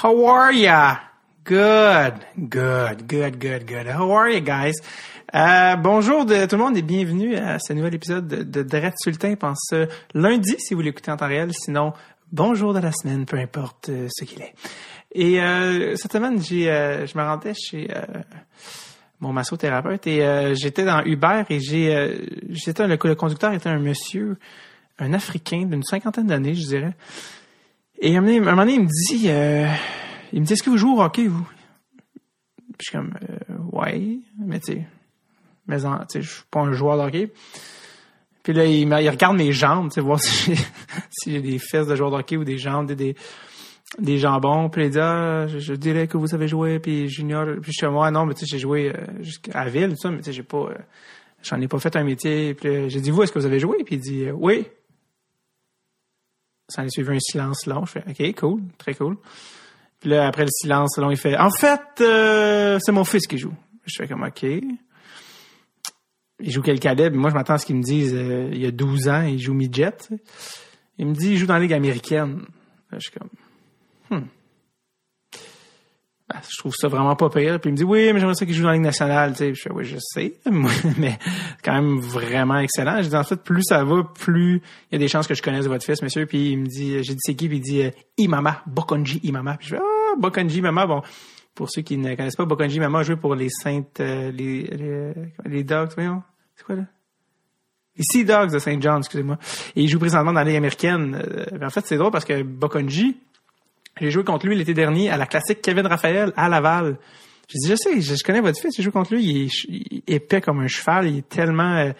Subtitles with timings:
[0.00, 1.00] How are ya?
[1.42, 3.88] Good, good, good, good, good.
[3.88, 4.76] How are you guys?
[5.34, 8.94] Euh, bonjour de tout le monde et bienvenue à ce nouvel épisode de, de Drette
[9.02, 9.74] Sultan pense
[10.14, 11.50] lundi si vous l'écoutez en temps réel.
[11.52, 11.94] Sinon,
[12.30, 14.54] bonjour de la semaine, peu importe euh, ce qu'il est.
[15.10, 17.88] Et euh, cette semaine, j'ai, euh, je me rendais chez
[19.18, 24.38] mon massothérapeute et j'étais dans Uber et j'ai, j'étais le, le conducteur était un monsieur,
[25.00, 26.94] un Africain d'une cinquantaine d'années, je dirais.
[28.00, 29.68] Et à un moment donné, il me dit, euh,
[30.32, 31.46] il me dit, est-ce que vous jouez au hockey, vous?
[32.78, 34.86] Puis je suis comme, euh, ouais, mais tu sais,
[35.66, 37.32] mais en, je suis pas un joueur de hockey.
[38.42, 40.62] Puis là, il, il regarde mes jambes, tu voir si j'ai,
[41.10, 43.16] si des fesses de joueur de hockey ou des jambes, des, des,
[43.98, 44.70] des jambons.
[44.70, 47.46] Puis il dit, ah, je, je dirais que vous savez jouer, puis junior.
[47.60, 50.10] Puis je suis moi, non, mais tu sais, j'ai joué euh, jusqu'à ville, tout ça,
[50.10, 50.68] mais tu sais, j'ai pas,
[51.42, 52.54] j'en ai pas fait un métier.
[52.54, 53.82] Puis j'ai dit, vous, est-ce que vous avez joué?
[53.84, 54.66] Puis il dit, euh, oui.
[56.68, 57.84] Ça a suivi un silence long.
[57.86, 59.16] Je fais, OK, cool, très cool.
[60.00, 63.38] Puis là, après le silence long, il fait, en fait, euh, c'est mon fils qui
[63.38, 63.54] joue.
[63.84, 64.42] Je fais comme, OK.
[66.40, 66.78] Il joue quel?
[66.78, 69.22] Puis moi, je m'attends à ce qu'il me dise, euh, il y a 12 ans,
[69.22, 69.96] il joue midget.
[70.98, 72.44] Il me dit, il joue dans la Ligue américaine.
[72.92, 73.28] Je suis comme,
[74.10, 74.26] hmm.
[76.28, 77.58] Ben, je trouve ça vraiment pas pire.
[77.58, 79.32] Puis il me dit, oui, mais j'aimerais ça qu'il joue dans la Ligue nationale.
[79.32, 80.34] Tu sais, je fais, oui, je sais,
[80.98, 81.18] mais
[81.64, 83.02] quand même vraiment excellent.
[83.02, 85.42] Je dis, en fait, plus ça va, plus il y a des chances que je
[85.42, 86.26] connaisse votre fils, monsieur.
[86.26, 87.48] Puis il me dit, j'ai dit, c'est qui?
[87.48, 89.56] Puis il dit, euh, Imama, Bokonji Imama.
[89.56, 90.86] Puis je fais, ah, Bokonji Imama.
[90.86, 91.02] Bon,
[91.54, 94.64] pour ceux qui ne connaissent pas, Bokonji Imama a joué pour les Saintes, euh, les,
[94.64, 95.12] les,
[95.46, 96.22] les Dogs, voyons.
[96.56, 96.84] C'est quoi, là?
[97.96, 99.38] Les Sea Dogs de Saint John, excusez-moi.
[99.74, 101.20] Et il joue présentement dans la Ligue américaine.
[101.20, 103.16] Euh, en fait, c'est drôle parce que Bokonji,
[104.00, 106.98] j'ai joué contre lui l'été dernier à la classique Kevin Raphaël à Laval.
[107.48, 110.02] J'ai dit, je sais, je, connais votre fils, j'ai joué contre lui, il est, il
[110.06, 111.92] épais comme un cheval, il est tellement, euh,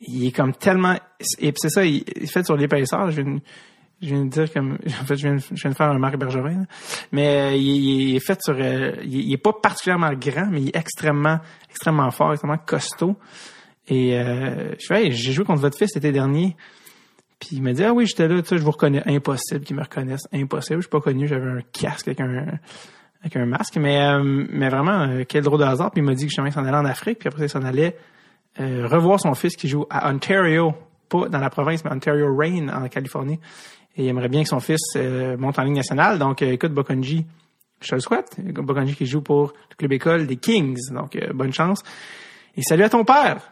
[0.00, 0.94] il est comme tellement,
[1.38, 3.40] et c'est ça, il est fait sur l'épaisseur, je viens, de-
[4.02, 6.66] je viens de dire comme, en fait, je viens, de- faire un Marc Bergevin, là.
[7.12, 10.60] mais euh, il, il est fait sur, euh, il, il est pas particulièrement grand, mais
[10.60, 11.38] il est extrêmement,
[11.70, 13.16] extrêmement fort, extrêmement costaud.
[13.88, 14.12] Et
[14.78, 16.56] je fais, j'ai joué contre votre fils l'été dernier.
[17.40, 19.02] Puis il m'a dit, ah oui, j'étais là, tu sais, je vous reconnais.
[19.06, 20.28] Impossible qu'ils me reconnaissent.
[20.32, 20.76] Impossible.
[20.76, 21.26] Je suis pas connu.
[21.26, 22.58] J'avais un casque avec un,
[23.22, 23.78] avec un masque.
[23.78, 25.90] Mais, euh, mais vraiment, euh, quel drôle de hasard.
[25.90, 27.18] Puis il m'a dit que il s'en allait en Afrique.
[27.18, 27.96] Puis après, il s'en allait
[28.60, 30.74] euh, revoir son fils qui joue à Ontario.
[31.08, 33.40] Pas dans la province, mais Ontario Rain, en Californie.
[33.96, 36.18] Et il aimerait bien que son fils euh, monte en ligne nationale.
[36.18, 37.26] Donc, euh, écoute, Bokonji,
[37.80, 38.36] je te le souhaite.
[38.38, 40.78] Bokonji qui joue pour le club école des Kings.
[40.92, 41.82] Donc, bonne chance.
[42.56, 43.50] Et salut à ton père.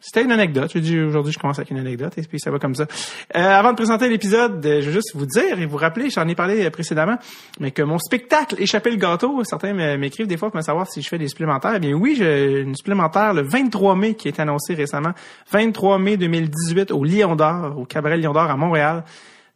[0.00, 0.70] C'était une anecdote.
[0.72, 2.86] Je dis aujourd'hui, je commence avec une anecdote et puis ça va comme ça.
[3.34, 6.26] Euh, avant de présenter l'épisode, euh, je veux juste vous dire et vous rappeler, j'en
[6.28, 7.16] ai parlé euh, précédemment,
[7.60, 11.02] mais que mon spectacle Échapper le gâteau, certains m'écrivent des fois pour me savoir si
[11.02, 11.74] je fais des supplémentaires.
[11.76, 15.12] Eh bien oui, j'ai une supplémentaire le 23 mai qui est annoncé récemment.
[15.52, 19.04] 23 mai 2018 au Lion d'Or, au Cabaret Lion d'Or à Montréal.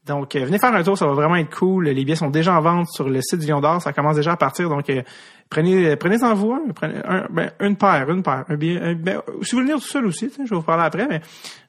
[0.06, 1.88] Donc, euh, venez faire un tour, ça va vraiment être cool.
[1.88, 4.32] Les billets sont déjà en vente sur le site du Lion d'Or, ça commence déjà
[4.32, 4.68] à partir.
[4.68, 5.02] Donc, euh,
[5.52, 8.44] prenez, prenez-en vous un, prenez un- ben, une paire, une paire.
[8.48, 11.20] Un un- ben, si vous voulez tout seul aussi, je vais vous parler après, mais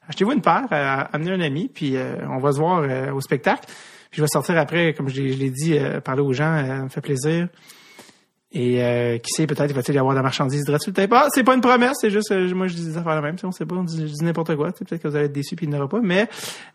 [0.08, 3.20] achetez-vous une paire, euh, amenez un ami, puis euh, on va se voir euh, au
[3.20, 3.64] spectacle.
[4.10, 6.54] Puis je vais sortir après, comme je l'ai je l'ai dit, euh, parler aux gens,
[6.56, 7.48] euh, ça me fait plaisir.
[8.56, 10.94] Et euh, qui sait, peut-être va-t-il y avoir de la marchandise gratuite.
[11.08, 13.36] Pas, c'est pas une promesse, c'est juste, euh, moi je dis des affaires la même,
[13.36, 14.70] si on sait pas, on dit, je dis n'importe quoi.
[14.70, 16.00] Peut-être que vous allez être déçus puis il n'y en aura pas.
[16.00, 16.28] Mais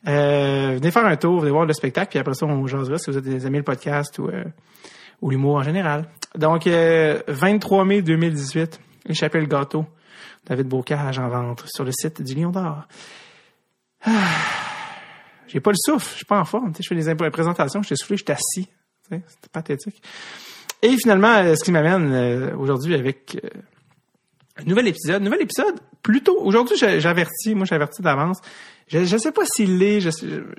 [0.07, 3.09] euh, venez faire un tour, venez voir le spectacle, puis après ça, on jasera si
[3.09, 4.43] vous êtes des amis le podcast ou, euh,
[5.21, 6.05] ou l'humour en général.
[6.35, 9.85] Donc, euh, 23 mai 2018, Échapper le gâteau.
[10.45, 12.87] David Bocage en vente sur le site du Lion d'Or.
[14.05, 14.11] Ah,
[15.47, 16.73] j'ai pas le souffle, je suis pas en forme.
[16.79, 18.69] Je fais des présentations, je suis soufflé, je suis assis.
[19.09, 20.01] C'est pathétique.
[20.81, 23.49] Et finalement, euh, ce qui m'amène euh, aujourd'hui avec euh,
[24.57, 25.21] un nouvel épisode.
[25.21, 26.39] Nouvel épisode, plutôt.
[26.39, 28.39] Aujourd'hui, j'avertis, moi j'avertis d'avance.
[28.89, 30.09] Je, je sais pas s'il l'est, je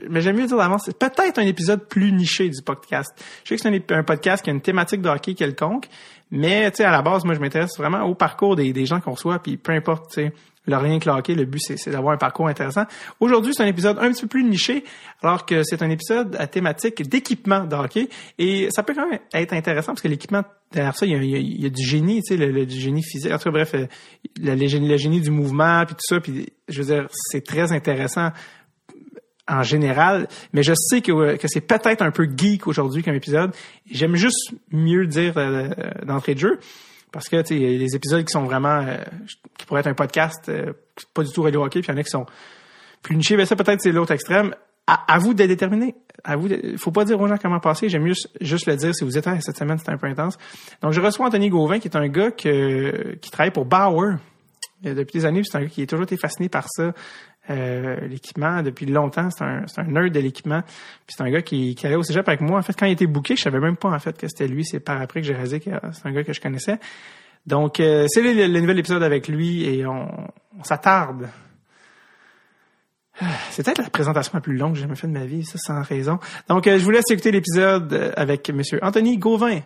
[0.09, 0.83] mais j'aime mieux dire d'avance.
[0.87, 3.11] C'est peut-être un épisode plus niché du podcast.
[3.45, 5.89] Je sais que c'est un, podcast qui a une thématique de hockey quelconque,
[6.31, 9.13] mais tu sais, à la base, moi je m'intéresse vraiment au parcours des, gens qu'on
[9.13, 10.31] reçoit, puis peu importe, tu
[10.67, 12.85] leur lien que le le but c'est d'avoir un parcours intéressant.
[13.19, 14.85] Aujourd'hui, c'est un épisode un petit peu plus niché,
[15.23, 17.77] alors que c'est un épisode à thématique d'équipement de
[18.39, 20.43] et ça peut quand même être intéressant parce que l'équipement
[20.73, 21.13] derrière ça, il
[21.61, 23.33] y a, du génie, tu sais, le, le- du génie physique.
[23.33, 23.87] En tout cas, bref, euh,
[24.41, 27.73] le, le génie, le du mouvement, puis tout ça, puis je veux dire, c'est très
[27.73, 28.31] intéressant
[29.49, 33.53] en général, mais je sais que, que c'est peut-être un peu geek aujourd'hui comme épisode.
[33.91, 35.71] J'aime juste mieux le dire euh,
[36.07, 36.61] d'entrée de jeu,
[37.13, 38.97] parce que tu il y a des épisodes qui sont vraiment, euh,
[39.59, 40.73] qui pourraient être un podcast, euh,
[41.15, 42.27] pas du tout radio hockey, puis il y en a qui sont
[43.03, 44.55] plus nichés, mais ça peut-être c'est l'autre extrême.
[44.87, 45.95] À, vous de déterminer.
[46.25, 47.89] À vous, de, faut pas dire aux gens comment passer.
[47.89, 50.37] J'aime mieux juste le dire si vous êtes cette semaine c'était un peu intense.
[50.83, 54.17] Donc je reçois Anthony Gauvin qui est un gars que, qui travaille pour Bauer
[54.85, 55.43] euh, depuis des années.
[55.45, 56.93] C'est un gars qui a toujours été fasciné par ça.
[57.51, 59.29] Euh, l'équipement depuis longtemps.
[59.31, 60.63] C'est un, un nerd de l'équipement.
[61.07, 62.59] Puis c'est un gars qui, qui allait au cégep avec moi.
[62.59, 64.65] En fait, quand il était booké, je savais même pas en fait que c'était lui.
[64.65, 66.79] C'est par après que j'ai réalisé que c'est un gars que je connaissais.
[67.47, 70.09] Donc, euh, c'est le, nouvel épisode avec lui et on,
[70.63, 71.29] s'attarde.
[73.51, 75.59] C'est peut-être la présentation la plus longue que j'ai jamais faite de ma vie, ça
[75.59, 76.19] sans raison.
[76.49, 79.61] Donc, euh, je vous laisse écouter l'épisode euh, avec Monsieur Anthony Gauvin.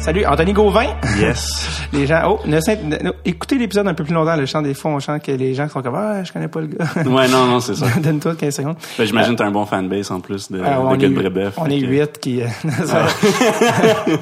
[0.00, 0.86] Salut, Anthony Gauvin.
[1.18, 1.68] Yes.
[1.92, 4.90] Les gens, oh, ne, ne- écoutez l'épisode un peu plus longtemps, le chant des fois,
[4.92, 6.86] on chante que les gens sont comme, ah, je connais pas le gars.
[6.96, 7.86] ouais, non, non, c'est ça.
[8.02, 8.76] Donne-toi 15 secondes.
[8.98, 11.54] Ben, J'imagine que t'as un bon fanbase en plus de, Ah, de de est, Brébeuf.
[11.58, 12.46] on est huit qui, euh,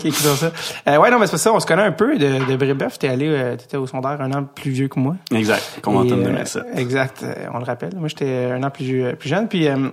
[0.01, 0.51] qui écoutent ça.
[0.89, 2.99] Euh, ouais, non, mais c'est pas ça, on se connaît un peu de, de Brébeuf.
[2.99, 5.15] T'es allé, euh, t'étais au secondaire un an plus vieux que moi.
[5.33, 5.79] Exact.
[5.81, 6.65] Comme Et, de euh, Messa.
[6.75, 7.95] Exact, euh, on le rappelle.
[7.97, 9.47] Moi, j'étais un an plus, plus jeune.
[9.47, 9.89] Puis, euh,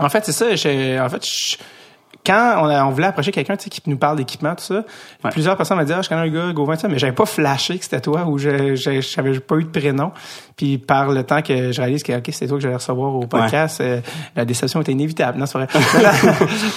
[0.00, 0.54] en fait, c'est ça.
[0.56, 1.56] j'ai- En fait, je-
[2.26, 4.84] quand on, a- on voulait approcher quelqu'un tu sais, qui nous parle d'équipement, tout ça,
[5.24, 5.30] Ouais.
[5.30, 7.78] plusieurs personnes m'ont dit, ah, je connais un gars, Gauvin, ça, mais j'avais pas flashé
[7.78, 10.10] que c'était toi ou je j'avais pas eu de prénom.
[10.56, 13.26] Puis par le temps que je réalise que ok, c'était toi que j'allais recevoir au
[13.26, 14.00] podcast, euh,
[14.34, 15.38] la déception était inévitable.
[15.38, 15.68] Non, c'est vrai.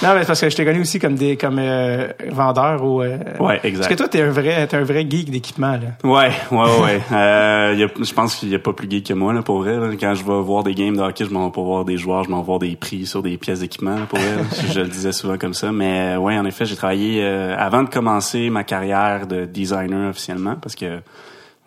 [0.02, 3.02] non, mais c'est parce que je t'ai connu aussi comme des comme euh, vendeur ou.
[3.02, 3.78] euh, Ouais, exact.
[3.84, 5.78] Parce que toi, t'es un vrai, t'es un vrai geek d'équipement là.
[6.04, 7.00] Ouais, ouais, ouais.
[7.12, 9.76] euh, je pense qu'il y a pas plus geek que moi, là, pour vrai.
[9.78, 9.88] là.
[9.98, 12.24] Quand je vais voir des games de hockey, je m'en vais pas voir des joueurs,
[12.24, 14.28] je m'en vais voir des prix sur des pièces d'équipement, pour vrai.
[14.68, 15.72] je, je le disais souvent comme ça.
[15.72, 20.10] Mais euh, ouais, en effet, j'ai travaillé euh, avant de commencer ma carrière de designer
[20.10, 21.00] officiellement, parce que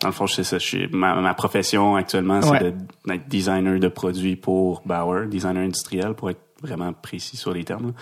[0.00, 0.58] dans le fond, je sais ça.
[0.58, 2.74] Je suis, ma, ma profession actuellement, c'est Ouais.
[3.06, 7.88] d'être designer de produits pour Bauer, designer industriel, pour être vraiment précis sur les termes.
[7.88, 7.92] là.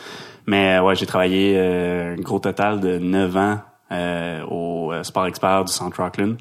[0.46, 3.58] Mais euh, ouais, j'ai travaillé euh, un gros total de 9 ans
[3.90, 6.36] euh, au euh, Sport Expert du Centre Rockland.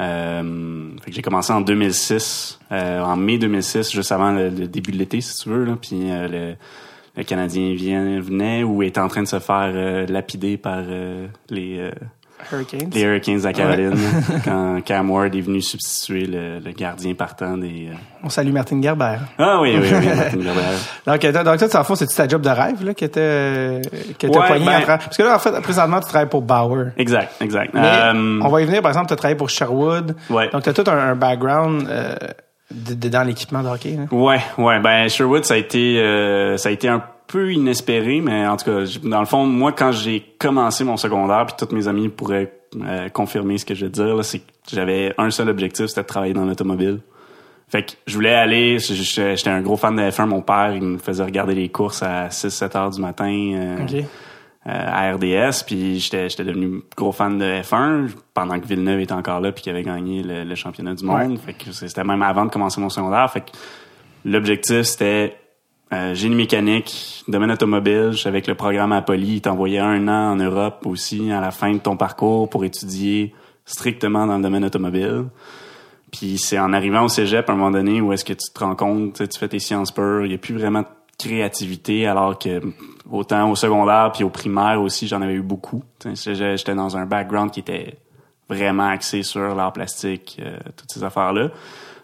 [0.00, 4.66] Euh, fait que j'ai commencé en 2006, euh, en mai 2006, juste avant le, le
[4.66, 5.64] début de l'été, si tu veux.
[5.64, 6.54] Là, puis euh, le,
[7.16, 11.26] le Canadien vient, venait ou est en train de se faire euh, lapider par euh,
[11.48, 11.90] les, euh,
[12.52, 12.90] Hurricanes.
[12.92, 13.94] les Hurricanes de la Caroline
[14.44, 17.88] quand Cam Ward est venu substituer le, le gardien partant des...
[17.90, 17.94] euh,
[18.24, 19.16] On salue Martin Gerber.
[19.38, 20.60] Ah oui, oui, oui, Martin Gerber.
[21.06, 23.80] Donc, euh, donc toi, en fond, c'est ta job de rêve là, qui était,
[24.18, 26.42] qui était Ouais, poigné ben- tra- Parce que là, en fait, présentement, tu travailles pour
[26.42, 26.88] Bauer.
[26.98, 27.72] Exact, exact.
[27.74, 28.10] Mais
[28.42, 30.16] on va y venir, par exemple, tu as travaillé pour Sherwood.
[30.30, 30.50] Ouais.
[30.50, 32.14] Donc, tu as tout un, un background euh,
[32.70, 33.96] de, de- dans l'équipement de hockey.
[33.96, 34.04] là?
[34.10, 34.80] Ouais, ouais.
[34.80, 38.66] Ben Sherwood, ça a été, euh, ça a été un peu inespéré, mais en tout
[38.66, 42.52] cas, dans le fond, moi, quand j'ai commencé mon secondaire, puis tous mes amis pourraient
[42.82, 45.86] euh, confirmer ce que je vais te dire, là, c'est que j'avais un seul objectif,
[45.86, 47.00] c'était de travailler dans l'automobile.
[47.68, 50.98] Fait que je voulais aller, j'étais un gros fan de F1, mon père, il me
[50.98, 53.24] faisait regarder les courses à 6-7 heures du matin.
[53.54, 54.04] euh, OK.
[54.66, 59.12] Euh, à RDS, puis j'étais j'étais devenu gros fan de F1 pendant que Villeneuve était
[59.12, 61.38] encore là puis qu'il avait gagné le, le championnat du monde.
[61.38, 63.30] Fait que c'était même avant de commencer mon secondaire.
[63.30, 63.50] Fait que
[64.24, 65.36] l'objectif c'était
[65.92, 68.12] euh, génie mécanique, domaine automobile.
[68.14, 71.72] Que le programme à Poly il t'envoyait un an en Europe aussi à la fin
[71.72, 73.34] de ton parcours pour étudier
[73.66, 75.26] strictement dans le domaine automobile.
[76.10, 78.60] Puis c'est en arrivant au cégep à un moment donné où est-ce que tu te
[78.60, 80.86] rends compte, tu fais tes sciences pures, il n'y a plus vraiment de
[81.18, 82.60] créativité alors que
[83.10, 85.82] autant au secondaire puis au primaire aussi j'en avais eu beaucoup.
[86.14, 87.98] J'étais dans un background qui était
[88.48, 91.48] vraiment axé sur l'art plastique, euh, toutes ces affaires-là.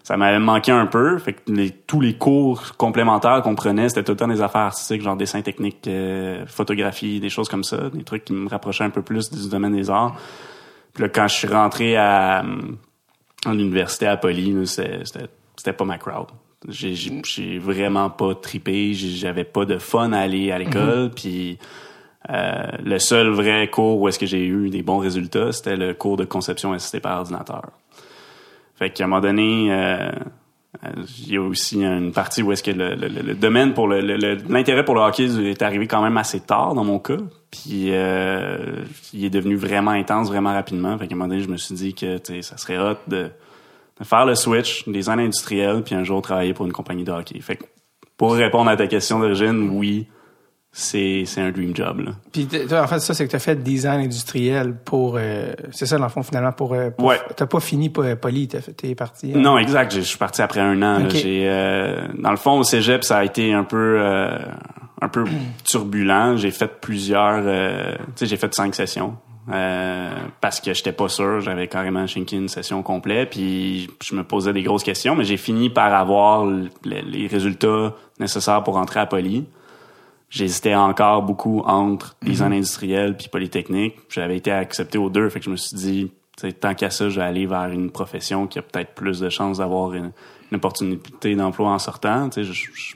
[0.03, 1.19] Ça m'avait manqué un peu.
[1.19, 4.61] Fait que les- tous les cours complémentaires qu'on prenait, c'était tout le temps des affaires
[4.61, 8.83] artistiques, genre dessin technique, euh, photographie, des choses comme ça, des trucs qui me rapprochaient
[8.83, 10.15] un peu plus du domaine des arts.
[10.93, 12.77] Puis là, quand je suis rentré à, hum,
[13.45, 16.27] en université à Poly, c'était pas ma crowd.
[16.67, 21.57] J'ai j'ai- j'ai vraiment pas tripé, j'avais pas de fun à aller à l'école, puis
[22.29, 25.93] euh, le seul vrai cours où est-ce que j'ai eu des bons résultats, c'était le
[25.95, 27.71] cours de conception assistée par ordinateur.
[28.75, 30.11] Fait qu'à un moment donné, euh,
[30.85, 30.89] euh,
[31.25, 33.99] il y a aussi une partie où est-ce que le, le- le- domaine pour le,
[34.47, 37.17] l'intérêt pour le hockey est arrivé quand même assez tard dans mon cas.
[37.49, 40.95] Puis euh, il est devenu vraiment intense vraiment rapidement.
[40.99, 42.97] Fait qu'à un moment donné, je me suis dit que tu sais, ça serait hot
[43.07, 43.29] de
[44.03, 47.39] faire le switch, design industriel, puis un jour travailler pour une compagnie de hockey.
[47.41, 47.63] Fait que
[48.17, 50.07] pour répondre à ta question d'origine, oui,
[50.71, 51.99] c'est c'est un dream job.
[51.99, 52.11] Là.
[52.31, 55.15] Puis toi, en fait, ça, c'est que tu as fait design industriel pour...
[55.17, 56.73] euh, c'est ça, dans le fond, finalement, pour...
[56.73, 57.19] euh, pour Ouais.
[57.35, 59.33] T'as pas fini po- Poly, t'es parti.
[59.35, 59.39] hein?
[59.39, 59.93] Non, exact.
[59.93, 61.09] Je suis parti après un an.
[61.09, 64.37] J'ai, euh, dans le fond, au cégep, ça a été un peu, euh,
[65.01, 65.25] un peu
[65.65, 66.37] turbulent.
[66.37, 69.17] J'ai fait plusieurs, tu sais, j'ai fait cinq sessions.
[69.49, 74.23] Euh, parce que j'étais pas sûr, j'avais carrément shinké une session complète, puis je me
[74.23, 78.99] posais des grosses questions, mais j'ai fini par avoir le- les résultats nécessaires pour rentrer
[78.99, 79.45] à Poly.
[80.29, 83.95] J'hésitais encore beaucoup entre design industriel puis polytechnique.
[84.09, 86.11] J'avais été accepté aux deux, fait que je me suis dit
[86.59, 89.57] tant qu'à ça, je vais aller vers une profession qui a peut-être plus de chances
[89.57, 90.11] d'avoir une,
[90.51, 92.29] une opportunité d'emploi en sortant.
[92.35, 92.95] Je, je,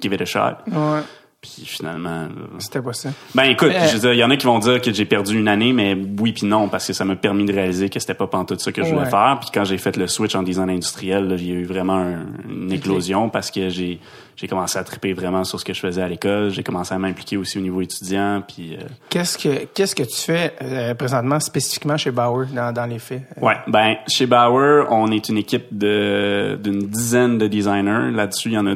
[0.00, 0.56] give it a shot.
[0.68, 1.00] Ouais.
[1.42, 2.28] Puis finalement, là,
[2.60, 3.10] C'était pas ça.
[3.34, 5.04] ben écoute, Euh, je veux dire, il y en a qui vont dire que j'ai
[5.04, 7.98] perdu une année, mais oui puis non, parce que ça m'a permis de réaliser que
[7.98, 9.10] c'était pas pantoute ça que je voulais Ouais.
[9.10, 9.38] faire.
[9.40, 11.96] Puis quand j'ai fait le switch en design industriel, là, il y a eu vraiment
[11.98, 13.98] un- une éclosion parce que j'ai
[14.34, 16.50] j'ai commencé à triper vraiment sur ce que je faisais à l'école.
[16.50, 18.42] J'ai commencé à m'impliquer aussi au niveau étudiant.
[18.46, 22.86] Puis euh, Qu'est-ce que qu'est-ce que tu fais euh, présentement spécifiquement chez Bauer dans, dans
[22.86, 23.22] les faits?
[23.40, 28.10] ouais, ben chez Bauer, on est une équipe de d'une dizaine de designers.
[28.12, 28.74] Là-dessus, il y en a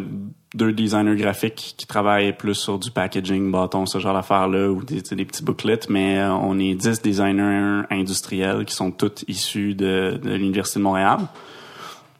[0.57, 5.03] deux designers graphiques qui travaillent plus sur du packaging, bâton, ce genre d'affaires-là, ou des,
[5.03, 10.35] petits booklets, mais euh, on est dix designers industriels qui sont tous issus de, de
[10.35, 11.19] l'Université de Montréal.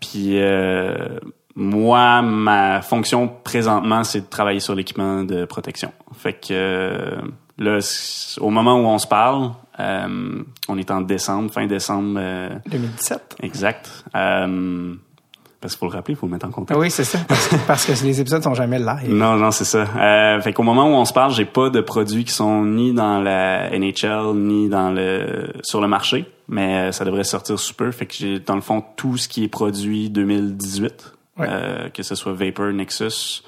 [0.01, 1.19] Puis euh,
[1.55, 5.93] moi, ma fonction présentement, c'est de travailler sur l'équipement de protection.
[6.13, 7.17] Fait que euh,
[7.59, 7.79] là,
[8.41, 13.37] au moment où on se parle, euh, on est en décembre, fin décembre euh, 2017?
[13.43, 14.05] exact.
[14.15, 14.95] Euh,
[15.61, 16.81] parce qu'il faut le rappeler, il faut le mettre en contexte.
[16.81, 17.19] oui, c'est ça.
[17.29, 19.09] Parce que, parce que les épisodes sont jamais live.
[19.13, 19.87] Non, non, c'est ça.
[19.97, 22.93] Euh, fait qu'au moment où on se parle, j'ai pas de produits qui sont ni
[22.93, 27.75] dans la NHL ni dans le sur le marché, mais euh, ça devrait sortir sous
[27.75, 27.91] peu.
[27.91, 31.47] Fait que j'ai dans le fond tout ce qui est produit 2018, Ouais.
[31.51, 33.43] euh, que ce soit Vapor, Nexus.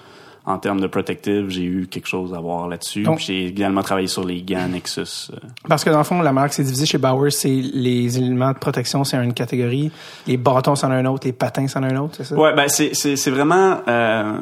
[0.49, 3.07] En termes de protective, j'ai eu quelque chose à voir là-dessus.
[3.19, 5.31] J'ai également travaillé sur les gants Nexus.
[5.33, 5.37] euh.
[5.69, 8.59] Parce que dans le fond, la marque, c'est divisé chez Bauer, c'est les éléments de
[8.59, 9.91] protection, c'est une catégorie.
[10.27, 11.27] Les bâtons, c'en a un autre.
[11.27, 12.35] Les patins, c'en a un autre, c'est ça?
[12.35, 14.39] Ouais, ben c'est c'est c'est vraiment euh,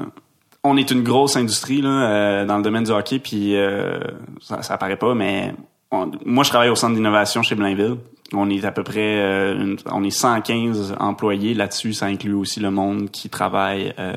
[0.63, 3.99] on est une grosse industrie là euh, dans le domaine du hockey puis euh,
[4.41, 5.55] ça, ça apparaît pas mais
[5.91, 7.97] on- moi je travaille au centre d'innovation chez Blainville.
[8.33, 12.71] On est à peu près euh, on est 115 employés là-dessus, ça inclut aussi le
[12.71, 14.15] monde qui travaille euh,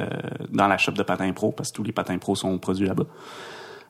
[0.52, 3.04] dans la shop de patins pro parce que tous les patins pro sont produits là-bas.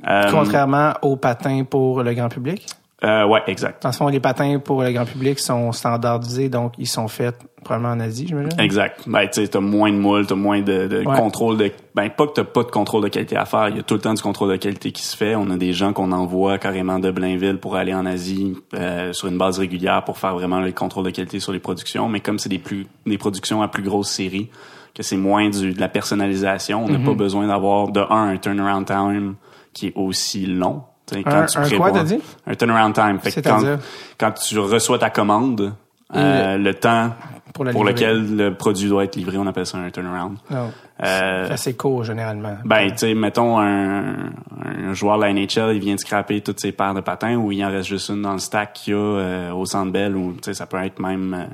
[0.08, 2.68] Euh, Contrairement aux patins pour le grand public?
[3.04, 3.84] Euh, ouais, exact.
[3.84, 7.36] Dans ce fond, les patins pour le grand public sont standardisés, donc ils sont faits
[7.64, 8.60] probablement en Asie, j'imagine.
[8.60, 9.04] Exact.
[9.08, 11.16] Ben, tu sais, t'as moins de moules, t'as moins de, de Ouais.
[11.16, 13.70] contrôle de, ben, pas que t'as pas de contrôle de qualité à faire.
[13.70, 15.36] Il y a tout le temps du contrôle de qualité qui se fait.
[15.36, 19.28] On a des gens qu'on envoie carrément de Blainville pour aller en Asie, euh, sur
[19.28, 22.08] une base régulière pour faire vraiment le contrôle de qualité sur les productions.
[22.10, 24.50] Mais comme c'est des plus, des productions à plus grosse série,
[24.96, 27.06] que c'est moins du, de la personnalisation, on n'a Mm-hmm.
[27.06, 29.36] pas besoin d'avoir de un, un turnaround time
[29.74, 30.84] qui est aussi long.
[31.16, 32.20] Tu sais, Un- quoi, t'as dit?
[32.48, 33.20] Un turnaround time.
[33.20, 33.80] Fait quand, C'est-à-dire?
[34.18, 35.74] quand tu reçois ta commande,
[36.16, 37.12] euh, le temps
[37.54, 40.38] Pour lequel le produit doit être livré, on appelle ça un turnaround.
[40.50, 40.72] Non.
[41.04, 42.58] Euh, C'est assez court, généralement.
[42.66, 44.16] ben, tu sais, mettons un,
[44.62, 47.52] un joueur de la NHL, il vient de scraper toutes ses paires de patins ou
[47.52, 50.16] il en reste juste une dans le stack qu'il y a euh, au Centre Bell
[50.16, 51.48] ou tu sais, ça peut être même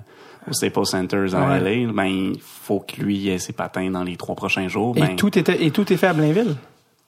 [0.50, 1.60] au Staples Centers en Ouais.
[1.86, 1.92] LA.
[1.94, 4.94] Ben, il faut que lui ait ses patins dans les trois prochains jours.
[4.96, 6.56] Ben, et, tout était, et tout est fait à Blainville?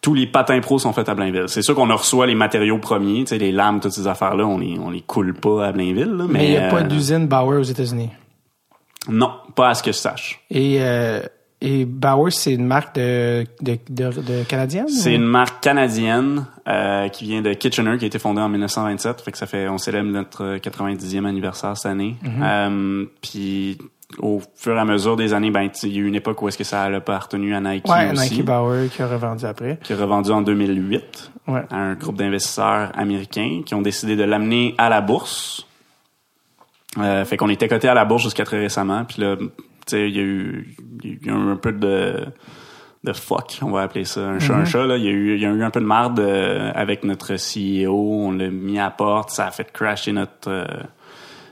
[0.07, 1.49] Tous les patins pros sont faits à Blainville.
[1.49, 4.57] C'est sûr qu'on reçoit les matériaux premiers, tu sais, les lames, toutes ces affaires-là, on
[4.57, 6.13] les, on les coule pas à Blainville.
[6.17, 8.09] là, Mais il n'y a pas euh, d'usine Bauer aux États-Unis?
[9.09, 10.39] Non, pas à ce que je sache.
[10.49, 11.19] Et, euh,
[11.59, 14.87] et Bauer, c'est une marque de, de, de, de canadienne?
[14.87, 18.47] C'est ou- une marque canadienne euh, qui vient de Kitchener, qui a été fondée en
[18.47, 19.19] 1927.
[19.19, 22.15] Fait que ça fait, on célèbre notre 90e anniversaire cette année.
[22.41, 23.77] Euh, Puis
[24.19, 26.47] au fur et à mesure des années, ben il y a eu une époque où
[26.47, 29.77] est-ce que ça a appartenu à Nike Ouais, aussi, Nike Bauer qui a revendu après.
[29.83, 31.61] qui a revendu en 2008 Ouais.
[31.69, 35.65] à un groupe d'investisseurs américains qui ont décidé de l'amener à la bourse.
[36.97, 39.05] Euh, fait qu'on était coté à la bourse jusqu'à très récemment.
[39.05, 39.45] Puis là, tu
[39.87, 42.25] sais, il y a eu, y a eu un peu de
[43.03, 44.97] de fuck, on va appeler ça un chat, un chat là.
[44.97, 47.35] Il y a eu, il y a eu un peu de marde euh, avec notre
[47.35, 47.93] CEO.
[47.93, 50.65] On l'a mis à porte, ça a fait crasher notre euh,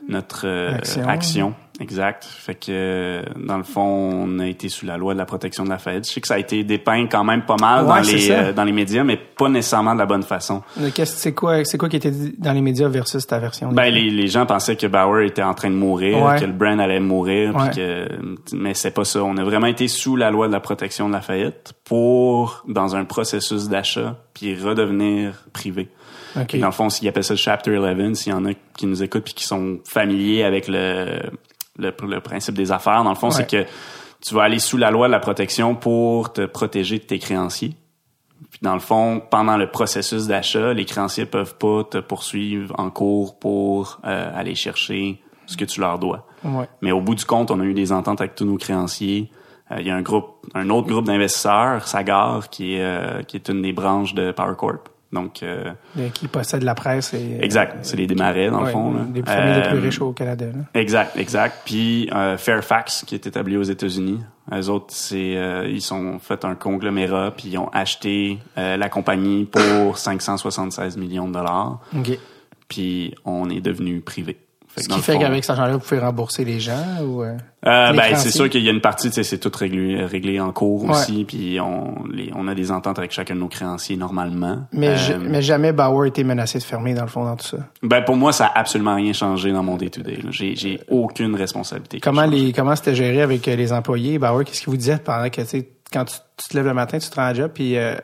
[0.09, 1.07] notre euh, Action.
[1.07, 1.53] action.
[1.81, 2.23] Exact.
[2.23, 5.69] Fait que dans le fond, on a été sous la loi de la protection de
[5.69, 6.07] la faillite.
[6.07, 8.53] Je sais que ça a été dépeint quand même pas mal Ouais, dans les euh,
[8.53, 10.63] dans les médias, mais pas nécessairement de la bonne façon.
[11.03, 13.71] C'est quoi, c'est quoi qui était dit dans les médias versus ta version?
[13.73, 16.39] Ben les, les gens pensaient que Bauer était en train de mourir, Ouais.
[16.39, 17.69] que le brand allait mourir, Ouais.
[17.75, 18.07] que
[18.53, 19.23] mais c'est pas ça.
[19.23, 22.95] On a vraiment été sous la loi de la protection de la faillite pour dans
[22.95, 25.89] un processus d'achat puis redevenir privé.
[26.37, 26.47] OK.
[26.47, 28.87] Puis Dans le fond, s'ils appellent ça le Chapter 11, s'il y en a qui
[28.87, 31.19] nous écoutent puis qui sont familiers avec le,
[31.77, 33.33] le, le principe des affaires, dans le fond, Ouais.
[33.35, 33.65] c'est que
[34.25, 37.73] tu vas aller sous la loi de la protection pour te protéger de tes créanciers.
[38.51, 42.89] Puis dans le fond, pendant le processus d'achat, les créanciers peuvent pas te poursuivre en
[42.89, 46.25] cours pour euh, aller chercher ce que tu leur dois.
[46.43, 46.67] Ouais.
[46.81, 49.29] Mais au bout du compte, on a eu des ententes avec tous nos créanciers.
[49.71, 53.37] Euh, Il y a un groupe, un autre groupe d'investisseurs, Sagar, qui est euh, qui
[53.37, 54.89] est une des branches de Power Corp.
[55.15, 55.71] Donc euh,
[56.13, 57.39] Qui possède la presse et.
[57.41, 58.93] exact, c'est les démarrais dans Ouais, le fond.
[58.93, 58.99] là.
[59.05, 60.45] Des premiers les plus Euh, riches au Canada.
[60.45, 60.79] là.
[60.79, 61.61] Exact, exact.
[61.65, 64.19] Puis euh, Fairfax, qui est établi aux États-Unis,
[64.51, 68.89] les autres, c'est euh, ils sont fait un conglomérat, puis ils ont acheté euh, la
[68.89, 71.79] compagnie pour 576 millions de dollars.
[71.97, 72.19] OK.
[72.67, 74.37] Puis on est devenu privé.
[74.75, 77.23] Fait Ce qui fait qu'avec cet argent-là, vous pouvez rembourser les gens ou...
[77.23, 80.39] euh, Euh, Les ben, c'est sûr qu'il y a une partie, c'est tout réglé, réglé
[80.39, 80.91] en cours Ouais.
[80.91, 84.67] aussi, puis on, les, on a des ententes avec chacun de nos créanciers normalement.
[84.73, 87.35] Mais, Euh, je- mais jamais Bauer a été menacé de fermer, dans le fond, dans
[87.37, 87.57] tout ça.
[87.81, 90.19] ben, pour moi, ça a absolument rien changé dans mon day-to-day.
[90.29, 91.99] J'ai, aucune responsabilité.
[92.01, 94.19] Comment les comment c'était géré avec euh, les employés?
[94.19, 96.17] Bauer, qu'est-ce qu'il vous disait pendant que, tu quand tu,
[96.49, 97.95] te lèves le matin, tu te rends à job, puis euh,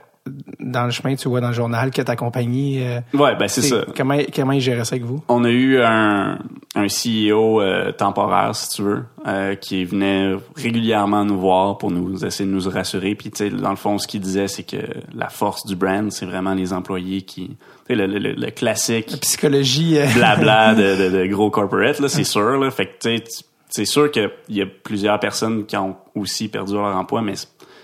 [0.59, 2.79] dans le chemin, tu vois dans le journal que ta compagnie...
[2.85, 3.77] euh, Ouais, ben, c'est ça.
[3.97, 5.23] Comment, comment ils géraient ça avec vous?
[5.27, 6.37] On a eu un,
[6.75, 12.23] un CEO euh, temporaire, si tu veux, euh, qui venait régulièrement nous voir pour nous
[12.23, 13.15] essayer de nous rassurer.
[13.15, 14.77] Puis, tu sais, dans le fond, ce qu'il disait, c'est que
[15.15, 17.47] la force du brand, c'est vraiment les employés qui...
[17.47, 17.55] Tu
[17.87, 19.97] sais, le, le, le- classique Psychologie...
[19.97, 22.59] euh, blabla de, de, de gros corporate, là, c'est sûr.
[22.59, 22.69] Là.
[22.69, 23.23] Fait que, tu sais,
[23.69, 27.33] c'est sûr qu'il y a plusieurs personnes qui ont aussi perdu leur emploi, mais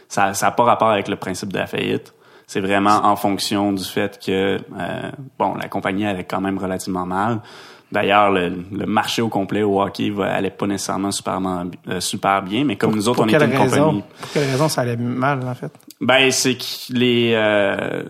[0.07, 2.13] ça n'a pas rapport avec le principe de la faillite.
[2.47, 7.05] C'est vraiment en fonction du fait que, euh, bon, la compagnie allait quand même relativement
[7.05, 7.41] mal.
[7.91, 11.39] D'ailleurs, le, le marché au complet au hockey va, allait pas nécessairement super,
[11.89, 13.77] euh, super bien, mais comme nous autres, on était une raison?
[13.77, 14.03] compagnie...
[14.21, 15.71] Pour quelle raison ça allait mal, en fait?
[16.01, 17.33] Ben, c'est que les...
[17.35, 18.03] euh,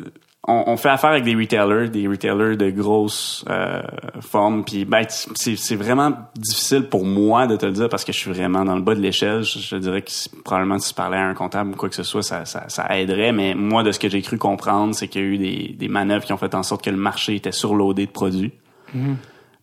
[0.47, 3.81] on, on fait affaire avec des retailers, des retailers de grosses euh,
[4.21, 8.17] formes, puis ben, c'est vraiment difficile pour moi de te le dire parce que je
[8.17, 9.43] suis vraiment dans le bas de l'échelle.
[9.43, 11.95] Je, je dirais que si- probablement si tu parlais à un comptable ou quoi que
[11.95, 15.07] ce soit, ça, ça, ça aiderait, mais moi, de ce que j'ai cru comprendre, c'est
[15.09, 17.35] qu'il y a eu des, des manœuvres qui ont fait en sorte que le marché
[17.35, 18.53] était surloadé de produits,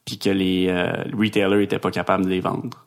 [0.04, 2.83] puis que les euh, retailers étaient pas capables de les vendre.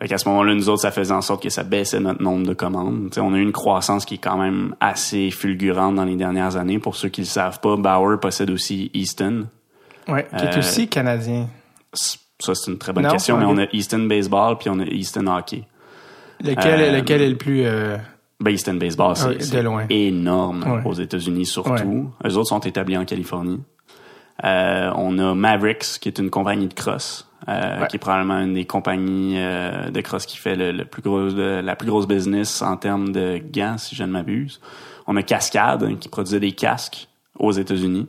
[0.00, 2.46] Fait qu'à ce moment-là, nous autres, ça faisait en sorte que ça baissait notre nombre
[2.46, 3.10] de commandes.
[3.10, 6.56] T'sais, on a eu une croissance qui est quand même assez fulgurante dans les dernières
[6.56, 6.78] années.
[6.78, 9.46] Pour ceux qui le savent pas, Bauer possède aussi Easton.
[10.08, 11.48] Ouais, qui est Euh, aussi canadien.
[11.92, 14.84] Ça, c'est une très bonne Non, question, mais on a Easton Baseball puis on a
[14.84, 15.64] Easton Hockey.
[16.42, 17.64] Lequel, euh, lequel est le plus...
[17.66, 17.98] euh,
[18.40, 19.84] Ben, Easton Baseball, c'est loin.
[19.90, 20.80] énorme Ouais.
[20.86, 22.10] aux États-Unis surtout.
[22.26, 23.60] Eux autres sont établis en Californie.
[24.44, 27.86] Euh, on a Mavericks, qui est une compagnie de cross, euh, Ouais.
[27.88, 31.20] qui est probablement une des compagnies euh, de cross qui fait le, le plus gros,
[31.28, 34.60] le- la plus grosse business en termes de gants, si je ne m'abuse.
[35.06, 38.06] On a Cascade, hein, qui produisait des casques aux États-Unis,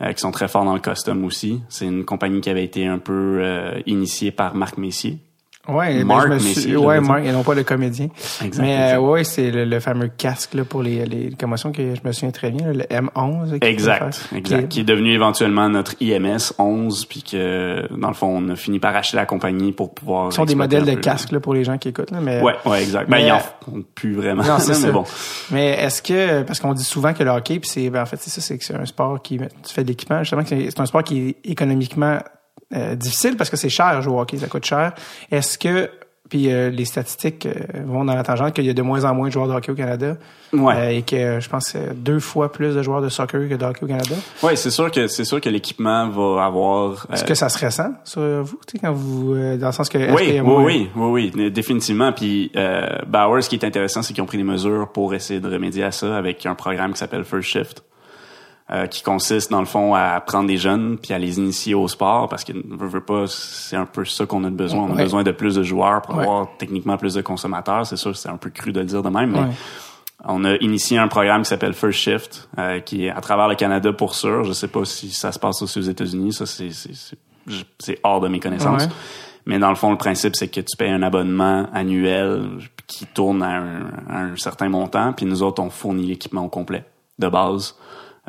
[0.00, 1.60] euh, qui sont très forts dans le custom aussi.
[1.68, 5.18] C'est une compagnie qui avait été un peu euh, initiée par Marc Messier.
[5.68, 7.00] Ouais, ben, Mark je me suis- ouais.
[7.00, 8.08] Mark, et non pas le comédien.
[8.44, 8.94] Exact, Mais exact.
[8.96, 12.12] euh, ouais, c'est le, le fameux casque là, pour les, les commotions que je me
[12.12, 13.52] souviens très bien, le M11.
[13.52, 14.62] là, qu'il Exact, exact.
[14.68, 18.56] qui Qui est devenu éventuellement notre IMS 11, puis que dans le fond, on a
[18.56, 20.32] fini par acheter la compagnie pour pouvoir.
[20.32, 22.10] sont des modèles de casques là, pour les gens qui écoutent.
[22.10, 22.40] Là, mais.
[22.42, 23.08] Ouais, ouais, exact.
[23.10, 24.44] Ben, Mais, ils en font plus vraiment.
[24.44, 25.04] Non, c'est mais bon.
[25.50, 28.16] Mais est-ce que, parce qu'on dit souvent que le hockey, puis c'est, ben, en fait,
[28.20, 30.70] c'est ça, c'est que c'est un sport qui, tu fais de l'équipement, justement, que c'est
[30.70, 32.18] c'est un sport qui est économiquement
[32.74, 34.92] euh, difficile parce que c'est cher jouer au hockey, ça coûte cher.
[35.30, 35.88] Est-ce que,
[36.28, 37.52] puis euh, les statistiques euh,
[37.86, 39.70] vont dans la tangente qu'il y a de moins en moins de joueurs de hockey
[39.70, 40.16] au Canada
[40.52, 40.74] Ouais.
[40.76, 43.64] euh, et que je pense que deux fois plus de joueurs de soccer que de
[43.64, 44.14] hockey au Canada?
[44.42, 47.06] Ouais, c'est sûr que c'est sûr que l'équipement va avoir.
[47.12, 49.88] Est-ce que ça se ressent sur vous, tu sais, quand vous, euh, dans le sens
[49.88, 52.12] que, oui, oui, oui, oui, oui, définitivement.
[52.12, 55.38] Puis euh, Bauer, ce qui est intéressant, c'est qu'ils ont pris des mesures pour essayer
[55.38, 57.84] de remédier à ça avec un programme qui s'appelle First Shift,
[58.72, 61.86] euh, qui consiste dans le fond à prendre des jeunes puis à les initier au
[61.86, 64.82] sport parce que veut, veut pas, c'est un peu ça qu'on a besoin.
[64.82, 65.02] On a Ouais.
[65.04, 66.22] besoin de plus de joueurs pour Ouais.
[66.24, 67.86] avoir techniquement plus de consommateurs.
[67.86, 69.50] C'est sûr, c'est un peu cru de le dire de même, mais Ouais.
[70.24, 73.54] on a initié un programme qui s'appelle First Shift, euh, qui est à travers le
[73.54, 74.42] Canada pour sûr.
[74.42, 76.32] Je sais pas si ça se passe aussi aux États-Unis.
[76.32, 76.70] Ça, c'est,
[77.78, 78.88] c'est, hors de mes connaissances.
[79.48, 82.48] Mais dans le fond, le principe, c'est que tu payes un abonnement annuel
[82.88, 86.48] qui tourne à un, à un certain montant, puis nous autres, on fournit l'équipement au
[86.48, 86.84] complet,
[87.20, 87.76] de base,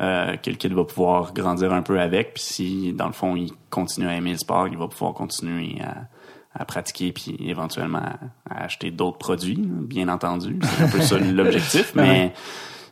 [0.00, 2.34] euh, que le kid va pouvoir grandir un peu avec.
[2.34, 5.76] Puis si, dans le fond, il continue à aimer le sport, il va pouvoir continuer
[5.82, 8.18] à, à pratiquer, puis éventuellement à,
[8.54, 10.58] à acheter d'autres produits, bien entendu.
[10.62, 12.32] C'est un peu ça l'objectif, mais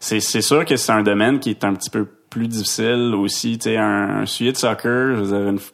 [0.01, 3.59] c'est c'est sûr que c'est un domaine qui est un petit peu plus difficile aussi.
[3.59, 5.17] Tu sais, un, un suivi de soccer,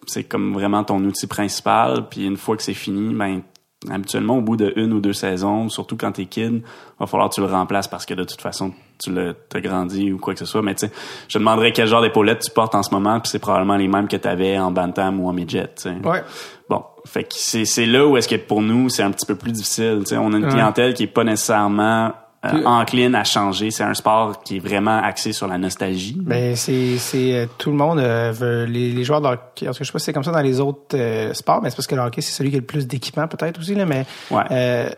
[0.06, 2.08] c'est comme vraiment ton outil principal.
[2.08, 3.42] Puis une fois que c'est fini, ben
[3.90, 6.62] habituellement au bout de une ou deux saisons, surtout quand t'es kid,
[7.00, 10.12] va falloir que tu le remplaces parce que de toute façon tu l'as t'as grandi
[10.12, 10.62] ou quoi que ce soit.
[10.62, 10.92] Mais tu sais,
[11.28, 13.88] je te demanderais quel genre d'épaulettes tu portes en ce moment, puis c'est probablement les
[13.88, 15.70] mêmes que tu avais en bantam ou en midget.
[15.76, 15.94] tu sais.
[16.04, 16.22] Ouais.
[16.68, 19.34] Bon, fait que c'est c'est là où est-ce que pour nous c'est un petit peu
[19.34, 19.98] plus difficile.
[20.00, 22.12] Tu sais, on a une clientèle qui est pas nécessairement
[22.44, 23.70] euh, encline à changer.
[23.70, 26.16] C'est un sport qui est vraiment axé sur la nostalgie.
[26.20, 29.66] Ben c'est c'est euh, tout le monde euh, veut les, les joueurs de hockey.
[29.66, 31.70] Parce que je sais pas si c'est comme ça dans les autres euh, sports, mais
[31.70, 33.86] c'est parce que le hockey c'est celui qui a le plus d'équipement peut-être aussi là,
[33.86, 34.42] mais Ouais.
[34.50, 34.90] euh,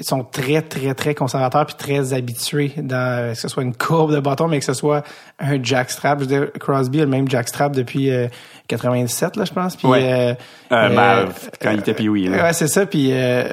[0.00, 4.14] sont très très très conservateurs puis très habitués dans euh, que ce soit une courbe
[4.14, 5.02] de bâton mais que ce soit
[5.38, 6.18] un jackstrap.
[6.20, 8.28] Je veux dire, Crosby a le même jackstrap depuis euh,
[8.68, 9.76] 97 là je pense.
[9.76, 10.02] Puis Ouais.
[10.02, 10.34] euh,
[10.72, 11.26] Euh, ben, euh,
[11.60, 12.44] quand il était là.
[12.44, 12.86] Ouais, c'est ça.
[12.86, 13.44] Puis, euh,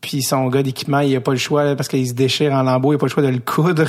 [0.00, 2.62] puis son gars d'équipement, il a pas le choix là, parce qu'il se déchire en
[2.62, 3.86] lambeaux, il a pas le choix de le coudre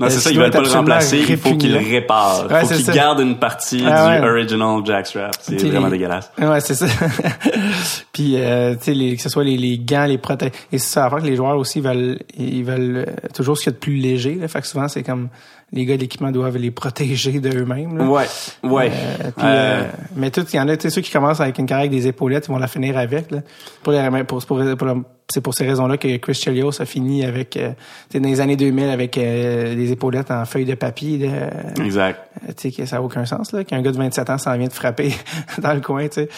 [0.00, 2.46] Non, Euh, c'est ça, ils veulent pas le remplacer, il faut qu'ils le réparent.
[2.48, 4.30] Ouais, faut qu'ils gardent une partie Ah du ouais.
[4.30, 5.32] original jackstrap.
[5.40, 6.30] C'est vraiment les- dégueulasse.
[6.38, 6.86] Ouais, c'est ça.
[8.12, 10.50] Puis, euh, tu sais, les- que ce soit les, les gants, les prothèses.
[10.72, 13.72] Et c'est ça, à que les joueurs aussi veulent, ils veulent euh, toujours ce qu'il
[13.72, 14.34] y a de plus léger.
[14.36, 14.48] Là.
[14.48, 15.28] Fait que souvent, c'est comme
[15.72, 17.98] les gars de l'équipement doivent les protéger d'eux-mêmes.
[17.98, 18.04] là.
[18.04, 18.24] Ouais,
[18.62, 18.90] ouais.
[18.92, 19.84] Euh, puis, Euh, euh,
[20.16, 21.90] mais tout, il y en a, tu sais, ceux qui commencent avec une carrière avec
[22.00, 23.30] des épaulettes, ils vont la finir avec.
[23.30, 23.40] Là.
[23.82, 24.94] Pour les, pour, pour, pour la-
[25.30, 27.68] c'est pour ces raisons-là que Chris Chelios a fini avec, euh,
[28.08, 31.18] tu sais, dans les années 2000 avec euh, des épaulettes en feuilles de papier.
[31.18, 31.50] là.
[31.84, 32.18] exact.
[32.46, 34.68] Tu sais que ça n'a aucun sens là qu'un gars de 27 ans s'en vient
[34.68, 35.12] de frapper
[35.58, 36.28] dans le coin tu sais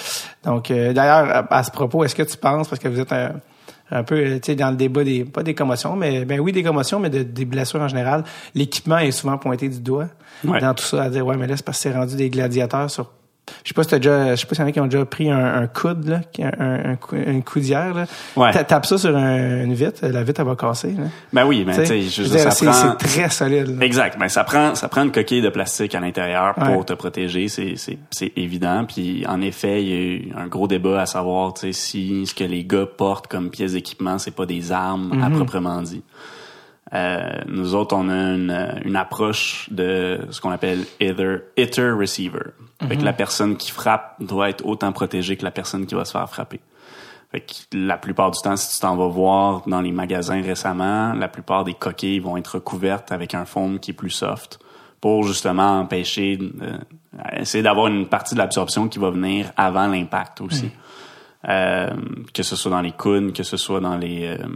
[0.44, 3.12] donc euh, d'ailleurs à, à ce propos est-ce que tu penses parce que vous êtes
[3.12, 3.32] un,
[3.90, 6.62] un peu tu sais dans le débat des pas des commotions mais ben oui des
[6.62, 8.24] commotions mais de- des blessures en général
[8.54, 10.08] l'équipement est souvent pointé du doigt
[10.44, 10.60] Ouais.
[10.60, 12.90] dans tout ça à dire ouais mais là c'est parce que c'est rendu des gladiateurs
[12.90, 13.10] sur
[13.64, 14.86] je sais pas si t'as déjà je sais pas s'il y en a qui ont
[14.86, 18.04] déjà pris un, un coude là un, un, une coudière là
[18.36, 18.52] Ouais.
[18.64, 21.04] Tape ça sur un- une vitre la vitre elle va casser là.
[21.32, 22.74] Ben oui, mais Tu sais, ça c'est prend...
[22.74, 23.84] c'est très solide là.
[23.84, 24.18] Exact.
[24.18, 26.84] Ben, ça prend, ça prend une coquille de plastique à l'intérieur pour Ouais.
[26.84, 27.48] te protéger.
[27.48, 28.84] C'est, c'est, c'est évident.
[28.86, 32.26] Puis, en effet, il y a eu un gros débat à savoir, tu sais, si
[32.26, 35.24] ce que les gars portent comme pièces d'équipement, c'est pas des armes Mm-hmm.
[35.26, 36.02] à proprement dit.
[36.92, 42.52] Euh, nous autres, on a une, une approche de ce qu'on appelle hitter, hitter receiver.
[42.88, 46.04] Fait que la personne qui frappe doit être autant protégée que la personne qui va
[46.04, 46.60] se faire frapper.
[47.30, 51.12] Fait que la plupart du temps, si tu t'en vas voir dans les magasins récemment,
[51.12, 54.58] la plupart des coquilles vont être recouvertes avec un foam qui est plus soft
[55.00, 56.78] pour justement empêcher, euh,
[57.36, 60.70] essayer d'avoir une partie de l'absorption qui va venir avant l'impact aussi.
[61.48, 61.88] Euh,
[62.34, 64.46] que ce soit dans les coudes, que ce soit dans les euh,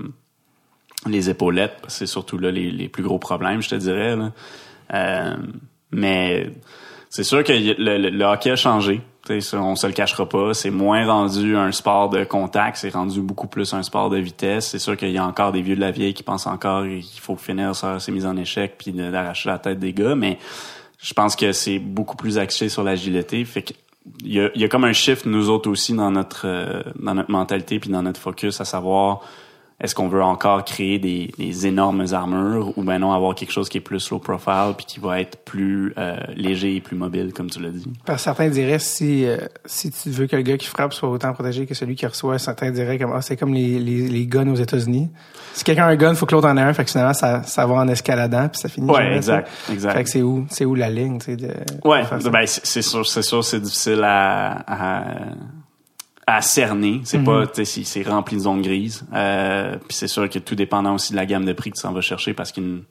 [1.07, 4.17] les épaulettes, c'est surtout là les, les plus gros problèmes, je te dirais.
[4.17, 4.33] là.
[4.93, 5.37] Euh,
[5.91, 6.51] mais
[7.09, 9.01] c'est sûr que le, hockey a changé.
[9.41, 10.53] Ça, on se le cachera pas.
[10.53, 14.69] C'est moins rendu un sport de contact, c'est rendu beaucoup plus un sport de vitesse.
[14.69, 17.21] C'est sûr qu'il y a encore des vieux de la vieille qui pensent encore qu'il
[17.21, 20.39] faut finir sur ses mises en échec puis d'arracher la tête des gars, mais
[21.01, 23.45] je pense que c'est beaucoup plus axé sur l'agilité.
[23.45, 23.73] Fait que
[24.23, 26.83] il y a, il y a comme un shift nous autres aussi dans notre euh,
[27.01, 29.21] dans notre mentalité puis dans notre focus, à savoir
[29.81, 33.69] est-ce qu'on veut encore créer des, des énormes armures ou ben non avoir quelque chose
[33.69, 37.33] qui est plus low profile puis qui va être plus euh, léger et plus mobile
[37.33, 37.85] comme tu l'as dit?
[38.05, 41.09] Parce que certains diraient si euh, si tu veux que le gars qui frappe soit
[41.09, 44.27] autant protégé que celui qui reçoit, certains diraient comme ah, c'est comme les, les, les
[44.27, 45.11] guns aux États-Unis.
[45.55, 47.43] Si quelqu'un a un gun, faut que l'autre en ait un, fait que finalement ça,
[47.43, 48.89] ça va en escaladant puis ça finit.
[48.89, 49.73] Ouais, exact, ça.
[49.73, 49.93] exact.
[49.93, 51.49] Fait que c'est où c'est où la ligne, tu sais de
[51.85, 55.05] Ouais, de ben c'est c'est sûr, c'est sûr, c'est difficile à, à,
[56.27, 57.01] à cerner.
[57.05, 57.25] C'est Mhm.
[57.25, 59.05] pas, sais, c'est- rempli de zones grises.
[59.13, 61.83] Euh, puis c'est sûr que tout dépendant aussi de la gamme de prix que tu
[61.83, 62.83] s'en vas chercher parce qu'une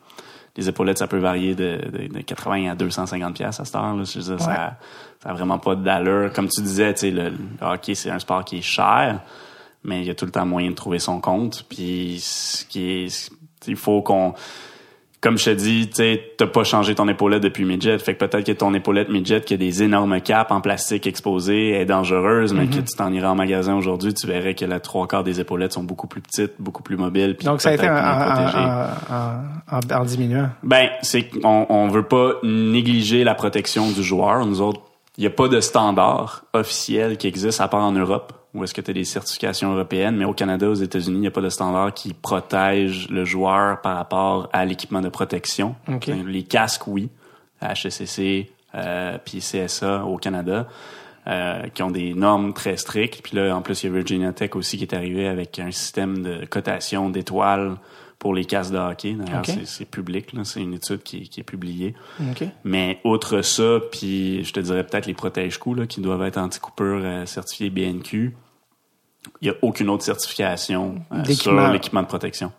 [0.55, 3.95] les épaulettes, ça peut varier de, de, de 80 à 250 pièces à cette heure.
[3.95, 4.03] Là.
[4.03, 4.53] Je veux dire, Ouais.
[4.53, 4.77] ça,
[5.23, 6.31] ça a vraiment pas d'allure.
[6.31, 9.19] Comme tu disais, tu le, le hockey, c'est un sport qui est cher,
[9.83, 11.65] mais il y a tout le temps moyen de trouver son compte.
[11.67, 13.31] Puis ce qui est,
[13.65, 14.35] il faut qu'on
[15.23, 17.97] comme je te dis, tu t'as pas changé ton épaulette depuis midget.
[17.97, 21.79] Fait que peut-être que ton épaulette midget qui a des énormes capes en plastique exposées
[21.79, 25.07] est dangereuse, mais que tu t'en irais en magasin aujourd'hui, tu verrais que la trois
[25.07, 27.37] quarts des épaulettes sont beaucoup plus petites, beaucoup plus mobiles.
[27.37, 30.49] puis Donc ça a été en, diminuant.
[30.61, 34.45] Ben, c'est qu'on on veut pas négliger la protection du joueur.
[34.45, 34.81] Nous autres,
[35.17, 38.73] il n'y a pas de standard officiel qui existe à part en Europe, où est-ce
[38.73, 41.41] que tu as des certifications européennes, mais au Canada, aux États-Unis, il n'y a pas
[41.41, 45.75] de standard qui protège le joueur par rapport à l'équipement de protection.
[45.87, 46.07] OK.
[46.27, 47.09] Les casques, oui.
[47.61, 50.67] HSCC, euh, puis CSA au Canada.
[51.25, 53.21] euh, qui ont des normes très strictes.
[53.23, 55.71] Puis là, en plus, il y a Virginia Tech aussi qui est arrivé avec un
[55.71, 57.77] système de cotation d'étoiles
[58.19, 59.13] pour les casques de hockey.
[59.13, 59.57] D'ailleurs, OK.
[59.63, 60.43] c'est- public, là.
[60.43, 61.93] c'est une étude qui, qui est publiée.
[62.29, 62.43] OK.
[62.65, 66.99] Mais outre ça, puis je te dirais peut-être les protège-coups là, qui doivent être anti-coupure
[67.01, 68.35] euh, certifiés BNQ,
[69.41, 72.51] il n'y a aucune autre certification euh, sur l'équipement de protection.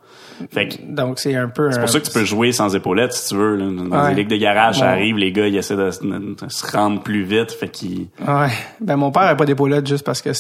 [0.50, 3.12] Fait que Donc c'est un peu c'est pour ça que tu peux jouer sans épaulettes
[3.12, 3.55] si tu veux.
[3.57, 3.66] là.
[3.66, 4.09] Dans Ouais.
[4.11, 7.03] les ligues de garage, ça arrive, les gars, ils essaient de, de- de se rendre
[7.03, 7.53] plus vite.
[7.53, 8.09] Fait qu'ils.
[8.27, 8.48] Ouais.
[8.81, 10.31] Ben mon père a pas d'épaulettes juste parce que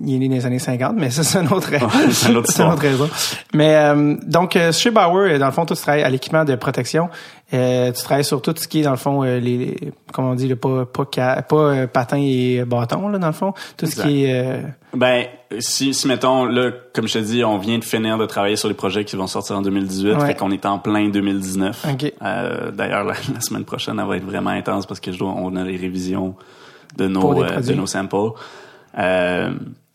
[0.00, 1.70] il est né dans les années 50, mais ça c'est une autre,
[2.12, 3.08] c'est une autre raison.
[3.54, 6.54] Mais euh, donc euh, chez Bauer, dans le fond, toi tu travailles à l'équipement de
[6.54, 7.08] protection.
[7.54, 10.30] Euh, tu travailles sur tout ce qui est dans le fond euh, les, les- comment
[10.32, 11.06] on dit le pas pas
[11.42, 14.60] pas euh, patin et bâton là dans le fond, tout ce qui est euh,
[14.94, 15.24] Ben,
[15.58, 18.68] si, si mettons, là, comme je te dis, on vient de finir de travailler sur
[18.68, 20.26] les projets qui vont sortir en 2018, Ouais.
[20.26, 21.86] fait qu'on est en plein 2019.
[21.90, 22.12] OK.
[22.22, 25.30] Euh, D'ailleurs, la, la semaine prochaine, elle va être vraiment intense parce que je dois,
[25.34, 26.34] on a les révisions
[26.98, 28.16] de nos, euh, de nos samples.
[28.98, 29.50] Euh,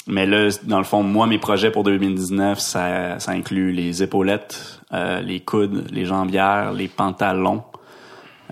[0.07, 4.79] mais là, dans le fond, moi, mes projets pour 2019, ça, ça inclut les épaulettes,
[4.93, 7.63] euh, les coudes, les jambières, les pantalons,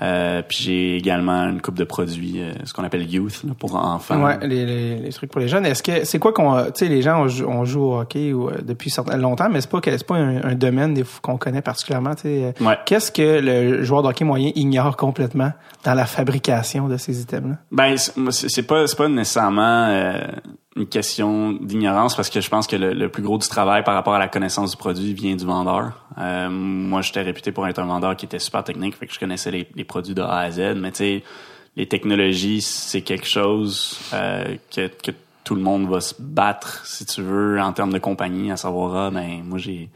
[0.01, 3.75] Euh, puis j'ai également une coupe de produits, euh, ce qu'on appelle youth là, pour
[3.75, 4.23] enfants.
[4.23, 5.65] Ouais, les, les, les trucs pour les jeunes.
[5.65, 8.33] Est-ce que c'est quoi qu'on, tu sais, les gens on joue, on joue au hockey
[8.33, 11.61] ou, euh, depuis certain, longtemps, mais c'est pas c'est pas un, un domaine qu'on connaît
[11.61, 12.15] particulièrement.
[12.15, 12.77] Tu sais, Euh, Ouais.
[12.85, 15.51] qu'est-ce que le joueur de hockey moyen ignore complètement
[15.83, 17.57] dans la fabrication de ces items-là?
[17.71, 20.19] Ben c'est pas c'est pas nécessairement euh,
[20.75, 24.13] une question d'ignorance parce que je pense que le, plus gros du travail par rapport
[24.13, 26.05] à la connaissance du produit vient du vendeur.
[26.17, 29.19] Euh, moi, j'étais réputé pour être un vendeur qui était super technique, fait que je
[29.19, 30.75] connaissais les, les produits de A à Z.
[30.77, 31.23] Mais tu sais,
[31.75, 35.11] les technologies, c'est quelque chose euh, que, que
[35.43, 38.95] tout le monde va se battre, si tu veux, en termes de compagnie, à savoir,
[38.95, 39.89] ah, ben moi j'ai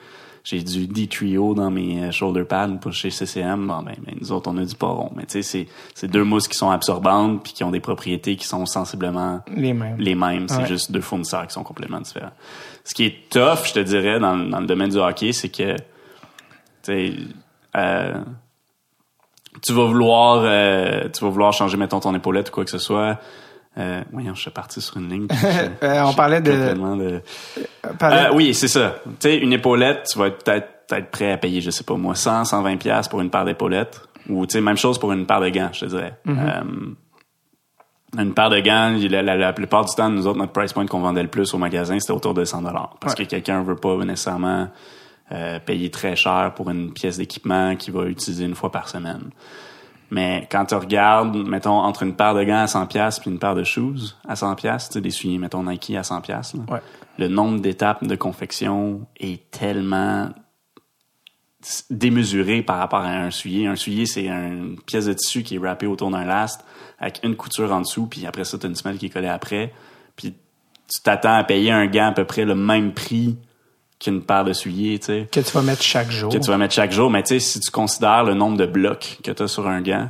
[0.46, 3.68] j'ai du D-Trio dans mes euh, shoulder pads pour chez CCM.
[3.68, 5.12] Bon, ben, ben, nous autres, on a du poron.
[5.16, 8.36] Mais tu sais, c'est, c'est deux mousses qui sont absorbantes puis qui ont des propriétés
[8.38, 9.98] qui sont sensiblement Les mêmes.
[9.98, 10.48] les mêmes.
[10.48, 10.68] C'est Ouais.
[10.68, 12.32] juste deux fournisseurs qui sont complètement différents.
[12.84, 15.76] Ce qui est tough, je te dirais, dans, dans le domaine du hockey, c'est que,
[15.76, 15.82] tu
[16.84, 17.14] sais,
[17.76, 18.22] euh,
[19.66, 22.78] tu vas vouloir, euh, tu vas vouloir changer, mettons, ton épaulette ou quoi que ce
[22.78, 23.20] soit.
[23.78, 25.28] Euh, voyons, je suis parti sur une ligne.
[25.32, 27.22] je- Euh, on parlait de-.
[28.00, 28.96] Parlait- Euh, oui, c'est ça.
[29.06, 31.96] Tu sais, une épaulette, tu vas être peut-être peut-être prêt à payer, je sais pas
[31.96, 34.02] moi, 100, 120 pièces pour une paire d'épaulettes.
[34.30, 36.14] Ou, tu sais, même chose pour une paire de gants, je te dirais.
[36.28, 36.62] Euh,
[38.18, 40.86] une paire de gants, la, la, la plupart du temps, nous autres, notre price point
[40.86, 43.26] qu'on vendait le plus au magasin, c'était autour de 100 Parce Ouais.
[43.26, 44.70] que quelqu'un veut pas nécessairement
[45.32, 49.32] euh, payer très cher pour une pièce d'équipement qu'il va utiliser une fois par semaine.
[50.12, 53.40] Mais quand tu regardes, mettons, entre une paire de gants à 100 pièces puis une
[53.40, 56.54] paire de shoes à 100 pièces, tu sais, des souliers, mettons, Nike à 100 pièces,
[56.70, 56.80] Ouais.
[57.18, 60.30] le nombre d'étapes de confection est tellement
[61.90, 63.66] démesuré par rapport à un soulier.
[63.66, 66.64] Un soulier, c'est une pièce de tissu qui est wrappée autour d'un last
[67.00, 69.28] avec une couture en dessous, puis après ça, tu as une semelle qui est collée
[69.28, 69.74] après.
[70.16, 70.34] Puis
[70.88, 73.38] tu t'attends à payer un gant à peu près le même prix
[74.06, 76.32] qu'une paire de souliers, tu sais que tu vas mettre chaque jour.
[76.32, 77.10] que tu vas mettre chaque jour.
[77.12, 79.82] Mais tu sais, si tu considères le nombre de blocs que tu as sur un
[79.82, 80.10] gant,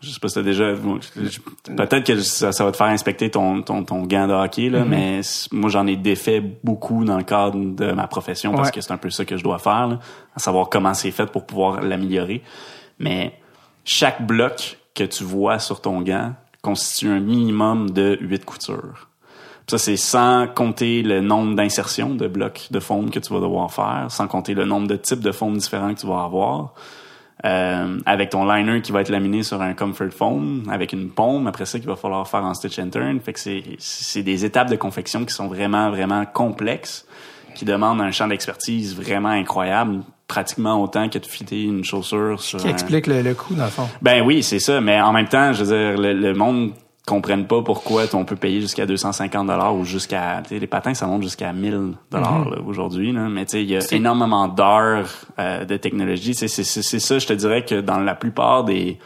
[0.00, 0.74] je sais pas si t'as déjà...
[0.74, 4.84] Peut-être que ça, ça va te faire inspecter ton, ton, ton gant de hockey, là,
[4.84, 8.74] mais c- moi, j'en ai défait beaucoup dans le cadre de ma profession parce Ouais.
[8.74, 9.98] que c'est un peu ça que je dois faire, là,
[10.36, 12.42] à savoir comment c'est fait pour pouvoir l'améliorer.
[13.00, 13.40] Mais
[13.84, 19.07] chaque bloc que tu vois sur ton gant constitue un minimum de huit coutures.
[19.68, 23.70] Ça, c'est sans compter le nombre d'insertions de blocs de foam que tu vas devoir
[23.70, 26.72] faire, sans compter le nombre de types de foam différents que tu vas avoir.
[27.44, 31.46] Euh, avec ton liner qui va être laminé sur un comfort foam, avec une paume,
[31.46, 33.20] après ça, qu'il va falloir faire en stitch and turn.
[33.20, 37.06] Fait que c'est, c'est des étapes de confection qui sont vraiment, vraiment complexes,
[37.54, 42.58] qui demandent un champ d'expertise vraiment incroyable, pratiquement autant que de fitter une chaussure sur
[42.58, 43.88] Qui un- explique le, le coût, dans le fond.
[44.02, 44.80] ben oui, c'est ça.
[44.80, 46.72] Mais en même temps, je veux dire, le, le monde
[47.08, 50.94] comprenne pas pourquoi on peut payer jusqu'à 250 dollars ou jusqu'à tu sais, les patins
[50.94, 53.28] ça monte jusqu'à 1000 dollars aujourd'hui là.
[53.28, 56.34] mais tu sais il y a énormément d'heures euh, de technologie.
[56.34, 58.98] C'est c'est ça je te dirais que dans la plupart des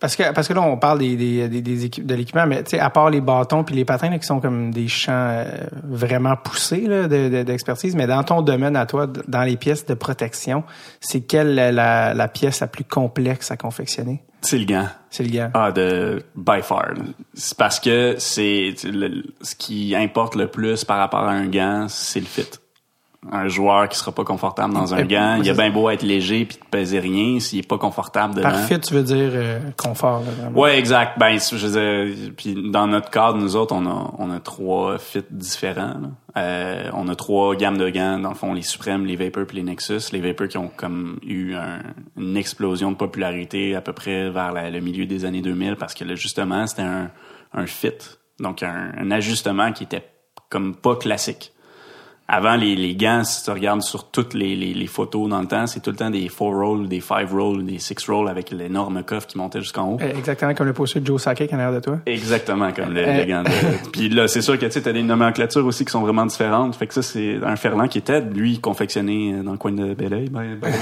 [0.00, 2.62] Parce que parce que là on parle des des, des, des équipes de l'équipement, mais
[2.64, 5.12] tu sais à part les bâtons puis les patins là, qui sont comme des champs
[5.12, 5.44] euh,
[5.84, 9.86] vraiment poussés là, de- de- d'expertise, mais dans ton domaine à toi, dans les pièces
[9.86, 10.64] de protection,
[11.00, 14.22] c'est quelle la pièce la plus complexe à confectionner?
[14.46, 15.50] C'est le gant C'est le gant.
[15.54, 16.94] Ah, de by far.
[17.34, 22.20] C'est parce que c'est ce qui importe le plus par rapport à un gant, c'est
[22.20, 22.48] le fit.
[23.32, 26.44] Un joueur qui sera pas confortable dans un gant, il a bien beau être léger
[26.44, 28.50] puis de peser rien, s'il est pas confortable dedans.
[28.50, 30.60] Parfait, tu veux dire euh, confort là, vraiment.
[30.60, 31.18] Ouais, exact.
[31.18, 34.98] Ben, je veux dire, puis dans notre cadre, nous autres, on a, on a trois
[34.98, 35.94] fits différents.
[36.36, 39.56] Euh, on a trois gammes de gants, dans le fond, les Suprêmes, les Vapor puis
[39.56, 40.12] les Nexus.
[40.12, 41.80] Les Vapor qui ont comme eu un-
[42.18, 45.94] une explosion de popularité à peu près vers la- le milieu des années 2000 parce
[45.94, 47.10] que là, justement, c'était un,
[47.54, 47.92] un fit.
[48.38, 50.04] Donc, un, un ajustement qui était
[50.50, 51.52] comme pas classique.
[52.28, 55.46] Avant, les, les gants, si tu regardes sur toutes les, les, les photos dans le
[55.46, 58.50] temps, c'est tout le temps des 4 rolls, des 5 rolls, des 6 rolls avec
[58.50, 59.98] l'énorme coffre qui montait jusqu'en haut.
[60.02, 61.98] Euh, Exactement comme le poster de Joe Sakic en arrière de toi.
[62.04, 65.02] Exactement comme le, Euh, le gant de- Puis là, c'est sûr que tu as des
[65.04, 66.74] nomenclatures aussi qui sont vraiment différentes.
[66.74, 69.94] Fait que ça, c'est un Ferland qui était, lui, confectionné euh, dans le coin de
[69.94, 70.28] Belleuil.
[70.28, 70.72] by the way.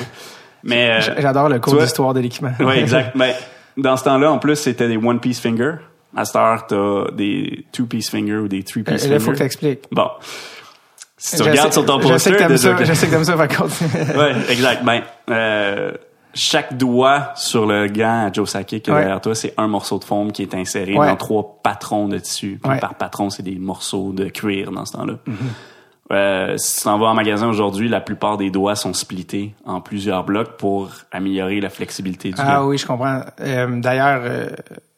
[0.62, 0.90] Mais...
[1.06, 2.52] euh, J'adore le cours d'histoire de l'équipement.
[2.60, 3.14] oui, exact.
[3.16, 3.34] Mais
[3.76, 5.74] dans ce temps-là, en plus, c'était des one-piece finger.
[6.16, 9.14] À cette heure, t'as des two-piece finger ou des Euh, three-piece Là, finger.
[9.16, 9.80] il faut que tu expliques.
[9.92, 10.08] Bon.
[11.16, 12.32] Si tu Je regardes sais- sur ton Je sais poster...
[12.32, 12.76] que t'aimes ça.
[12.84, 13.36] Je sais que t'aimes ça.
[13.36, 13.82] Par contre.
[14.18, 14.84] ouais, exact.
[14.84, 15.92] Ben, euh,
[16.34, 19.00] chaque doigt sur le gant à Joe Sakic qui est Ouais.
[19.00, 21.06] derrière toi, c'est un morceau de foam qui est inséré Ouais.
[21.06, 22.58] dans trois patrons de tissu.
[22.62, 22.80] Puis Ouais.
[22.80, 25.14] Par patron, c'est des morceaux de cuir dans ce temps-là.
[25.28, 25.32] Mm-hmm.
[26.12, 29.80] Euh, si tu t'en vas en magasin aujourd'hui, la plupart des doigts sont splittés en
[29.80, 32.66] plusieurs blocs pour améliorer la flexibilité du Ah gant.
[32.66, 33.20] oui, je comprends.
[33.40, 34.48] Euh, D'ailleurs, euh,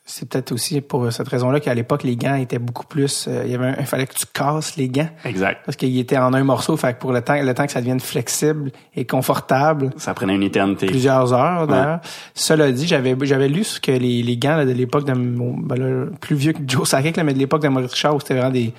[0.08, 3.26] c'est peut-être aussi pour cette raison-là qu'à l'époque, les gants étaient beaucoup plus...
[3.26, 5.58] euh, il, y avait un- il fallait que tu casses les gants Exact.
[5.66, 6.76] parce qu'ils étaient en un morceau.
[6.76, 10.36] Fait que pour le temps, le temps que ça devienne flexible et confortable, Ça prenait
[10.36, 10.86] une éternité.
[10.86, 12.00] plusieurs heures d'ailleurs.
[12.34, 15.56] Cela dit, j'avais j'avais lu ce que les, les gants là, de l'époque de mon-
[15.58, 18.20] ben là, plus vieux que Joe Sakic, là, mais de l'époque de Maurice Richard, où
[18.20, 18.72] c'était vraiment des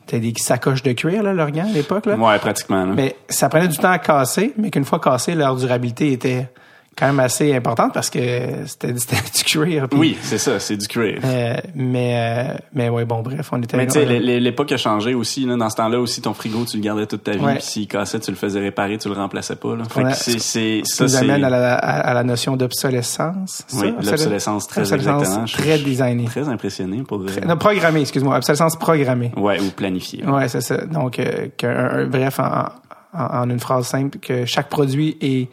[0.00, 2.16] c'était des sacoches de cuir là, leurs gants à l'époque là.
[2.16, 2.84] Ouais, pratiquement.
[2.84, 2.92] là.
[2.94, 6.48] Mais ça prenait du temps à casser, mais qu'une fois cassé, leur durabilité était
[6.98, 8.18] quand même assez importante parce que
[8.66, 9.88] c'était du cuir.
[9.88, 11.20] puis- Oui, c'est ça, c'est du cuir.
[11.24, 15.14] Euh, mais euh, mais ouais bon bref on était Mais tu sais, l'époque a changé
[15.14, 15.44] aussi.
[15.46, 15.56] Là.
[15.56, 17.38] Dans ce temps-là aussi, ton frigo, tu le gardais toute ta vie.
[17.44, 17.54] Ouais.
[17.54, 19.76] Puis s'il cassait, tu le faisais réparer, tu le remplaçais pas.
[19.76, 19.84] Là.
[19.88, 23.64] Fait a- que c'est, c'est, ça nous amène à la, à, à la notion d'obsolescence.
[23.74, 25.44] Oui, l'obsolescence très Obsolescence exactement.
[25.46, 26.24] Très designée.
[26.26, 27.20] Très impressionné pour...
[27.20, 28.36] euh, Non, programmée, excuse-moi.
[28.36, 29.32] Obsolescence programmée.
[29.36, 30.24] Ouais, ou planifié.
[30.24, 30.78] Ouais, c'est ça.
[30.86, 32.64] Donc, euh, un- bref, en,
[33.12, 35.48] en, en une phrase simple, que chaque produit est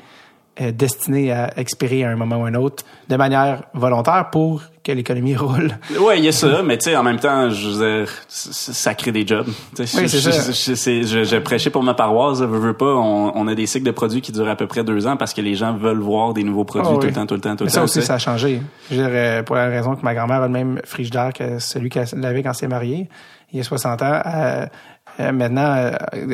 [0.61, 4.91] euh, destiné à expirer à un moment ou un autre de manière volontaire pour que
[4.93, 5.71] l'économie roule.
[5.99, 8.93] Ouais, il y a ça, mais tu sais, en même temps, je veux dire, ça
[8.93, 9.47] crée des jobs.
[9.77, 10.91] Oui, je, c'est ça.
[10.91, 13.91] je, je, prêchais pour ma paroisse, je veux, pas, on, on a des cycles de
[13.91, 16.43] produits qui durent à peu près deux ans parce que les gens veulent voir des
[16.43, 17.85] nouveaux produits Ah tout le temps, tout le temps, tout le Mais ça temps.
[17.85, 18.61] aussi, ça a changé.
[18.89, 21.59] Je veux dire, euh, pour la raison que ma grand-mère a le même frigidaire que
[21.59, 23.09] celui qu'elle avait quand elle s'est mariée,
[23.51, 24.21] il y a 60 ans.
[24.25, 25.91] Euh, maintenant,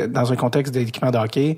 [0.09, 1.57] dans un contexte d'équipement de hockey,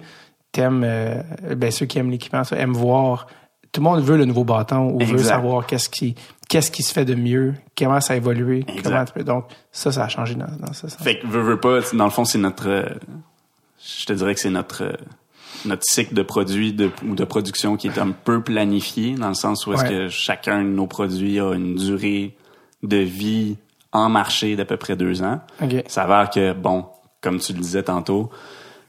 [0.53, 1.21] t'aimes, euh,
[1.57, 3.27] ben, ceux qui aiment l'équipement, ça, aiment voir.
[3.73, 6.15] Tout le monde veut le nouveau bâton ou veut savoir qu'est-ce qui,
[6.47, 9.91] qu'est-ce qui se fait de mieux, comment ça a évolué, comment tu peux- donc ça,
[9.91, 11.01] ça a changé dans, dans ce sens.
[11.03, 12.85] Fait que veux, veux pas, dans le fond, c'est notre, euh,
[13.99, 14.93] je te dirais que c'est notre, euh,
[15.65, 19.33] notre cycle de produits de, ou de production qui est un peu planifié dans le
[19.33, 19.89] sens où est-ce Ouais.
[19.89, 22.35] que chacun de nos produits a une durée
[22.83, 23.57] de vie
[23.91, 25.41] en marché d'à peu près deux ans.
[25.59, 26.85] Ça s'avère que, bon,
[27.21, 28.29] comme tu le disais tantôt,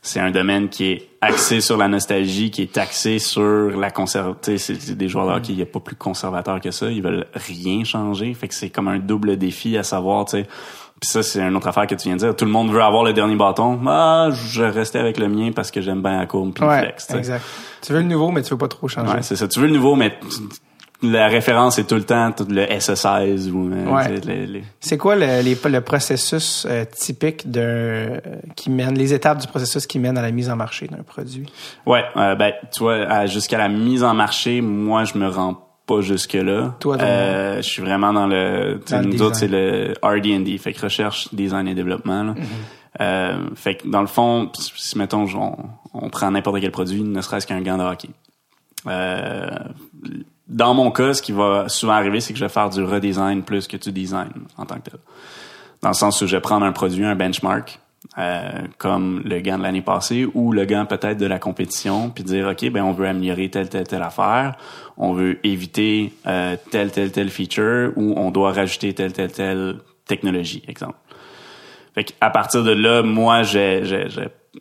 [0.03, 4.57] c'est un domaine qui est axé sur la nostalgie, qui est axé sur la conservation.
[4.57, 6.91] C'est des joueurs hockey, il n'y a pas plus conservateurs que ça.
[6.91, 8.33] Ils veulent rien changer.
[8.35, 10.47] Fait que c'est comme un double défi à savoir, tu sais.
[11.01, 12.37] Puis ça, c'est une autre affaire que tu viens de dire.
[12.37, 13.79] Tout le monde veut avoir le dernier bâton.
[13.87, 17.07] Ah, je rester avec le mien parce que j'aime bien la courbe puis le flex.
[17.07, 17.19] tu sais.
[17.19, 17.45] exact.
[17.83, 19.13] Tu veux le nouveau, mais tu veux pas trop changer.
[19.13, 19.49] Ouais, c'est ça.
[19.49, 20.19] Tu veux le nouveau, mais
[21.05, 24.21] la référence est tout le temps tout le SS16 ou euh, Ouais.
[24.27, 28.19] les- les- C'est quoi le, les- le processus euh, typique d'un euh,
[28.57, 31.47] qui mène les étapes du processus qui mène à la mise en marché d'un produit?
[31.87, 36.01] Ouais, euh, ben tu vois, jusqu'à la mise en marché, moi je me rends pas
[36.01, 36.75] jusque là.
[36.81, 41.69] Toi, je suis vraiment dans le, nous autres c'est le R&D, fait que recherche, design
[41.69, 42.23] et développement.
[42.23, 42.35] là.
[43.01, 45.57] Euh, fait que dans le fond, si mettons on,
[45.93, 48.09] on prend n'importe quel produit, ne serait-ce qu'un gant de hockey.
[48.87, 49.49] Euh,
[50.49, 53.43] dans mon cas, ce qui va souvent arriver, c'est que je vais faire du redesign
[53.43, 55.01] plus que du design en tant que tel.
[55.83, 57.79] Dans le sens où je vais prendre un produit, un benchmark,
[58.19, 62.23] euh, comme le gant de l'année passée ou le gant peut-être de la compétition, puis
[62.23, 64.57] dire ok, ben on veut améliorer telle telle telle affaire,
[64.99, 69.77] on veut éviter euh, telle telle telle feature ou on doit rajouter telle telle telle
[70.07, 70.99] technologie, exemple.
[71.95, 73.83] Fait à partir de là, moi, j'ai,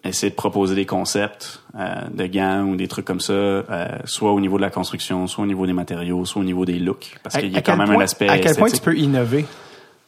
[0.03, 4.31] essayé de proposer des concepts euh, de gants ou des trucs comme ça, euh, soit
[4.31, 7.17] au niveau de la construction, soit au niveau des matériaux, soit au niveau des looks,
[7.23, 9.45] parce qu'il y a quand même point- un aspect À quel point tu peux innover?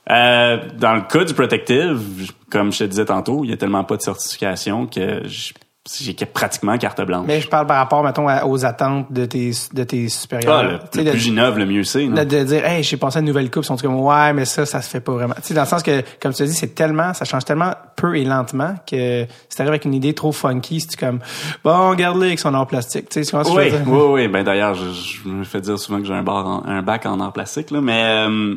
[0.09, 3.83] Euh, dans le cas du protective, comme je te disais tantôt, il y a tellement
[3.83, 5.53] pas de certification que j-
[6.01, 7.25] j'ai pratiquement carte blanche.
[7.27, 10.57] Mais je parle par rapport, mettons, aux attentes de tes, de tes supérieurs.
[10.57, 12.05] Ah, le, le de- plus j'innove, le mieux c'est.
[12.07, 14.45] de, de dire, hey, j'ai pensé à une nouvelle coupe, ils sont comme, ouais, mais
[14.45, 15.35] ça, ça se fait pas vraiment.
[15.35, 17.71] Tu sais, dans le sens que, comme tu as dit, c'est tellement, ça change tellement
[17.95, 21.19] peu et lentement que si t'arrives avec une idée trop funky, c'est comme,
[21.63, 23.09] bon, regarde-le avec son art plastique.
[23.09, 23.81] Tu sais, Oui, dire?
[23.85, 24.27] oui, oui.
[24.27, 27.05] Ben d'ailleurs, je, je me fais dire souvent que j'ai un, bar en- un bac
[27.05, 28.55] en art plastique, là, mais euh,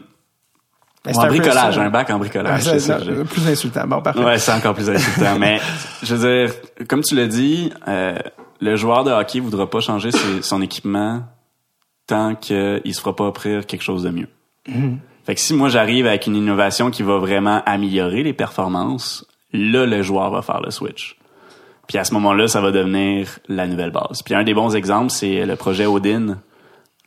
[1.16, 2.62] en un bricolage, un bac en Ouais, bricolage.
[2.62, 3.86] ça, c'est je- plus insultant.
[3.86, 4.22] Bon, parfait.
[4.22, 5.38] Ouais, c'est encore plus insultant.
[5.38, 5.60] mais
[6.02, 6.54] je veux dire,
[6.88, 8.18] comme tu l'as dit, euh,
[8.60, 11.22] le joueur de hockey voudra pas changer ses- son équipement
[12.06, 14.28] tant qu'il se fera pas offrir quelque chose de mieux.
[15.24, 19.84] Fait que si moi j'arrive avec une innovation qui va vraiment améliorer les performances, là
[19.86, 21.16] le joueur va faire le switch.
[21.86, 24.22] Puis à ce moment-là, ça va devenir la nouvelle base.
[24.22, 26.38] Puis un des bons exemples, c'est le projet Odin.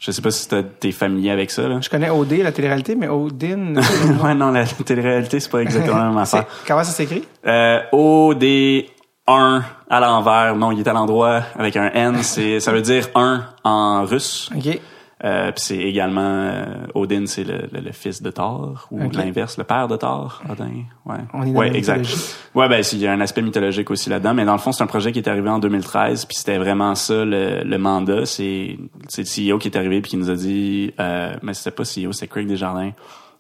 [0.02, 0.48] Je sais pas si
[0.80, 1.68] t'es familier avec ça.
[1.68, 1.80] Là.
[1.80, 3.76] Je connais OD, la télé-réalité, mais Odin,
[4.24, 6.46] ouais, non, la télé-réalité, c'est pas exactement la même affaire.
[6.68, 7.24] comment ça s'écrit?
[7.46, 10.56] Euh, OD1 à l'envers.
[10.56, 12.18] Non, il est à l'endroit avec un N.
[12.24, 14.50] C'est, ça veut dire 1 en russe.
[14.58, 14.80] OK.
[15.24, 19.58] Euh, puis c'est également euh, Odin, c'est le, le, le fils de Thor ou l'inverse,
[19.58, 20.42] le père de Thor.
[20.50, 20.72] Odin,
[21.06, 21.16] ouais.
[21.34, 22.08] On est dans ouais, la exact.
[22.56, 24.84] Ouais, ben il y a un aspect mythologique aussi là-dedans, mais dans le fond c'est
[24.84, 28.26] un projet qui est arrivé en 2013, puis c'était vraiment ça le, le mandat.
[28.26, 28.80] C'est
[29.10, 31.84] c'est le CEO qui est arrivé puis qui nous a dit, euh, mais c'était pas
[31.84, 32.92] CEO, c'est Craig Desjardins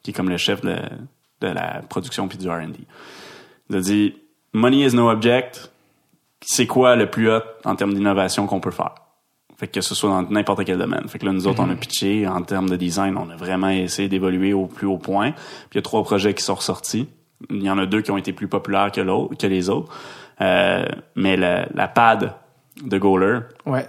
[0.03, 0.75] qui est comme le chef de,
[1.41, 2.79] de la production puis du R&D.
[3.69, 4.15] Il a dit,
[4.53, 5.71] money is no object.
[6.43, 8.95] C'est quoi le plus hot en termes d'innovation qu'on peut faire?
[9.61, 11.07] Fait que ce soit dans n'importe quel domaine.
[11.07, 13.69] Fait que là, nous autres, on a pitché en termes de design, on a vraiment
[13.69, 15.33] essayé d'évoluer au plus haut point.
[15.33, 17.07] Puis il y a trois projets qui sont ressortis.
[17.51, 19.93] Il y en a deux qui ont été plus populaires que l'autre, que les autres.
[20.41, 20.83] Euh,
[21.15, 22.33] mais la, la pad
[22.83, 23.85] de Goaler, Ouais.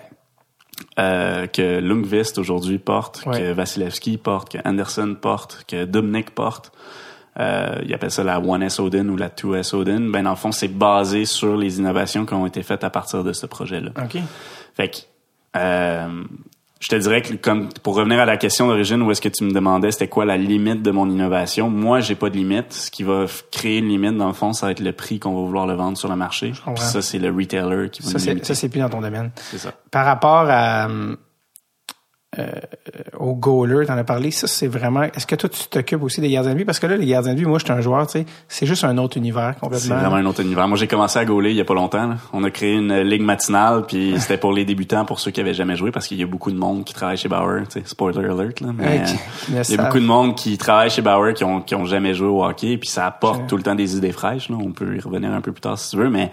[0.99, 3.39] euh, que Lundqvist aujourd'hui porte, Ouais.
[3.41, 6.71] que Vasilevski porte, que Anderson porte, que Dominic porte.
[7.41, 10.01] Euh, ils appellent ça la 1S Odin ou la 2S Odin.
[10.11, 13.25] Ben, dans le fond, c'est basé sur les innovations qui ont été faites à partir
[13.25, 13.91] de ce projet-là.
[14.05, 14.19] OK.
[14.75, 14.97] Fait que,
[15.57, 16.25] euh,
[16.81, 19.45] je te dirais que, comme, pour revenir à la question d'origine, où est-ce que tu
[19.45, 22.73] me demandais c'était quoi la limite de mon innovation, moi, j'ai pas de limite.
[22.73, 25.33] Ce qui va créer une limite, dans le fond, ça va être le prix qu'on
[25.33, 26.51] va vouloir le vendre sur le marché.
[26.51, 28.47] Puis ça, c'est le retailer qui va Ça, nous limiter.
[28.47, 29.31] ça, c'est plus dans ton domaine.
[29.37, 29.73] C'est ça.
[29.93, 30.89] Par rapport à,
[32.39, 32.47] euh,
[33.19, 36.31] au goaler, t'en as parlé, ça, c'est vraiment, est-ce que toi, tu t'occupes aussi des
[36.31, 36.65] gardiens de but?
[36.65, 38.65] Parce que là, les gardiens de but, moi, je suis un joueur, tu sais, c'est
[38.65, 39.97] juste un autre univers C'est complètement.
[39.97, 40.67] vraiment un autre univers.
[40.67, 42.07] Moi, j'ai commencé à gauler il y a pas longtemps.
[42.07, 42.17] là.
[42.33, 45.53] On a créé une ligue matinale, puis c'était pour les débutants, pour ceux qui avaient
[45.53, 47.65] jamais joué, parce qu'il y a beaucoup de monde qui travaille chez Bauer.
[47.69, 48.69] Tu sais, spoiler alert, là.
[48.75, 49.03] Mais,
[49.51, 52.15] il y a beaucoup de monde qui travaille chez Bauer qui ont, qui ont jamais
[52.15, 54.49] joué au hockey, puis ça apporte tout le temps des idées fraîches.
[54.49, 54.57] Là.
[54.59, 56.31] On peut y revenir un peu plus tard si tu veux, mais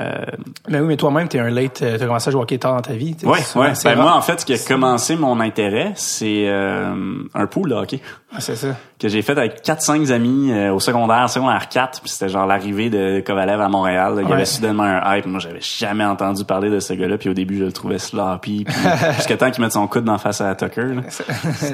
[0.00, 2.74] Mais oui, mais toi-même, t'es un late, euh, t'as commencé à jouer au hockey tard
[2.74, 3.16] dans ta vie.
[3.22, 3.74] ouais, ouais.
[3.74, 7.70] c'est Ben, moi, en fait, ce qui a commencé mon intérêt, c'est euh, un pool
[7.70, 8.00] de hockey.
[8.36, 8.68] Ah, c'est ça.
[8.98, 12.90] que j'ai fait avec 4-5 amis euh, au secondaire, secondaire 4, puis c'était genre l'arrivée
[12.90, 14.14] de Kovalev à Montréal.
[14.16, 14.22] là.
[14.22, 14.34] Il y Ouais.
[14.34, 15.26] avait soudainement un hype.
[15.26, 18.64] Moi, j'avais jamais entendu parler de ce gars-là, puis au début, je le trouvais sloppy,
[18.64, 18.74] puis
[19.16, 20.82] jusqu'à temps qu'il mette son coude d'en face à Tucker.
[20.82, 21.02] là.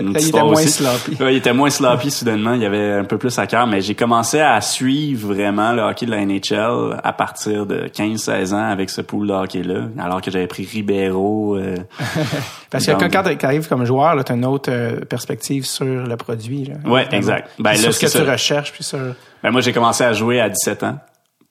[0.01, 0.69] Une il était moins aussi.
[0.69, 1.17] sloppy.
[1.23, 3.81] Ouais, il était moins sloppy soudainement, il y avait un peu plus à cœur, mais
[3.81, 8.69] j'ai commencé à suivre vraiment le hockey de la NHL à partir de 15-16 ans
[8.71, 11.57] avec ce pool de hockey-là, alors que j'avais pris Ribeiro.
[11.57, 11.77] euh,
[12.71, 15.85] Parce que dans- quand, quand t'arrives comme joueur, là, t'as une autre euh, perspective sur
[15.85, 16.50] le produit.
[16.59, 17.11] Là, Ouais, Vraiment.
[17.13, 17.51] exact.
[17.59, 18.99] Ben, sur ce que tu recherches, puis sur...
[19.43, 20.99] Ben moi, j'ai commencé à jouer à 17 ans.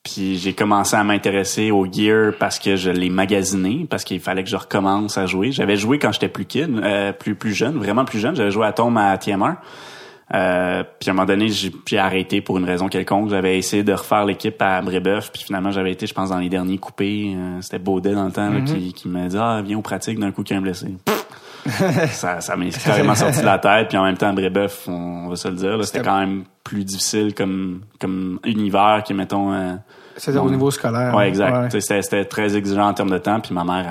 [0.03, 4.43] Puis j'ai commencé à m'intéresser au gear parce que je l'ai magasiné, parce qu'il fallait
[4.45, 5.51] que je recommence à jouer.
[5.51, 8.33] J'avais joué quand j'étais plus kid, euh, plus plus jeune, vraiment plus jeune.
[8.35, 9.57] J'avais joué à Tom à TM1.
[10.33, 13.29] Euh, puis à un moment donné, j'ai arrêté pour une raison quelconque.
[13.29, 16.49] J'avais essayé de refaire l'équipe à Brébeuf, puis finalement j'avais été, je pense, dans les
[16.49, 17.33] derniers coupés.
[17.35, 20.17] Euh, C'était Baudet dans le temps là, qui, qui m'a dit ah viens aux pratiques
[20.19, 20.87] d'un coup qu'il y a un blessé.
[22.11, 23.89] ça ça m'est carrément sorti de la tête.
[23.89, 26.43] Puis en même temps, Brébeuf, on, on va se le dire, là, c'était quand même
[26.63, 29.53] plus difficile comme comme univers que mettons.
[29.53, 29.73] euh,
[30.17, 31.13] C'est-à-dire au niveau scolaire.
[31.15, 31.73] ouais, exact.
[31.73, 31.81] Ouais.
[31.81, 33.39] C'était très exigeant en termes de temps.
[33.39, 33.85] Puis ma mère,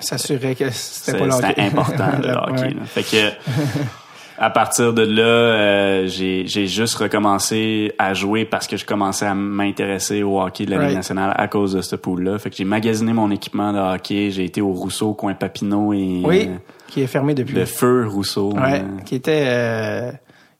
[0.00, 1.30] S'assurer que c'était pas.
[1.32, 2.76] C'était important le hockey.
[2.86, 3.32] Fait que
[4.38, 9.26] à partir de là, euh, j'ai j'ai juste recommencé à jouer parce que je commençais
[9.26, 12.38] à m'intéresser au hockey de la Ligue nationale à cause de ce pool-là.
[12.38, 14.30] Fait que j'ai magasiné mon équipement de hockey.
[14.30, 17.54] J'ai été au Rousseau, coin Papineau et Oui, euh, qui est fermé depuis.
[17.54, 18.52] le feu Rousseau.
[18.52, 19.00] Ouais, euh.
[19.04, 20.12] qui était...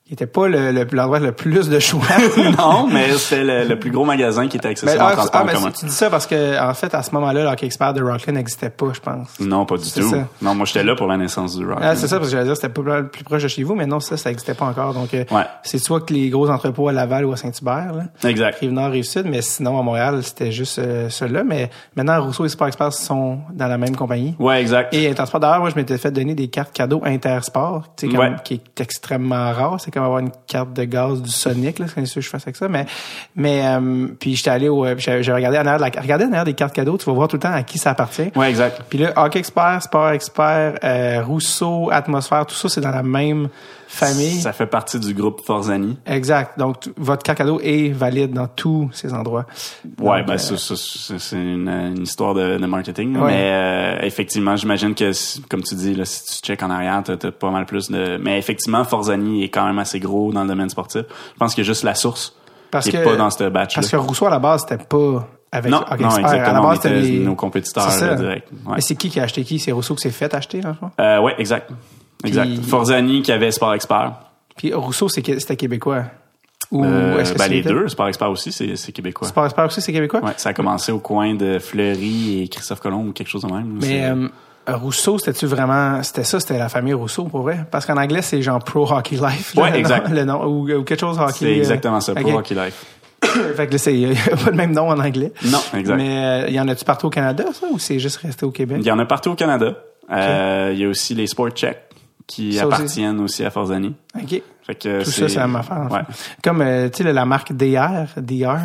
[0.09, 2.01] qui était pas le- le- l'endroit le, plus de choix.
[2.59, 5.43] non, mais c'était le, le plus gros magasin qui était accessible en ah, transport ah,
[5.43, 5.71] en mais commun.
[5.71, 8.35] tu dis ça parce que en fait à ce moment-là, le hockey expert de Rockland
[8.35, 9.39] n'existait pas, je pense.
[9.39, 10.09] Non, pas du tout.
[10.11, 10.27] ça.
[10.43, 11.79] Non, moi j'étais là pour la naissance du rock.
[11.83, 13.87] Ah, c'est ça parce que j'allais dire c'était pas plus proche de chez vous, mais
[13.87, 14.95] non, ça, ça n'existait pas encore.
[14.95, 15.45] Donc euh, Ouais.
[15.63, 18.29] c'est soit que les gros entrepôts à Laval ou à Saint-Hubert, là.
[18.29, 18.59] Exact.
[18.61, 21.45] Rive-Nord, Rive-Sud, mais sinon à Montréal, c'était juste euh, ceux-là.
[21.45, 24.35] Mais maintenant, Rousseau et Sport Express sont dans la même compagnie.
[24.39, 24.95] Ouais, exact.
[24.95, 28.33] Et Intersport, d'ailleurs, moi, je m'étais fait donner des cartes cadeaux Intersport, tu sais, Ouais.
[28.43, 29.77] qui est extrêmement rare.
[29.81, 32.45] C'est comme avoir une carte de gaz du Sonic, là, c'est ce que je fasse
[32.45, 32.69] avec ça.
[32.69, 32.87] Mais,
[33.35, 36.45] mais, euh, puis j'étais allé au, j'ai regardé en arrière, de la, regardez en arrière
[36.45, 38.31] des cartes cadeaux, tu vas voir tout le temps à qui ça appartient.
[38.37, 38.83] Ouais, exact.
[38.89, 43.49] Puis là, Hockey Expert, Sport Expert, euh, Rousseau, Atmosphère, tout ça, c'est dans la même
[43.91, 44.41] famille.
[44.41, 45.97] Ça fait partie du groupe Forzani.
[46.07, 46.59] Exact.
[46.59, 49.47] Donc, votre carte cadeau est valide dans tous ces endroits.
[49.99, 53.15] Ouais, Donc, ben euh, ça, ça, ça, c'est une, une histoire de, de marketing.
[53.15, 53.21] là.
[53.25, 53.33] Ouais.
[53.33, 55.11] Mais euh, effectivement, j'imagine que,
[55.49, 58.19] comme tu dis, là, si tu checkes en arrière, t'as as pas mal plus de...
[58.23, 61.03] Mais effectivement, Forzani est quand même assez gros dans le domaine sportif.
[61.09, 62.35] Je pense a juste la source
[62.71, 64.85] Parce qui est que- pas dans ce batch Parce que Rousseau, à la base, c'était
[64.85, 66.29] pas avec Non, non, exactement.
[66.31, 67.19] À la base, c'était était les...
[67.21, 68.49] nos compétiteurs là, direct.
[68.67, 68.75] Ouais.
[68.77, 69.59] Mais c'est qui qui a acheté qui?
[69.59, 70.91] C'est Rousseau qui s'est fait acheter, le fond?
[71.01, 71.71] Euh, ouais, exact.
[72.25, 72.47] Exact.
[72.49, 74.13] Puis- Forzani qui avait Sport Expert.
[74.57, 76.05] Puis Rousseau, c'était québécois.
[76.71, 79.27] Ou Euh, est-ce que ben, les deux, Sport Expert aussi, c'est québécois.
[79.29, 80.21] Sport Expert aussi, c'est québécois?
[80.23, 83.51] Ouais, ça a commencé au coin de Fleury et Christophe Colomb ou quelque chose de
[83.53, 83.79] même.
[83.81, 84.29] Mais euh,
[84.77, 86.03] Rousseau, c'était-tu vraiment...
[86.03, 87.61] C'était ça, c'était la famille Rousseau, pour vrai?
[87.71, 89.55] Parce qu'en anglais, c'est genre Pro Hockey Life.
[89.55, 90.11] là, Ouais, exact.
[90.11, 91.33] Le nom, ou, ou quelque chose hockey.
[91.39, 92.33] c'est exactement ça, euh, Pro.
[92.39, 92.85] Hockey Life.
[93.57, 95.33] fait que là, il n'y a pas le même nom en anglais.
[95.47, 95.97] Non, exact.
[95.97, 97.67] Mais euh, y en a-tu partout au Canada, ça?
[97.71, 98.79] Ou c'est juste resté au Québec?
[98.83, 99.75] Il y en a partout au Canada.
[100.11, 101.77] Euh, Il y a aussi les Sport Check
[102.29, 103.95] qui Ça appartiennent aussi, à Forzani.
[104.15, 104.43] OK.
[104.67, 105.79] Fait que Tout ça, c'est la même affaire.
[105.79, 106.03] en Ouais.
[106.45, 108.59] Comme, euh, tu sais, la marque DR, DR.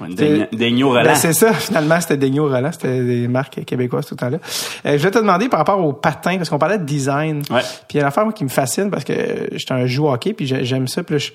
[0.00, 1.02] Ouais, Daigno Roland.
[1.04, 4.38] Ben, c'est ça, finalement, c'était Daigno Roland, c'était des marques québécoises tout le temps-là.
[4.86, 7.42] Euh, je vais te demander par rapport au patin, parce qu'on parlait de design.
[7.50, 7.60] Ouais.
[7.60, 9.12] Puis il y a une affaire moi, qui me fascine parce que
[9.52, 11.32] j'étais un joueur hockey, puis j'ai- j'aime ça, puis là, je-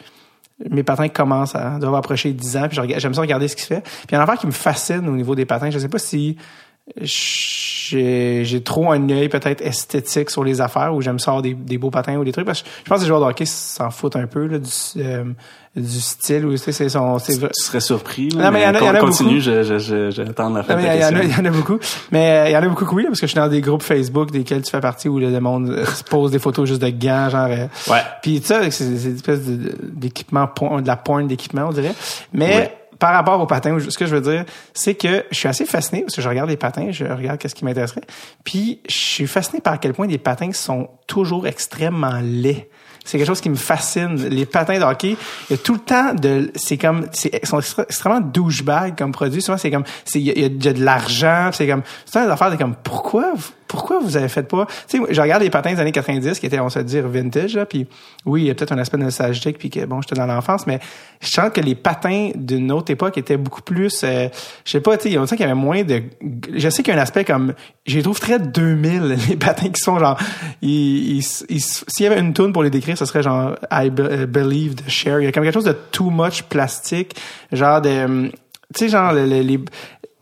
[0.71, 3.67] mes patins commencent à doivent approcher 10 ans, puis j'aime ça regarder ce qui se
[3.67, 3.81] fait.
[3.81, 5.69] Puis il y a une affaire qui me fascine au niveau des patins.
[5.69, 6.35] Je sais pas si
[7.01, 11.77] j'ai j'ai trop un œil peut-être esthétique sur les affaires où j'aime ça des, des
[11.77, 13.89] beaux patins ou des trucs parce que je pense que les joueurs de hockey s'en
[13.89, 15.23] foutent un peu là, du euh,
[15.75, 18.63] du style ou tu sais c'est son c'est Tu serais surpris, là, Non, mais il
[18.63, 20.11] y en a- y en a continue, beaucoup.
[20.11, 21.77] j'attends la fin Non, de ta il y, en a, beaucoup.
[22.11, 23.59] Mais euh, il y en a beaucoup que oui, parce que je suis dans des
[23.61, 26.89] groupes Facebook desquels tu fais partie où le monde se pose des photos juste de
[26.89, 27.47] gants, genre.
[27.49, 27.99] euh, Ouais.
[28.21, 30.47] Puis ça, c'est c'est une espèce de- d'équipement,
[30.79, 31.93] de la porn d'équipement, on dirait.
[32.31, 32.77] Mais Ouais.
[32.99, 36.01] Par rapport aux patins, ce que je veux dire, c'est que je suis assez fasciné
[36.01, 38.01] parce que je regarde les patins, je regarde qu'est-ce qui m'intéresserait.
[38.43, 42.69] Puis je suis fasciné par à quel point les patins sont toujours extrêmement laids.
[43.03, 44.15] C'est quelque chose qui me fascine.
[44.15, 45.15] Les patins de hockey,
[45.49, 49.43] il y a tout le temps de, c'est comme, c'est, sont extrêmement douchebag comme produit.
[49.43, 52.55] Souvent, c'est comme, c'est, il y a, de- l'argent, c'est comme, c'est une affaire de
[52.55, 53.33] comme, pourquoi,
[53.67, 56.45] pourquoi vous avez fait pas, tu sais, je regarde les patins des années 90 qui
[56.45, 57.87] étaient, on se dire, vintage, là, puis
[58.25, 60.79] oui, il y a peut-être un aspect nostalgique, puis que bon, j'étais dans l'enfance, mais
[61.21, 64.27] je sens que les patins d'une autre époque étaient beaucoup plus, euh,
[64.65, 66.03] je sais pas, tu sais, il y a qu'il y avait moins de,
[66.55, 67.53] je sais qu'il y a un aspect comme,
[67.85, 70.17] je les trouve très 2000, les patins qui sont genre,
[70.61, 71.59] ils, s'il
[72.03, 75.19] y avait une tune pour les décrire, ce serait genre I euh, Believe de Cher.
[75.19, 77.15] Il y a comme quelque chose de too much plastique,
[77.51, 78.31] genre de, hum,
[78.73, 79.59] tu sais, genre les- les-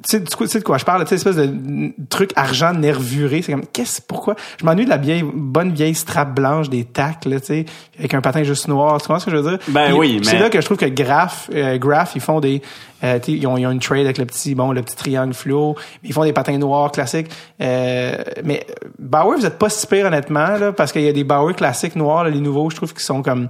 [0.07, 3.41] tu sais, de quoi je parle, tu sais, espèce de truc argent nervuré.
[3.41, 4.35] C'est comme, qu'est-ce, pourquoi?
[4.59, 7.65] Je m'ennuie de la vieille, bonne vieille strap blanche des tacs, là, tu sais,
[7.97, 9.01] avec un patin juste noir.
[9.01, 9.59] Tu comprends ce que je veux dire?
[9.69, 12.39] Ben Puis, oui, C'est mais- là que je trouve que Graph, euh, Graph, ils font
[12.39, 12.61] des,
[13.03, 14.95] euh, tu sais, ils ont, ils ont une trade avec le petit, bon, le petit
[14.95, 15.75] triangle fluo.
[16.03, 17.27] Ils font des patins noirs classiques.
[17.61, 18.65] Euh, mais
[18.99, 21.95] Bauer, vous êtes pas si pire honnêtement, là, parce qu'il y a des Bauer classiques
[21.95, 23.47] noirs, là, les nouveaux, je trouve qu'ils sont comme,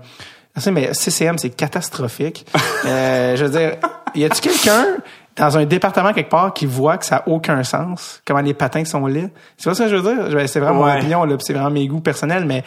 [0.72, 2.46] mais CCM, c'est catastrophique.
[2.86, 3.78] Euh, je veux dire,
[4.14, 4.86] y a-tu quelqu'un
[5.36, 8.86] dans un département quelque part qui voit que ça a aucun sens, comment les patins
[8.86, 9.32] sont laids?
[9.58, 10.48] C'est pas ça que je veux dire?
[10.48, 12.64] C'est vraiment mon opinion, là, c'est vraiment mes goûts personnels, mais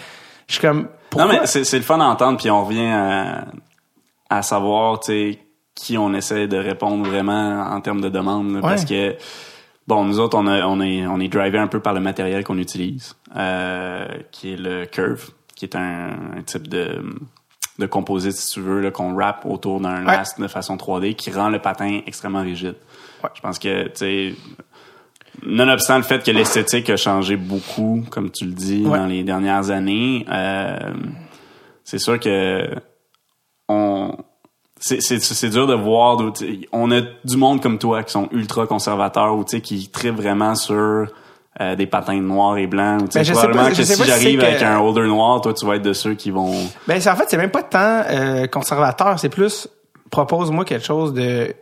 [0.48, 1.32] je suis comme, pourquoi?
[1.32, 3.44] Non, mais c'est, c'est le fun d'entendre, puis on revient à,
[4.30, 5.38] à savoir, tu sais,
[5.74, 8.54] qui on essaie de répondre vraiment en termes de demande.
[8.54, 9.14] là, Parce que,
[9.86, 12.42] bon, nous autres, on, a, on, est, on est drivé un peu par le matériel
[12.44, 17.02] qu'on utilise, euh, qui est le Curve, qui est un, un type de,
[17.78, 20.16] de composite, si tu veux, là, qu'on wrap autour d'un Ouais.
[20.16, 22.74] last de façon 3D, qui rend le patin extrêmement rigide.
[23.22, 23.30] Ouais.
[23.34, 24.34] Je pense que, tu sais,
[25.44, 28.98] Nonobstant le fait que l'esthétique a changé beaucoup, comme tu le dis, Ouais.
[28.98, 30.78] dans les dernières années, euh,
[31.84, 32.66] c'est sûr que
[33.68, 34.16] on
[34.78, 36.18] c'est c'est c'est dur de voir
[36.72, 40.16] on a du monde comme toi qui sont ultra conservateurs ou tu sais qui trippent
[40.16, 41.06] vraiment sur
[41.61, 44.59] euh, des patins noirs et blancs ou Ben, je sais que sais si j'arrive avec
[44.59, 46.52] que- un holder noir toi tu vas être de ceux qui vont
[46.86, 49.68] Ben, c'est en fait, c'est même pas tant euh, conservateur, c'est plus
[50.11, 51.52] propose-moi quelque chose de euh,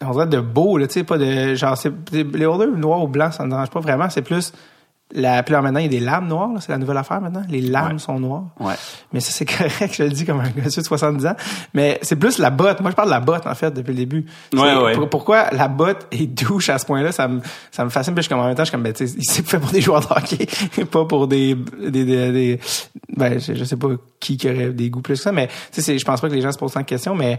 [0.00, 3.08] on dirait de beau, là, tu sais, pas de genre c'est les odeurs noirs ou
[3.08, 4.52] blancs, ça ne dérange pas vraiment, c'est plus
[5.14, 7.42] la puis là, maintenant il y a des lames noires, c'est la nouvelle affaire maintenant,
[7.48, 7.98] les lames Ouais.
[7.98, 8.44] sont noires.
[8.60, 8.74] ouais
[9.12, 11.34] Mais ça c'est correct, je le dis comme un monsieur de 70 ans,
[11.72, 12.80] mais c'est plus la botte.
[12.80, 14.26] Moi je parle de la botte en fait depuis le début.
[14.54, 14.92] Ouais, ouais.
[14.94, 17.40] pour- pourquoi la botte est douche à ce point-là, ça me
[17.70, 19.06] ça me fascine puis je suis comme en même temps je suis comme ben tu
[19.08, 22.60] sais c'est fait pour des joueurs de hockey, pas pour des des des, des-
[23.16, 23.88] ben je, je sais pas
[24.20, 26.28] qui qui aurait des goûts plus que ça mais tu sais c'est- je pense pas
[26.28, 27.38] que les gens se posent tant de questions mais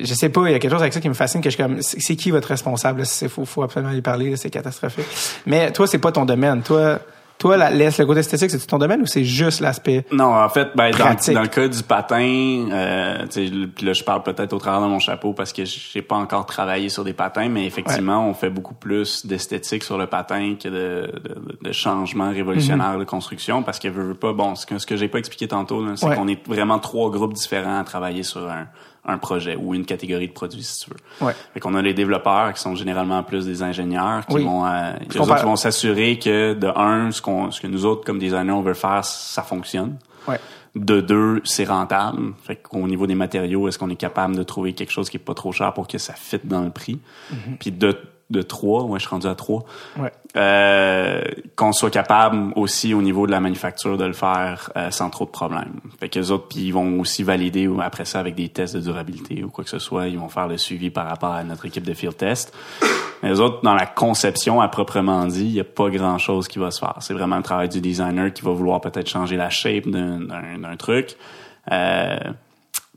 [0.00, 1.56] je sais pas, il y a quelque chose avec ça qui me fascine que je
[1.56, 3.04] comme c'est qui votre responsable?
[3.06, 5.06] C'est faut faut absolument y parler, c'est catastrophique.
[5.46, 7.00] Mais toi c'est pas ton domaine, toi
[7.38, 10.48] toi la, laisse le côté esthétique c'est ton domaine ou c'est juste l'aspect Non, en
[10.50, 13.24] fait, ben, dans, le cas du patin, euh,
[13.82, 16.90] là, je parle peut-être au travers de mon chapeau parce que j'ai pas encore travaillé
[16.90, 21.18] sur des patins, mais effectivement, on fait beaucoup plus d'esthétique sur le patin que de,
[21.18, 24.86] de, de changements révolutionnaires de construction parce que veux, veux pas, bon, ce que, ce
[24.86, 26.16] que j'ai pas expliqué tantôt, c'est Ouais.
[26.16, 28.66] qu'on est vraiment trois groupes différents à travailler sur un,
[29.06, 31.26] un projet ou une catégorie de produits, si tu veux.
[31.26, 31.34] Ouais.
[31.54, 34.44] Fait qu'on a les développeurs qui sont généralement plus des ingénieurs qui Oui.
[34.44, 38.04] vont, euh, autres qui vont s'assurer que de un, ce qu'on, ce que nous autres
[38.04, 39.96] comme designers on veut faire, ça fonctionne.
[40.28, 40.38] Ouais.
[40.76, 42.34] De deux, c'est rentable.
[42.44, 45.20] Fait qu'au niveau des matériaux, est-ce qu'on est capable de trouver quelque chose qui est
[45.20, 47.00] pas trop cher pour que ça fitte dans le prix?
[47.58, 47.96] Puis de,
[48.30, 49.64] de trois, ouais, je suis rendu à trois.
[49.98, 50.12] Ouais.
[50.36, 51.22] Euh,
[51.56, 55.24] qu'on soit capable aussi au niveau de la manufacture de le faire euh, sans trop
[55.24, 55.80] de problèmes.
[55.98, 58.76] Fait que les autres, puis ils vont aussi valider ou après ça avec des tests
[58.76, 60.06] de durabilité ou quoi que ce soit.
[60.06, 62.54] Ils vont faire le suivi par rapport à notre équipe de field test.
[63.22, 66.60] Mais les autres, dans la conception à proprement dit, il n'y a pas grand-chose qui
[66.60, 66.94] va se faire.
[67.00, 70.58] C'est vraiment le travail du designer qui va vouloir peut-être changer la shape d'un- d'un
[70.62, 71.16] d'un truc.
[71.72, 72.16] Euh,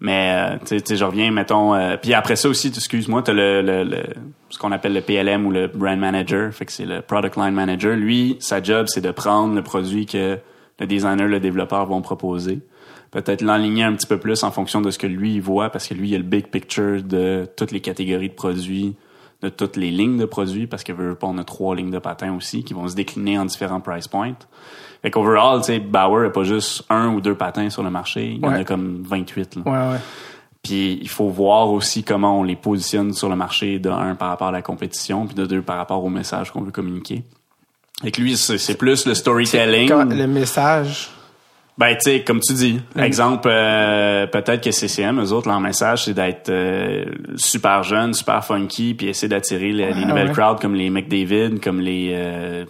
[0.03, 1.73] mais euh, tu sais, je reviens, mettons.
[1.73, 4.03] euh, puis après ça aussi, excuse-moi, t'as le, le, le
[4.49, 7.53] ce qu'on appelle le PLM ou le brand manager, fait que c'est le product line
[7.53, 7.95] manager.
[7.95, 10.37] Lui, sa job, c'est de prendre le produit que
[10.79, 12.59] le designer, le développeur vont proposer.
[13.11, 15.87] Peut-être l'enligner un petit peu plus en fonction de ce que lui il voit, parce
[15.87, 18.95] que lui, il a le big picture de toutes les catégories de produits,
[19.41, 21.99] de toutes les lignes de produits, parce que veut pas, on a trois lignes de
[21.99, 24.35] patins aussi qui vont se décliner en différents price points.
[25.03, 28.25] Fait qu'overall, tu sais, Bauer n'a pas juste un ou deux patins sur le marché,
[28.25, 29.57] il y en a comme 28.
[29.57, 29.61] Là.
[29.65, 29.99] Ouais, ouais.
[30.63, 34.29] Puis il faut voir aussi comment on les positionne sur le marché, de un, par
[34.29, 37.23] rapport à la compétition, puis de deux, par rapport au message qu'on veut communiquer.
[38.05, 39.89] Et que lui, c'est plus le storytelling.
[39.89, 41.09] Le message?
[41.77, 46.05] Ben, tu sais, comme tu dis, exemple, euh, peut-être que CCM, eux autres, leur message,
[46.05, 47.03] c'est d'être euh,
[47.35, 50.33] super jeune, super funky, puis essayer d'attirer les, les nouvelles ouais.
[50.33, 52.11] crowds comme les McDavid, comme les...
[52.13, 52.65] euh,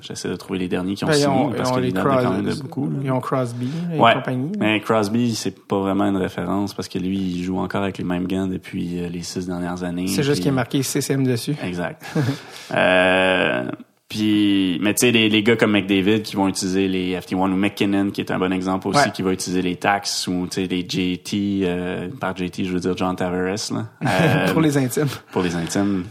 [0.00, 2.88] J'essaie de trouver les derniers qui ont Ben, signé, parce qu'il y en a beaucoup.
[2.88, 2.96] là.
[3.02, 4.52] Ils ont Crosby et Ouais, compagnie.
[4.58, 8.04] mais Crosby, c'est pas vraiment une référence, parce que lui, il joue encore avec les
[8.04, 10.06] mêmes gants depuis euh, les six dernières années.
[10.08, 11.54] C'est juste puis- qu'il est marqué CCM dessus.
[11.62, 12.02] Exact.
[12.72, 13.70] euh,
[14.08, 17.56] puis, mais tu sais, les, les gars comme McDavid qui vont utiliser les FT1 ou
[17.56, 19.10] McKinnon qui est un bon exemple aussi, Ouais.
[19.12, 22.80] qui va utiliser les taxes ou tu sais les JT, euh, par JT je veux
[22.80, 25.08] dire John Tavares là, Euh, pour les intimes.
[25.32, 26.04] pour les intimes.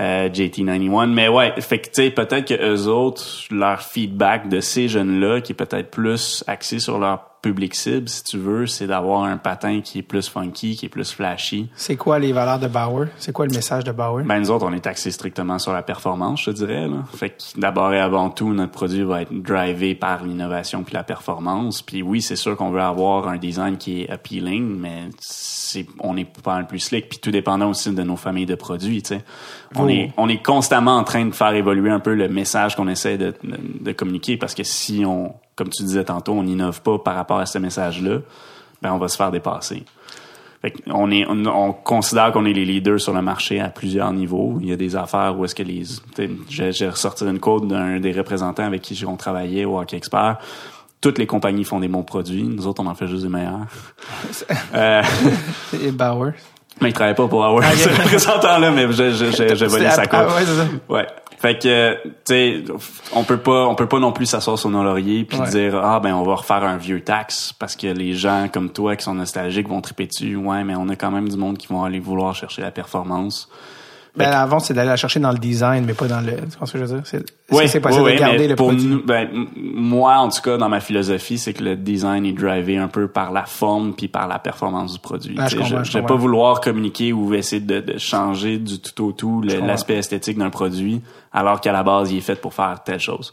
[0.00, 5.20] Euh, JT91 mais ouais fait que peut-être que eux autres leur feedback de ces jeunes
[5.20, 9.24] là qui est peut-être plus axé sur leur public cible si tu veux c'est d'avoir
[9.24, 12.68] un patin qui est plus funky qui est plus flashy C'est quoi les valeurs de
[12.68, 13.08] Bauer?
[13.18, 14.22] C'est quoi le message de Bauer?
[14.24, 16.86] ben, nous autres, on est axé strictement sur la performance, je te dirais.
[16.88, 17.02] Là.
[17.14, 21.02] Fait que d'abord et avant tout, notre produit va être drivé par l'innovation puis la
[21.02, 21.82] performance.
[21.82, 26.16] Puis oui, c'est sûr qu'on veut avoir un design qui est appealing, mais c'est, on
[26.16, 27.08] est pas le plus slick.
[27.08, 29.24] Puis tout dépendant aussi de nos familles de produits, tu sais.
[29.74, 29.88] On Oh.
[29.88, 33.18] est, on est constamment en train de faire évoluer un peu le message qu'on essaie
[33.18, 36.98] de, de, de communiquer parce que si on, comme tu disais tantôt, on n'innove pas
[36.98, 38.18] par rapport à ce message-là,
[38.80, 39.84] ben on va se faire dépasser.
[40.62, 44.58] Fait on on, on considère qu'on est les leaders sur le marché à plusieurs niveaux.
[44.60, 45.82] Il y a des affaires où est-ce que les,
[46.48, 50.38] j'ai, ressorti une code d'un des représentants avec qui on travaillait au Hockey Expert.
[51.00, 52.44] Toutes les compagnies font des bons produits.
[52.44, 53.66] Nous autres, on en fait juste des meilleurs.
[55.82, 56.34] Et Bauer.
[56.80, 57.74] Mais il travaille pas pour avoir Ok.
[57.76, 60.26] ce représentant-là, mais j'ai, j'ai, j'ai, j'ai volé C'est- sa code.
[60.28, 60.66] ouais, c'est ça.
[60.88, 61.06] Ouais.
[61.38, 62.62] Fait que, tu sais,
[63.14, 65.50] on peut pas, on peut pas non plus s'asseoir sur nos lauriers puis Ouais.
[65.50, 68.94] dire ah ben on va refaire un vieux taxe parce que les gens comme toi
[68.94, 70.36] qui sont nostalgiques vont triper dessus.
[70.36, 73.48] Ouais, mais on a quand même du monde qui vont aller vouloir chercher la performance.
[74.14, 76.32] Ben, avant, c'est d'aller la chercher dans le design, mais pas dans le.
[76.36, 77.22] Tu ce que je veux dire?
[77.60, 78.86] Que c'est possible de garder le pour produit?
[78.86, 82.76] nous, ben, moi en tout cas dans ma philosophie, c'est que le design est drivé
[82.78, 85.34] un peu par la forme puis par la performance du produit.
[85.38, 89.12] Ah, je je vais pas vouloir communiquer ou essayer de, de changer du tout au
[89.12, 91.02] tout l'aspect esthétique d'un produit
[91.34, 93.32] alors qu'à la base il est fait pour faire telle chose.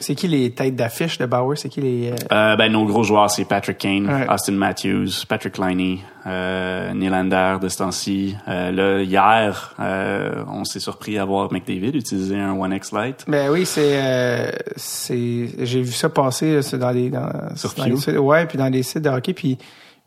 [0.00, 1.56] C'est, qui les têtes d'affiche de Bauer?
[1.56, 2.10] C'est qui les.
[2.10, 4.26] euh, Euh, ben, nos gros joueurs, c'est Patrick Kane, Ouais.
[4.28, 8.34] Austin Matthews, Patrick Liney, euh, Nylander de ce temps-ci.
[8.48, 13.24] Euh, là, hier, euh, on s'est surpris à voir McDavid utiliser un One X Lite.
[13.48, 17.84] Ben oui, c'est euh, c'est j'ai vu ça passer là, dans les dans, Sur dans
[17.86, 19.56] les sites- ouais, puis dans les sites de hockey puis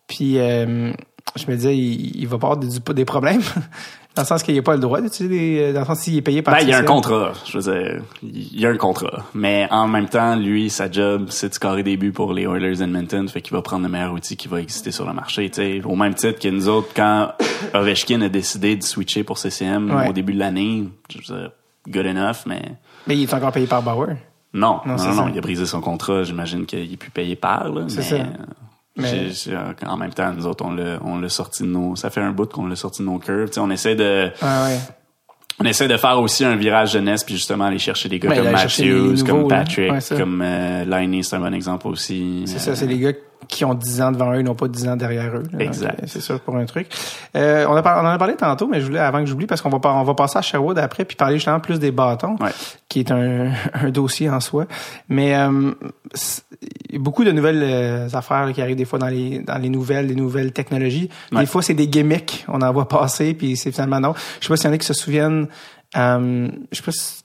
[0.05, 0.91] puis euh,
[1.35, 3.41] je me disais il, il va pas avoir des, des problèmes
[4.15, 5.29] dans le sens qu'il n'y a pas le droit d'utiliser
[5.67, 7.57] des dans le sens s'il est payé par Ben, il y a un contrat, je
[7.57, 9.25] veux dire, il y a un contrat.
[9.33, 12.83] Mais en même temps, lui, sa job, c'est de scorer des buts pour les Oilers
[12.83, 15.61] Edmonton, fait qu'il va prendre le meilleur outil qui va exister sur le marché, tu
[15.63, 15.81] sais.
[15.83, 17.31] Au même titre que nous autres, quand
[17.73, 20.09] Ovechkin a décidé de switcher pour CCM Ouais.
[20.09, 21.51] au début de l'année, je veux dire,
[21.89, 22.61] good enough, mais
[23.07, 24.15] Mais il est encore payé par Bauer.
[24.53, 26.23] Non, Non, non, il a brisé son contrat.
[26.23, 27.85] J'imagine qu'il est plus payé par, là.
[27.87, 28.15] C'est mais, ça.
[28.15, 28.23] euh,
[28.97, 32.09] Mais- euh, en même temps, nous autres, on l'a, on l'a sorti de nos, ça
[32.09, 33.49] fait un bout qu'on l'a sorti de nos curves.
[33.57, 34.77] On essaie de, Ah ouais.
[35.61, 38.43] on essaie de faire aussi un virage jeunesse puis justement aller chercher des gars Ben,
[38.43, 38.83] comme Matthews,
[39.13, 39.47] nouveaux, comme.
[39.47, 42.43] Patrick, Ouais, comme euh, Liney, c'est un bon exemple aussi.
[42.45, 43.13] C'est Euh, ça, c'est les gars
[43.47, 45.43] qui ont 10 ans devant eux, non pas 10 ans derrière eux.
[45.51, 45.59] là.
[45.63, 45.99] Exact.
[46.01, 46.87] Euh, C'est ça pour un truc.
[47.35, 49.45] Euh, on, a par- on en a parlé tantôt, mais je voulais, avant que j'oublie,
[49.47, 51.91] parce qu'on va, par- on va passer à Sherwood après, puis parler justement plus des
[51.91, 52.51] bâtons, Ouais.
[52.87, 54.65] qui est un, un dossier en soi.
[55.09, 55.71] Mais euh,
[56.93, 60.07] beaucoup de nouvelles euh, affaires là, qui arrivent des fois dans les, dans les nouvelles,
[60.07, 61.09] les nouvelles technologies.
[61.31, 61.41] Ouais.
[61.41, 64.13] Des fois, c'est des gimmicks, on en voit passer, puis c'est finalement non.
[64.39, 65.47] Je sais pas s'il y en a qui se souviennent
[65.97, 67.20] euh, je sais pas si,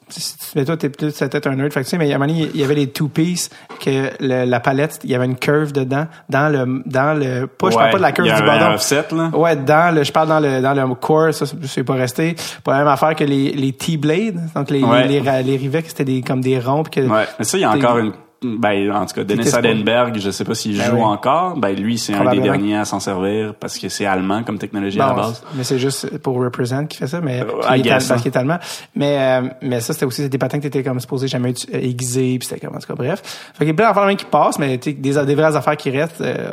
[0.54, 2.18] mais toi, t'es peut-être c'est peut-être un nerd, fait que tu sais, mais à un
[2.18, 3.50] moment donné, il y avait les two piece
[3.80, 7.70] que le- la palette, il y avait une curve dedans, dans le, dans le, pas,
[7.70, 8.74] je parle pas de la curve y du bâton.
[8.74, 9.30] offset, là.
[9.34, 12.36] Ouais, dans le, je parle dans le, dans le core, ça, c'est pas resté.
[12.62, 15.06] Pas la même affaire que les, les T-blades, donc les, Ouais.
[15.08, 17.70] les, les, rivets, c'était des, comme des ronds, que, Ouais, mais ça, il y a
[17.72, 18.12] encore une.
[18.42, 21.02] Ben, en tout cas, Dennis supposé- Adenberg, je sais pas s'il Ben joue oui.
[21.02, 21.56] encore.
[21.56, 25.00] Ben, lui, c'est un des derniers à s'en servir parce que c'est allemand comme technologie
[25.00, 25.42] à la base.
[25.54, 28.10] mais c'est juste pour represent qui fait ça, mais Euh, puis I il est parce
[28.10, 28.16] hein.
[28.16, 28.58] qu'il est allemand.
[28.94, 32.38] Mais euh, mais ça c'était aussi des patins qui étaient comme supposés jamais euh, aiguisés,
[32.38, 33.22] puis c'était comme en tout cas bref.
[33.54, 36.20] Fait qu'il y a plein d'affaires qui passent, mais des des vraies affaires qui restent,
[36.20, 36.50] euh,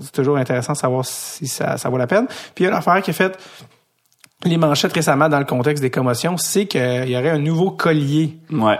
[0.00, 2.26] c'est toujours intéressant de savoir si ça ça vaut la peine.
[2.54, 3.38] Puis il y a une affaire qui a fait
[4.44, 8.38] les manchettes récemment dans le contexte des commotions, c'est qu'il y aurait un nouveau collier
[8.50, 8.78] Ouais.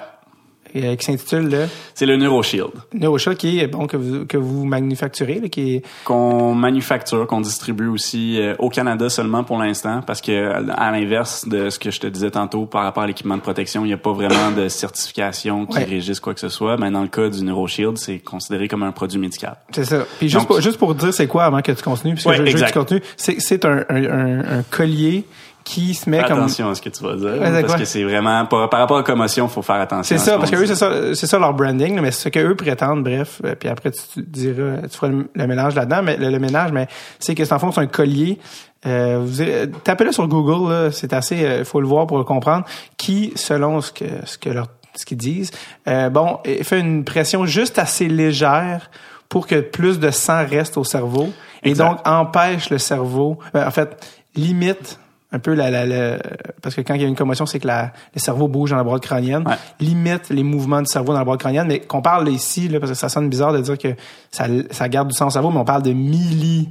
[0.76, 4.64] Euh, qui s'intitule le C'est le NeuroShield NeuroShield qui est bon que vous que vous
[4.64, 10.02] manufacturez, là, qui est qu'on manufacture, qu'on distribue aussi euh, au Canada seulement pour l'instant,
[10.06, 13.36] parce que à l'inverse de ce que je te disais tantôt par rapport à l'équipement
[13.36, 15.84] de protection, il n'y a pas vraiment de certification qui Ouais.
[15.84, 16.76] régisse quoi que ce soit.
[16.76, 19.56] Mais dans le cas du NeuroShield, c'est considéré comme un produit médical.
[19.72, 20.04] C'est ça.
[20.18, 22.36] Puis juste, Donc- pour, juste pour dire c'est quoi avant que tu continues, puisque Ouais,
[22.36, 25.24] je, veux que tu continues, c'est, c'est un, un, un, un collier
[25.68, 26.38] qui se met comme...
[26.38, 28.96] Attention à ce que tu vas dire, Ouais, parce que c'est vraiment par, par rapport
[28.96, 30.16] à la commotion, faut faire attention.
[30.16, 32.28] C'est ça, ce parce que eux, c'est ça, c'est ça leur branding, là, mais ce
[32.30, 33.42] que eux prétendent, bref.
[33.44, 36.72] euh, Puis après, tu, diras, tu feras le, le mélange là-dedans, mais le, le ménage,
[36.72, 36.88] mais
[37.18, 38.38] c'est que c'est en fond, c'est un collier.
[38.86, 42.64] Euh, vous irez- tapez-le sur Google, c'est assez, euh, faut le voir pour le comprendre.
[42.96, 45.50] Qui, selon ce que ce que leur ce qu'ils disent,
[45.86, 48.90] euh, bon, euh, fait une pression juste assez légère
[49.28, 51.28] pour que plus de sang reste au cerveau
[51.62, 51.84] et Exact.
[51.88, 54.02] donc empêche le cerveau, euh, en fait,
[54.34, 54.98] limite
[55.31, 56.18] un peu la, la, la-
[56.62, 58.76] parce que quand il y a une commotion, c'est que la, le cerveau bouge dans
[58.76, 59.57] la boîte crânienne, Ouais.
[59.81, 62.93] limite les mouvements du cerveau dans la boîte crânienne, mais qu'on parle ici, là, parce
[62.93, 63.89] que ça sonne bizarre de dire que
[64.31, 66.70] ça, ça garde du sang au cerveau, mais on parle de milli,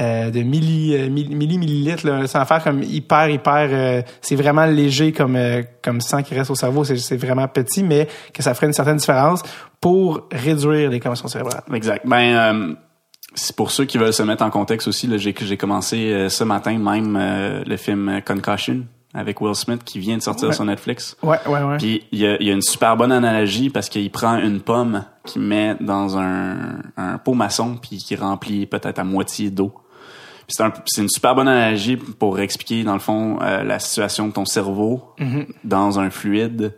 [0.00, 4.36] euh, de milli, euh, milli, milli- millilitres, là, sans faire comme hyper, hyper, euh, c'est
[4.36, 8.42] vraiment léger comme, euh, comme sang qui reste au cerveau, c'est, vraiment petit, mais que
[8.42, 9.42] ça ferait une certaine différence
[9.80, 11.62] pour réduire les commotions cérébrales.
[11.72, 12.04] Exact.
[12.06, 12.74] Ben, euh,
[13.56, 15.08] pour ceux qui veulent se mettre en contexte aussi.
[15.18, 18.84] J'ai commencé euh, ce matin même euh, le film Concussion
[19.14, 20.54] avec Will Smith qui vient de sortir Ouais.
[20.54, 21.16] sur Netflix.
[21.22, 21.76] Ouais, ouais, ouais.
[21.78, 24.60] Puis il y a, il y a une super bonne analogie parce qu'il prend une
[24.60, 29.72] pomme qu'il met dans un, un pot maçon puis qui remplit peut-être à moitié d'eau.
[30.48, 34.28] C'est un- c'est une super bonne analogie pour expliquer dans le fond euh, la situation
[34.28, 35.02] de ton cerveau
[35.64, 36.74] dans un fluide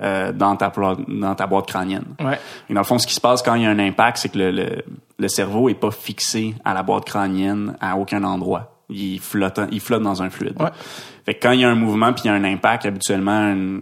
[0.00, 0.72] euh, dans ta
[1.08, 2.04] dans ta boîte crânienne.
[2.20, 2.38] Ouais.
[2.70, 4.28] Et dans le fond, ce qui se passe quand il y a un impact, c'est
[4.30, 4.82] que le, le,
[5.18, 8.68] le cerveau est pas fixé à la boîte crânienne à aucun endroit.
[8.88, 10.60] Il flotte, il flotte dans un fluide.
[10.60, 10.68] Ouais.
[11.24, 13.30] Fait que quand il y a un mouvement puis il y a un impact, habituellement,
[13.32, 13.80] un-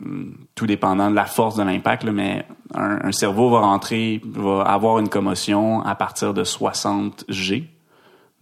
[0.54, 2.44] tout dépendant de la force de l'impact, là, mais
[2.74, 7.68] un, un cerveau va rentrer, va avoir une commotion à partir de 60 G.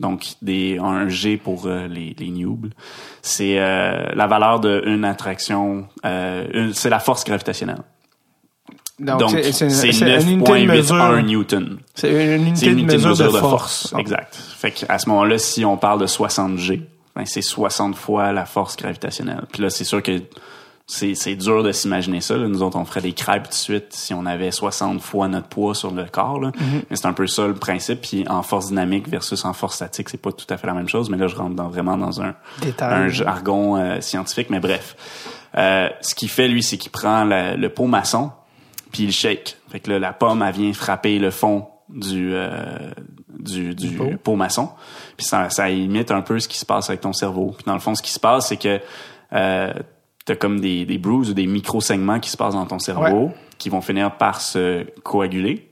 [0.00, 2.70] Donc, des, un G pour euh, les, les noobs.
[3.20, 7.82] C'est euh, la valeur d'une attraction, euh, une- c'est la force gravitationnelle.
[9.00, 10.96] Donc, c'est, c'est, c'est c'est une unité de mesure.
[10.96, 11.78] 9.81 Newton.
[11.94, 13.94] C'est une unité, C'est une unité de mesure de, force.
[13.98, 14.34] Exact.
[14.36, 16.82] Fait qu'à ce moment-là, si on parle de 60 G,
[17.14, 19.42] ben c'est 60 fois la force gravitationnelle.
[19.52, 20.20] Puis là, c'est sûr que
[20.90, 22.36] c'est, c'est dur de s'imaginer ça.
[22.38, 22.48] là.
[22.48, 25.46] Nous autres, on ferait des crêpes tout de suite si on avait 60 fois notre
[25.48, 26.40] poids sur le corps.
[26.40, 26.48] Là.
[26.50, 26.82] Mm-hmm.
[26.88, 28.00] Mais c'est un peu ça le principe.
[28.00, 30.88] Puis en force dynamique versus en force statique, c'est pas tout à fait la même
[30.88, 31.10] chose.
[31.10, 32.92] Mais là, je rentre dans, vraiment dans un, Détail.
[32.94, 34.48] un jargon euh, scientifique.
[34.50, 34.96] Mais bref,
[35.56, 38.30] Euh, ce qu'il fait, lui, c'est qu'il prend la- le pot maçon
[38.92, 39.56] puis il shake.
[39.70, 42.90] Fait que là, la pomme, elle vient frapper le fond du euh,
[43.38, 44.10] du, du pot.
[44.22, 44.70] pot maçon.
[45.16, 47.52] Puis ça, ça imite un peu ce qui se passe avec ton cerveau.
[47.56, 48.80] Puis dans le fond, ce qui se passe, c'est que
[49.32, 49.72] euh,
[50.28, 53.70] t'as comme des, des bruises ou des micro-segments qui se passent dans ton cerveau qui
[53.70, 55.70] vont finir par se coaguler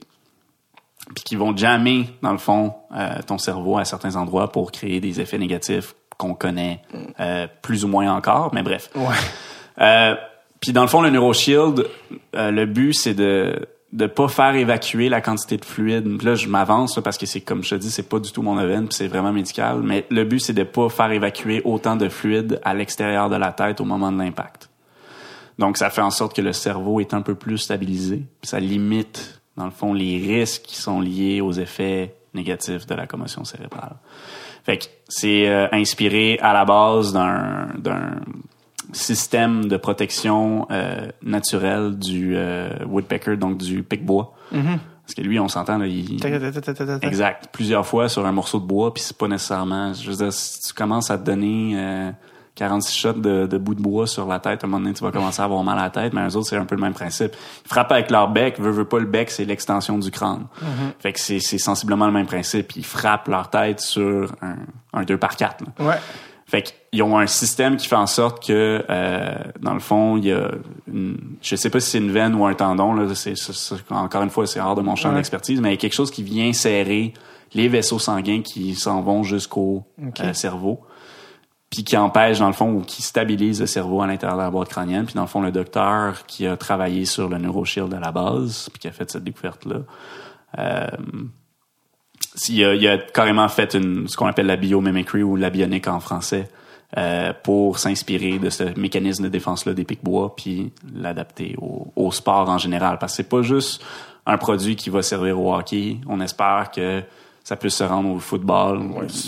[1.13, 4.99] puis qui vont jammer, dans le fond, euh, ton cerveau à certains endroits pour créer
[4.99, 6.81] des effets négatifs qu'on connaît
[7.19, 8.89] euh, plus ou moins encore, mais bref.
[8.95, 9.15] Ouais.
[9.79, 10.15] Euh,
[10.59, 11.85] puis dans le fond, le NeuroShield,
[12.35, 16.21] euh, le but, c'est de de pas faire évacuer la quantité de fluide.
[16.21, 18.55] Là, je m'avance parce que c'est comme je te dis, c'est pas du tout mon
[18.55, 19.81] domaine, puis c'est vraiment médical.
[19.81, 23.51] Mais le but, c'est de pas faire évacuer autant de fluide à l'extérieur de la
[23.53, 24.69] tête au moment de l'impact.
[25.57, 28.23] Donc, ça fait en sorte que le cerveau est un peu plus stabilisé.
[28.43, 33.07] Ça limite, dans le fond, les risques qui sont liés aux effets négatifs de la
[33.07, 33.95] commotion cérébrale.
[34.63, 37.69] Fait que c'est euh, inspiré à la base d'un
[38.93, 44.33] système de protection euh, naturelle du euh, woodpecker, donc du pic-bois.
[44.51, 46.19] Parce que lui, on s'entend, il...
[47.01, 47.47] Exact.
[47.53, 49.93] Plusieurs fois sur un morceau de bois, puis c'est pas nécessairement...
[49.93, 52.11] Je veux dire, si tu commences à te donner euh,
[52.55, 55.03] 46 shots de, de bout de bois sur la tête, à un moment donné, tu
[55.03, 56.81] vas commencer à avoir mal à la tête, mais eux autres, c'est un peu le
[56.81, 57.31] même principe.
[57.65, 60.47] Ils frappent avec leur bec, veut, veut pas, le bec, c'est l'extension du crâne.
[60.99, 62.75] Fait que c'est c'est sensiblement le même principe.
[62.75, 64.55] Ils frappent leur tête sur un,
[64.91, 65.85] un 2 par 4 là.
[65.85, 65.95] Ouais.
[66.49, 70.25] Fait qu'ils ont un système qui fait en sorte que, euh, dans le fond, il
[70.25, 70.49] y a,
[70.87, 73.33] une, je sais pas si c'est une veine ou un tendon, là, c'est,
[73.89, 75.15] encore une fois, c'est hors de mon champ Ouais.
[75.15, 77.13] d'expertise, mais il y a quelque chose qui vient serrer
[77.53, 79.83] les vaisseaux sanguins qui s'en vont jusqu'au
[80.21, 80.79] euh, cerveau,
[81.69, 84.49] puis qui empêche, dans le fond, ou qui stabilise le cerveau à l'intérieur de la
[84.49, 85.05] boîte crânienne.
[85.05, 88.69] Puis dans le fond, le docteur qui a travaillé sur le NeuroShield à la base,
[88.71, 89.79] puis qui a fait cette découverte-là,
[90.59, 90.87] euh,
[92.49, 95.99] il a, a carrément fait une, ce qu'on appelle la biomimicry ou la bionique en
[95.99, 96.49] français
[96.97, 102.49] euh, pour s'inspirer de ce mécanisme de défense-là des pics-bois puis l'adapter au, au sport
[102.49, 102.97] en général.
[102.99, 103.83] Parce que c'est pas juste
[104.25, 105.97] un produit qui va servir au hockey.
[106.07, 107.01] On espère que
[107.47, 108.81] ça peut se rendre au football,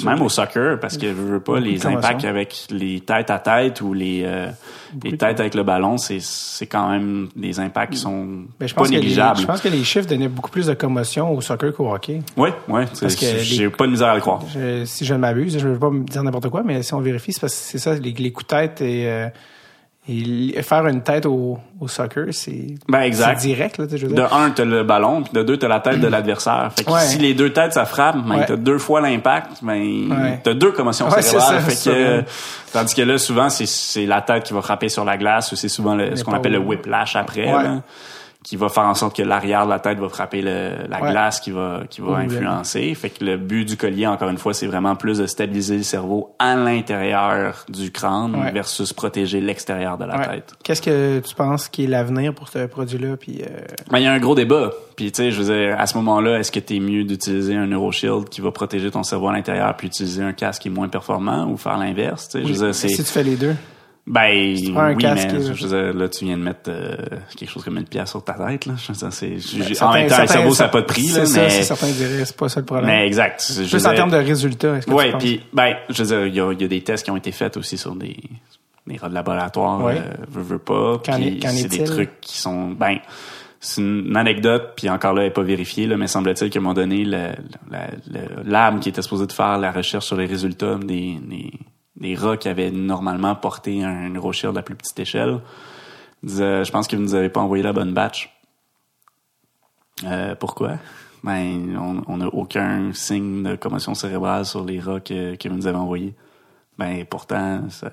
[0.03, 3.80] même au soccer, parce que je veux pas les impacts avec les têtes à tête
[3.80, 4.49] ou les, euh,
[5.05, 8.26] les têtes avec le ballon, c'est c'est quand même des impacts qui sont
[8.59, 9.39] Ben, je pas pense que les, négligeables.
[9.39, 12.22] je pense que les chiffres donnaient beaucoup plus de commotion au soccer qu'au hockey.
[12.36, 14.41] Oui, oui, Parce que les- j'ai pas de misère à le croire.
[14.53, 16.93] Je- si je ne m'abuse, je ne veux pas me dire n'importe quoi, mais si
[16.93, 19.28] on vérifie, c'est parce que c'est ça, les, les coups de tête et, euh,
[20.12, 23.39] et faire une tête au, au soccer, c'est Ben exact.
[23.39, 23.78] c'est direct.
[23.78, 26.07] Là, je veux De un, t'as le ballon, puis de deux, t'as la tête de
[26.07, 26.72] l'adversaire.
[26.76, 27.01] Fait que Ouais.
[27.01, 28.45] si les deux têtes, ça frappe, ben, Ouais.
[28.47, 30.39] t'as deux fois l'impact, ben, Ouais.
[30.43, 31.62] t'as deux commotions cérébrales.
[31.62, 32.24] ça, Fait que,
[32.74, 35.70] tandis que là, souvent, c'est, la tête qui va frapper sur la glace, ou c'est
[35.70, 37.82] souvent le- ce qu'on appelle le whiplash après, là,
[38.42, 41.12] qui va faire en sorte que l'arrière de la tête va frapper le- la Ouais.
[41.12, 42.94] glace qui va, qui va influencer.
[42.96, 45.84] Fait que le but du collier, encore une fois, c'est vraiment plus de stabiliser le
[45.84, 48.52] cerveau à l'intérieur du crâne Ouais.
[48.52, 50.28] versus protéger l'extérieur de la Ouais.
[50.28, 50.54] tête.
[50.64, 53.18] Qu'est-ce que tu penses qui est l'avenir pour ce produit-là?
[53.18, 53.48] Puis, euh,
[53.92, 54.72] Ben, il y a un gros débat.
[54.96, 57.68] Puis, tu sais, je veux dire, à ce moment-là, est-ce que t'es mieux d'utiliser un
[57.68, 60.88] NeuroShield qui va protéger ton cerveau à l'intérieur puis utiliser un casque qui est moins
[60.90, 62.30] performant ou faire l'inverse?
[62.30, 62.88] Tu sais, je veux dire, c'est...
[62.88, 63.56] si tu fais les deux.
[64.10, 66.97] Ben, un oui, casque, mais je veux dire, là, tu viens de mettre euh,
[67.38, 68.74] quelque chose comme une pièce sur ta tête, là.
[68.76, 69.38] Je dire, c'est...
[69.38, 71.49] j'ai- en même temps, un cerveau, ça n'a pas de prix, c'est là, ça, mais...
[71.51, 72.88] c'est certains diraient, c'est pas ça le problème.
[72.88, 73.45] Mais exact.
[73.47, 75.03] Je Plus en termes de résultats, penses?
[75.20, 77.18] puis ben, je veux dire, il y a, il y a des tests qui ont
[77.18, 78.18] été faits aussi sur des
[78.88, 79.99] des rats de laboratoire, euh,
[80.30, 80.97] veux, veux pas.
[80.97, 82.97] Puis c'est des trucs qui sont ben
[83.60, 86.62] c'est une anecdote, puis encore là, elle n'est pas vérifiée, là, mais semble-t-il qu'à un
[86.62, 87.34] moment donné, le,
[88.45, 91.51] lab qui était supposé de faire la recherche sur les résultats des, des,
[92.00, 95.39] des rats qui avaient normalement porté un NeuroShield à plus petite échelle,
[96.24, 98.34] disait, je pense que vous nous avez pas envoyé la bonne batch.
[100.06, 100.78] Euh, pourquoi?
[101.24, 101.78] Ben,
[102.08, 105.78] on n'a aucun signe de commotion cérébrale sur les rats que, que vous nous avez
[105.78, 106.16] envoyés.
[106.78, 107.89] Ben, pourtant, ça,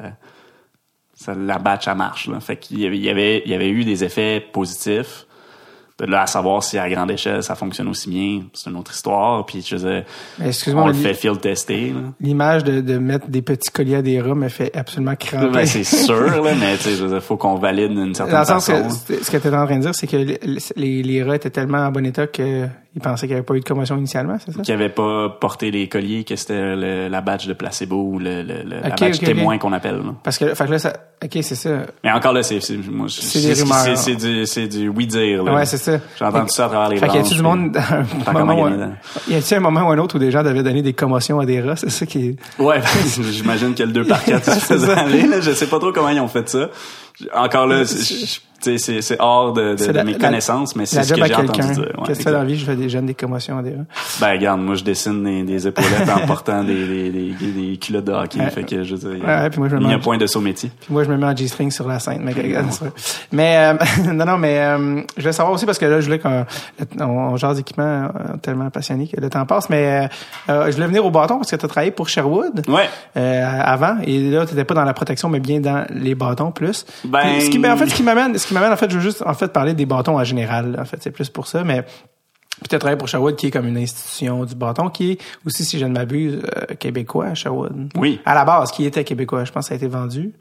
[1.12, 2.28] ça, la batch, elle marche.
[2.28, 2.38] Là.
[2.38, 5.25] Fait qu'il y, avait, il y avait eu des effets positifs.
[5.98, 8.92] De là à savoir si à grande échelle ça fonctionne aussi bien, c'est une autre
[8.92, 9.46] histoire.
[9.46, 10.02] Puis je
[10.44, 11.94] excuse-moi, on le fait field tester.
[12.20, 15.48] L'image de, de mettre des petits colliers à des rats me fait absolument cramper.
[15.52, 18.66] Ben, c'est sûr, là, mais sais, dire, faut qu'on valide d'une certaine Dans le sens
[18.66, 18.88] façon.
[19.06, 20.16] que ce que tu étais en train de dire, c'est que
[20.76, 22.26] les, les, rats étaient tellement en bon état
[22.96, 24.62] qu'ils pensaient qu'il n'y avait pas eu de commotion initialement, c'est ça?
[24.62, 28.42] qui avait pas porté les colliers, que c'était le- la badge de placebo ou le,
[28.42, 29.96] le, le- la Ok, badge témoin qu'on appelle.
[29.96, 30.14] là.
[30.22, 31.70] Parce que, fait que là, ça, ok, c'est ça.
[32.02, 33.98] Mais encore là, c'est c'est moi, C'est des rumeurs.
[33.98, 35.44] c'est- du c'est du oui dire.
[35.44, 35.52] là.
[35.54, 35.98] Ouais, c'est ça.
[36.18, 37.76] J'ai entendu ça à travers les Fait qu'il y a-tu du monde,
[38.26, 40.80] un moment, où- y a-tu un moment ou un autre où des gens devaient donner
[40.80, 41.76] des commotions à des rats?
[41.76, 42.86] C'est ça qui est, Ouais, ben,
[43.30, 45.26] j'imagine que le 2 par 4 se faisait aller.
[45.26, 45.40] Là.
[45.42, 46.70] Je sais pas trop comment ils ont fait ça.
[47.34, 50.86] Encore là, je- c'est c'est hors de, de, C'est de la- mes la- connaissances, mais
[50.86, 51.78] c'est la ce que j'ai entendu dire.
[51.98, 52.56] Ouais, Qu'est-ce que la vie?
[52.56, 53.84] Je fais des jeunes des commotions à des rats.
[54.20, 58.04] Ben regarde, moi je dessine des, des épaulettes en portant des, des, des, des culottes
[58.04, 58.38] de hockey.
[58.40, 58.50] Ouais.
[58.50, 60.26] fait que je veux dire, Ouais, puis moi, je me il y a point de
[60.26, 60.70] saut métier.
[60.80, 62.20] Puis moi, je me mets en G-string sur la scène.
[62.22, 62.34] Mais,
[63.32, 63.74] mais euh,
[64.12, 66.44] non, non, mais euh, je voulais savoir aussi parce que là, je voulais qu'on
[67.00, 69.68] on, on jase d'équipement euh, tellement passionné que le temps passe.
[69.70, 70.08] Mais
[70.48, 72.88] euh, euh, je voulais venir au bâton parce que tu as travaillé pour Sherwood Ouais.
[73.16, 73.96] euh, avant.
[74.04, 76.84] Et là, tu n'étais pas dans la protection, mais bien dans les bâtons plus.
[77.04, 78.94] Ben- Puis ce qui, en fait, ce qui m'amène, ce qui m'amène, en fait, je
[78.94, 80.76] veux juste en fait parler des bâtons en général.
[80.80, 81.64] En fait, c'est plus pour ça.
[81.64, 81.84] Mais
[82.60, 85.18] puis tu as travaillé pour Sherwood, qui est comme une institution du bâton, qui est
[85.44, 87.90] aussi, si je ne m'abuse, euh, québécois, Sherwood.
[87.96, 88.20] Oui.
[88.24, 89.44] À la base, qui était québécois.
[89.44, 90.32] Je pense que ça a été vendu.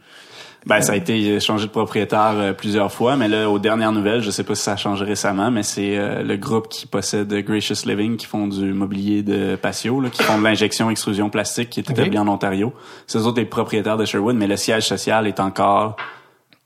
[0.68, 4.22] Ben, ça a été changé de propriétaire euh, plusieurs fois, mais là, aux dernières nouvelles,
[4.22, 7.32] je sais pas si ça a changé récemment, mais c'est euh, le groupe qui possède
[7.32, 11.72] Gracious Living, qui font du mobilier de patio, là, qui font de l'injection extrusion plastique,
[11.72, 12.72] qui est établi en Ontario.
[13.08, 15.97] C'est eux autres les propriétaires de Sherwood, mais le siège social est encore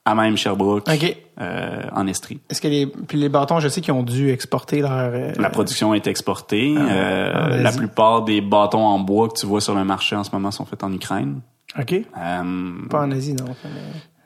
[0.05, 1.17] à même Sherbrooke, OK.
[1.39, 2.39] euh, en Estrie.
[2.49, 5.49] Est-ce que les puis les bâtons, je sais qu'ils ont dû exporter leur euh, La
[5.49, 6.75] production est exportée.
[6.77, 10.23] Euh, ah, la plupart des bâtons en bois que tu vois sur le marché en
[10.23, 11.41] ce moment sont faits en Ukraine.
[11.77, 12.01] OK.
[12.13, 13.45] Pas en Asie, non.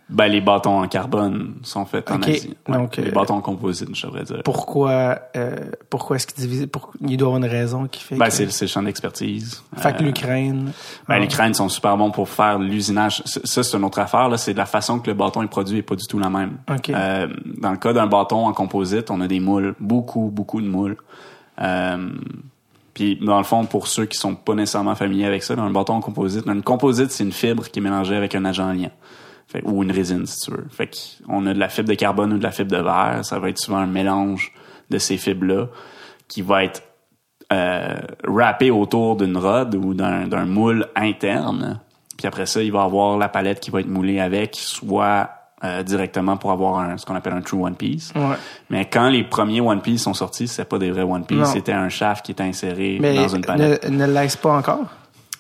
[0.09, 2.21] Ben, les bâtons en carbone sont faits en.
[2.21, 2.55] Asie.
[2.67, 2.77] Ouais.
[2.77, 4.41] Donc, les bâtons en composite, je devrais dire.
[4.43, 5.55] Pourquoi euh,
[5.89, 8.31] pourquoi est-ce qu'ils divisent pour il doit y avoir une raison qui fait Ben, que
[8.31, 9.63] c'est le champ d'expertise.
[9.77, 10.71] fait que Euh, l'Ukraine
[11.07, 13.23] ben, ah, l'Ukraine sont super bons pour faire l'usinage.
[13.25, 14.27] Ça, c'est une autre affaire.
[14.27, 16.57] Là, c'est la façon que le bâton est produit est pas du tout la même.
[16.89, 17.27] Euh,
[17.57, 20.97] dans le cas d'un bâton en composite, on a des moules, beaucoup, beaucoup de moules.
[22.93, 25.71] Puis dans le fond, pour ceux qui sont pas nécessairement familiers avec ça, dans un
[25.71, 28.91] bâton en composite, une composite, c'est une fibre qui est mélangée avec un agent liant.
[29.53, 30.65] Fait, ou une résine, si tu veux.
[30.71, 30.89] Fait
[31.27, 33.19] qu'on a de la fibre de carbone ou de la fibre de verre.
[33.21, 34.51] Ça va être souvent un mélange
[34.89, 35.67] de ces fibres-là
[36.27, 36.81] qui va être
[37.51, 41.79] euh, wrappé autour d'une rod ou d'un d'un moule interne.
[42.17, 45.29] Puis après ça, il va avoir la palette qui va être moulée avec, soit
[45.63, 48.11] euh, directement pour avoir un, ce qu'on appelle un true One Piece.
[48.15, 48.35] Ouais.
[48.71, 51.73] Mais quand les premiers One Piece sont sortis, c'était pas des vrais One Piece, c'était
[51.73, 53.87] un shaft qui était inséré mais dans une palette.
[53.87, 54.87] ne, ne laisse pas encore?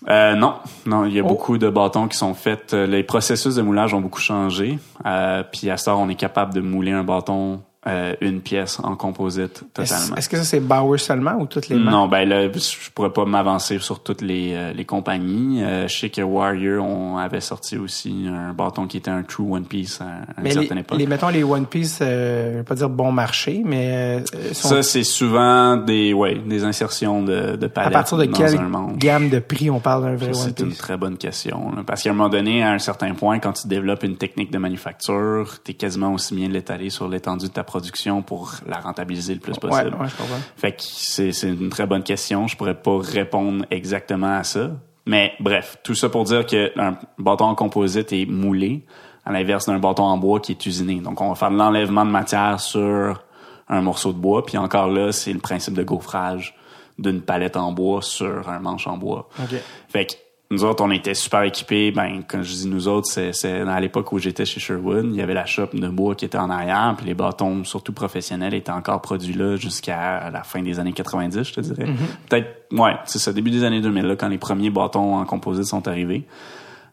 [0.09, 1.27] Euh, non, non, il y a Oh.
[1.27, 2.73] beaucoup de bâtons qui sont faits.
[2.73, 4.77] Euh, Les processus de moulage ont beaucoup changé.
[5.05, 8.95] Euh, puis à ça, on est capable de mouler un bâton euh, une pièce en
[8.95, 10.15] composite totalement.
[10.15, 11.93] est-ce que ça, c'est Bauer seulement ou toutes les marques?
[11.95, 15.61] Non, ben là, je pourrais pas m'avancer sur toutes les, euh, les compagnies.
[15.63, 19.45] Euh, je sais que Warrior on avait sorti aussi un bâton qui était un true
[19.51, 20.97] One Piece à, à une les, certaine époque.
[20.97, 24.69] les, mettons, les One Piece, euh, je vais pas dire bon marché, mais euh, sont-
[24.69, 28.57] Ça, c'est souvent des, ouais, des insertions de, de à partir de dans quelle
[28.97, 30.77] gamme de prix on parle d'un vrai Ça, One C'est une Piece?
[30.77, 31.71] très bonne question.
[31.75, 31.83] là.
[31.85, 34.57] Parce qu'à un moment donné, à un certain point, quand tu développes une technique de
[34.57, 39.33] manufacture, t'es quasiment aussi bien de l'étaler sur l'étendue de ta production pour la rentabiliser
[39.33, 39.95] le plus Ouais, possible.
[39.99, 40.37] ouais, je comprends.
[40.57, 42.47] Fait que c'est c'est une très bonne question.
[42.47, 44.69] Je pourrais pas répondre exactement à ça.
[45.05, 48.85] Mais bref, tout ça pour dire que un bâton en composite est moulé,
[49.25, 50.95] à l'inverse d'un bâton en bois qui est usiné.
[51.01, 53.23] Donc on va faire de l'enlèvement de matière sur
[53.69, 56.55] un morceau de bois, puis encore là, c'est le principe de gaufrage
[56.99, 59.27] d'une palette en bois sur un manche en bois.
[59.41, 59.55] OK.
[59.89, 60.13] Fait que
[60.53, 61.91] nous autres, on était super équipés.
[61.91, 65.05] Ben, quand je dis nous autres, c'est, à l'époque où j'étais chez Sherwood.
[65.11, 67.93] Il y avait la shop de bois qui était en arrière, puis les bâtons, surtout
[67.93, 71.85] professionnels, étaient encore produits là jusqu'à la fin des années 90, je te dirais.
[72.29, 75.65] Peut-être, ouais, c'est ça, début des années 2000, là, quand les premiers bâtons en composite
[75.65, 76.25] sont arrivés.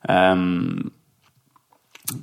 [0.08, 0.60] Euh,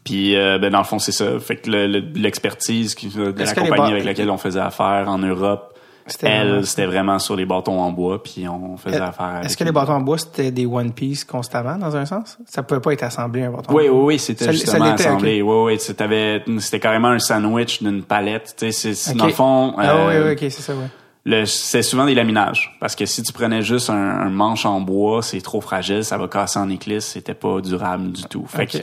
[0.04, 1.40] puis, euh, ben, dans le fond, c'est ça.
[1.40, 5.77] Fait que le- le- l'expertise de la compagnie avec laquelle on faisait affaire en Europe,
[6.24, 9.64] elle, c'était vraiment sur les bâtons en bois, puis on faisait affaire avec Est-ce que
[9.64, 12.38] les bâtons en bois, c'était des One Piece constamment, dans un sens?
[12.46, 14.00] Ça pouvait pas être assemblé, un bâton Oui, en bois.
[14.02, 15.42] oui, oui, c'était justement ça assemblé.
[15.42, 18.56] Oui, oui, c'était carrément un sandwich d'une palette.
[18.58, 19.18] Tu sais, c'est- c'est- Ok.
[19.18, 20.88] dans le fond, Ah oui, euh, oui, ok, c'est ça, ouais.
[21.28, 22.76] Le- c'est souvent des laminages.
[22.80, 26.18] Parce que si tu prenais juste un, un manche en bois, c'est trop fragile, ça
[26.18, 28.46] va casser en éclisse, c'était pas durable du tout.
[28.48, 28.78] Fait que,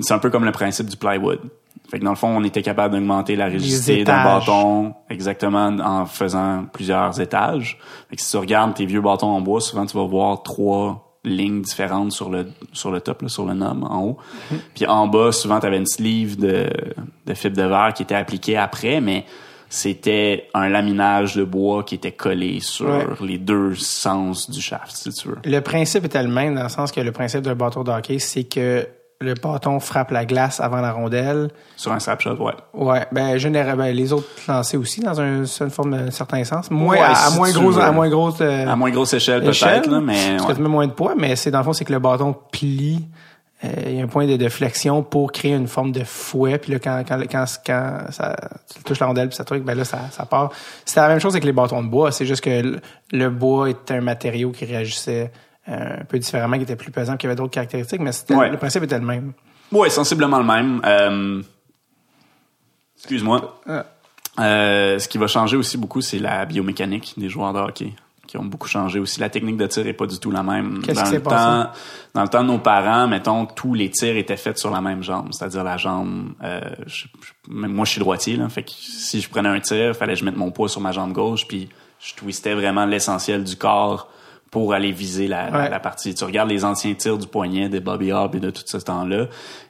[0.00, 1.38] c'est un peu comme le principe du plywood.
[1.90, 6.04] Fait que dans le fond, on était capable d'augmenter la rigidité d'un bâton exactement en
[6.06, 7.78] faisant plusieurs étages.
[8.10, 11.20] Fait que si tu regardes tes vieux bâtons en bois, souvent tu vas voir trois
[11.24, 14.16] lignes différentes sur le sur le top, là, sur le knob en haut.
[14.50, 14.58] Mhm.
[14.74, 16.68] Puis en bas, souvent tu avais une sleeve de,
[17.26, 19.24] de fibre de verre qui était appliquée après, mais
[19.68, 23.06] c'était un laminage de bois qui était collé sur Ouais.
[23.20, 25.38] les deux sens du shaft, si tu veux.
[25.44, 28.18] Le principe était le même, dans le sens que le principe d'un bâton de hockey,
[28.18, 28.86] c'est que
[29.18, 31.48] le bâton frappe la glace avant la rondelle.
[31.76, 32.52] Sur un snapshot, ouais.
[32.74, 36.70] Ouais, ben, généralement, ben, les autres lancers aussi, dans un, une forme d'un certain sens.
[36.70, 39.90] Moins, Ouais, à, à moins gros, à grosse, euh, À moins grosse échelle, échelle, peut-être,
[39.90, 41.86] là, mais parce que tu mets moins de poids, mais c'est dans le fond, c'est
[41.86, 43.06] que le bâton plie.
[43.64, 46.58] Euh, Il y a un point de, de flexion pour créer une forme de fouet.
[46.58, 48.36] Puis là, quand, quand, quand, quand ça,
[48.74, 50.52] tu touches la rondelle puis ça truc, ben là, ça, ça part.
[50.84, 52.12] C'était la même chose avec les bâtons de bois.
[52.12, 52.80] C'est juste que le,
[53.12, 55.30] le bois est un matériau qui réagissait
[55.68, 58.50] euh, un peu différemment, qui était plus pesant, qui avait d'autres caractéristiques, mais Ouais.
[58.50, 59.32] le principe était le même.
[59.72, 60.80] Ouais, sensiblement le même.
[60.84, 61.42] Euh,
[62.98, 63.60] Excuse-moi.
[63.68, 63.84] Ah.
[64.38, 67.92] Euh, ce qui va changer aussi beaucoup, c'est la biomécanique des joueurs de hockey
[68.26, 69.20] qui ont beaucoup changé aussi.
[69.20, 70.82] La technique de tir est pas du tout la même.
[70.82, 71.36] Qu'est-ce dans qui s'est le passé?
[71.36, 71.70] temps,
[72.14, 75.02] dans le temps de nos parents, mettons, tous les tirs étaient faits sur la même
[75.02, 76.32] jambe, c'est-à-dire la jambe.
[76.42, 79.60] Euh, je- je- même moi, je suis droitier, là, fait que si je prenais un
[79.60, 81.68] tir, fallait que je mette mon poids sur ma jambe gauche, puis
[82.00, 84.10] je twistais vraiment l'essentiel du corps
[84.50, 85.68] pour aller viser la, la- Ouais.
[85.70, 86.14] la partie.
[86.14, 89.26] Tu regardes les anciens tirs du poignet des Bobby Hobb et de tout ce temps-là,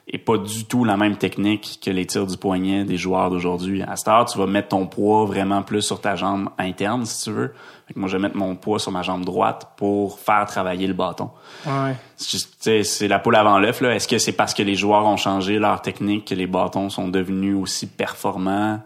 [0.07, 3.81] et pas du tout la même technique que les tirs du poignet des joueurs d'aujourd'hui.
[3.81, 7.23] À cette heure, tu vas mettre ton poids vraiment plus sur ta jambe interne, si
[7.25, 7.53] tu veux.
[7.87, 10.87] Fait que moi, je vais mettre mon poids sur ma jambe droite pour faire travailler
[10.87, 11.29] le bâton.
[11.65, 11.95] Ouais.
[12.17, 13.79] C'est la poule avant l'œuf.
[13.79, 13.95] là.
[13.95, 17.07] Est-ce que c'est parce que les joueurs ont changé leur technique que les bâtons sont
[17.07, 18.81] devenus aussi performants?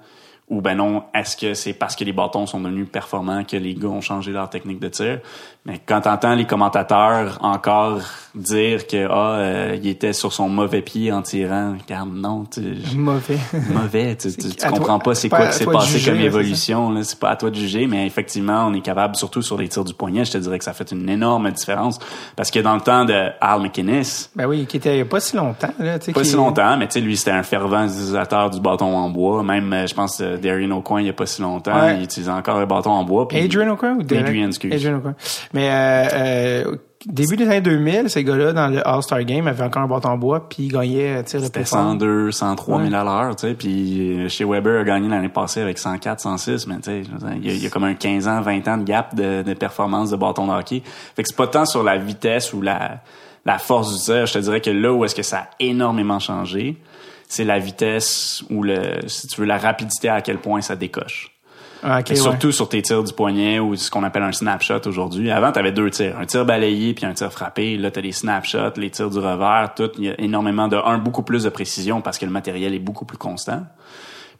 [0.51, 3.73] Ou ben non, est-ce que c'est parce que les bâtons sont devenus performants que les
[3.73, 5.19] gars ont changé leur technique de tir?
[5.65, 7.99] Mais quand t'entends les commentateurs encore
[8.35, 12.61] dire que ah euh, il était sur son mauvais pied en tirant, regarde non, tu
[12.95, 13.37] Mauvais.
[13.69, 14.15] mauvais.
[14.17, 16.91] Tu, tu, tu comprends toi- pas c'est quoi qui s'est passé juger, comme évolution.
[16.91, 17.03] là.
[17.03, 19.85] C'est pas à toi de juger, mais effectivement, on est capable, surtout sur les tirs
[19.85, 21.97] du poignet, je te dirais que ça fait une énorme différence.
[22.35, 24.03] Parce que dans le temps de Al McInnes,
[24.35, 26.11] Ben oui, qui était il y a pas si longtemps, là, tu sais.
[26.11, 29.09] pas qui- si longtemps, mais tu sais, lui, c'était un fervent utilisateur du bâton en
[29.09, 29.43] bois.
[29.43, 31.97] Même, euh, je pense, euh, Darien O'Coin, il y a pas si longtemps, Ouais.
[31.97, 33.27] il utilisait encore le bâton en bois.
[33.27, 34.25] puis- Adrian O'Quinn ou Derek?
[34.27, 34.73] Adrian, excuse.
[34.73, 35.01] Adrian.
[35.53, 36.75] Mais euh, euh,
[37.05, 40.17] début des années 2000, ces gars-là, dans le All-Star Game, avaient encore un bâton en
[40.17, 41.79] bois, puis ils gagnaient euh, tir de C'était plus fort.
[41.79, 42.95] 102, 103 000 Ouais.
[42.97, 43.53] à l'heure, tu sais.
[43.53, 47.01] Puis euh, chez Weber a gagné l'année passée avec 104, 106, mais tu sais,
[47.41, 50.11] il y, y a comme un 15 ans, 20 ans de gap de, de performance
[50.11, 50.81] de bâton de hockey.
[51.15, 52.99] Fait que c'est pas tant sur la vitesse ou la,
[53.45, 54.25] la force du tir.
[54.27, 56.77] Je te dirais que là où est-ce que ça a énormément changé,
[57.31, 61.31] c'est la vitesse ou le, si tu veux, la rapidité à quel point ça décoche.
[61.81, 62.19] Ah, ok, Et ouais.
[62.19, 65.31] Surtout sur tes tirs du poignet ou ce qu'on appelle un snapshot aujourd'hui.
[65.31, 66.19] Avant, tu avais deux tirs.
[66.19, 67.77] Un tir balayé puis un tir frappé.
[67.77, 69.89] Là, tu as les snapshots, les tirs du revers, tout.
[69.97, 70.75] Il y a énormément de...
[70.75, 73.63] Un, beaucoup plus de précision parce que le matériel est beaucoup plus constant.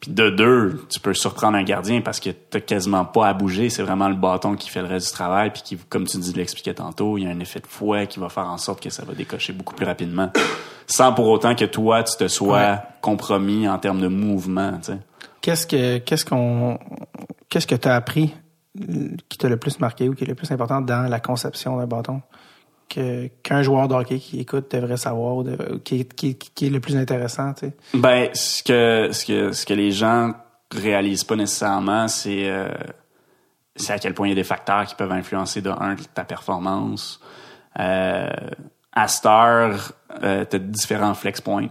[0.01, 3.69] Puis de deux, tu peux surprendre un gardien parce que t'as quasiment pas à bouger.
[3.69, 5.51] C'est vraiment le bâton qui fait le reste du travail.
[5.51, 8.19] Puis qui, comme tu dis, l'expliquais tantôt, il y a un effet de fouet qui
[8.19, 10.31] va faire en sorte que ça va décocher beaucoup plus rapidement.
[10.87, 12.77] Sans pour autant que toi, tu te sois Ouais.
[13.01, 14.97] compromis en termes de mouvement, tu sais.
[15.39, 16.79] Qu'est-ce que qu'est-ce qu'on
[17.49, 18.33] qu'est-ce que tu as appris
[19.29, 21.87] qui t'a le plus marqué ou qui est le plus important dans la conception d'un
[21.87, 22.21] bâton?
[22.93, 25.43] Que qu'un joueur de hockey qui écoute devrait savoir
[25.83, 27.53] qui, est- le plus intéressant.
[27.93, 30.33] Ben, ce que, ce que, ce que les gens
[30.71, 32.69] réalisent pas nécessairement, c'est, euh,
[33.75, 36.23] c'est à quel point il y a des facteurs qui peuvent influencer de un, ta
[36.23, 37.19] performance.
[37.79, 38.29] Euh,
[38.93, 41.69] à cette euh, t'as différents flex points.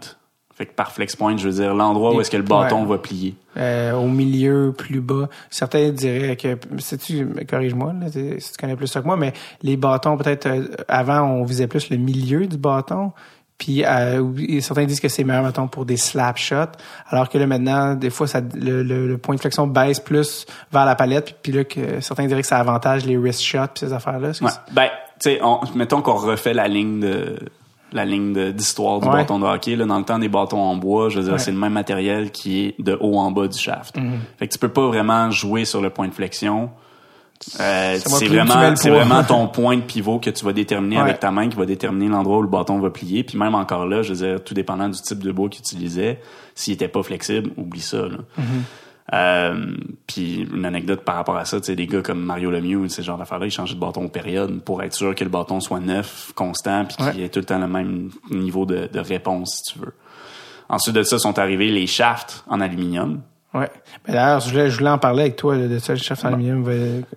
[0.61, 2.89] Fait que par flex point, je veux dire l'endroit où est-ce que le bâton Ouais.
[2.91, 3.35] va plier.
[3.57, 5.31] Euh, au milieu, plus bas.
[5.49, 9.33] Certains diraient que, sais-tu, corrige-moi, si tu connais plus ça que moi, mais
[9.63, 13.13] les bâtons, peut-être, euh, avant, on visait plus le milieu du bâton.
[13.57, 16.77] Puis euh, certains disent que c'est meilleur, mettons, pour des slap shots.
[17.09, 20.45] Alors que là, maintenant, des fois, ça, le, le- le point de flexion baisse plus
[20.73, 21.25] vers la palette.
[21.25, 24.33] Puis, puis là, que certains diraient que ça avantage les wrist shots puis ces affaires-là.
[24.43, 24.51] Ouais.
[24.73, 24.89] Ben,
[25.23, 27.39] tu sais, on- mettons qu'on refait la ligne de
[27.93, 29.15] la ligne d'histoire du Ouais.
[29.15, 29.77] bâton de hockey.
[29.77, 31.39] Là, dans le temps des bâtons en bois, je veux dire, Ouais.
[31.39, 33.97] c'est le même matériel qui est de haut en bas du shaft.
[34.39, 36.71] Fait que tu peux pas vraiment jouer sur le point de flexion.
[37.59, 41.03] Euh, c'est vraiment, c'est vraiment ton point de pivot que tu vas déterminer Ouais.
[41.03, 43.25] avec ta main, qui va déterminer l'endroit où le bâton va plier.
[43.25, 46.21] Puis même encore là, je veux dire, tout dépendant du type de bois qu'il utilisait,
[46.55, 48.03] s'il était pas flexible, oublie ça.
[48.03, 48.19] Là.
[48.39, 48.43] Mm-hmm.
[49.13, 49.75] Euh,
[50.07, 53.03] puis une anecdote par rapport à ça, tu sais, des gars comme Mario Lemieux, ce
[53.03, 55.81] genre d'affaires-là, ils changeaient de bâton aux périodes pour être sûr que le bâton soit
[55.81, 57.23] neuf, constant, puis qu'il Ouais.
[57.23, 59.93] ait tout le temps le même niveau de, de réponse, si tu veux.
[60.69, 63.21] Ensuite de ça, sont arrivés les shafts en aluminium.
[63.53, 63.69] Ouais.
[64.07, 66.29] Ben, D'ailleurs, je voulais, je voulais en parler avec toi de ça, le chef en
[66.29, 66.65] aluminium.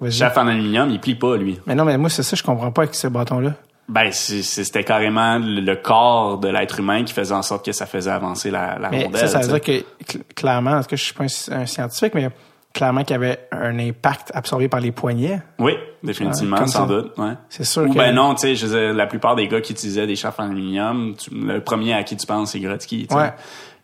[0.10, 1.60] shaft en aluminium, il plie pas, lui.
[1.68, 3.54] Mais non, mais moi, c'est ça, je comprends pas avec ce bâton-là.
[3.90, 8.12] Ben, c'était carrément le corps de l'être humain qui faisait en sorte que ça faisait
[8.12, 9.20] avancer la, la Mais rondelle.
[9.20, 11.66] ça, ça veut dire que, cl- clairement, en tout cas, je suis pas un, un
[11.66, 12.30] scientifique, mais
[12.74, 15.42] clairement qu'il y avait un impact absorbé par les poignets.
[15.60, 17.12] Oui, définitivement, Ouais, sans doute.
[17.18, 17.34] Ouais.
[17.50, 17.98] C'est sûr Ou que...
[17.98, 21.30] ben non, tu sais, la plupart des gars qui utilisaient des shafts en aluminium, tu-
[21.32, 23.14] le premier à qui tu penses, c'est sais.
[23.14, 23.34] Ouais.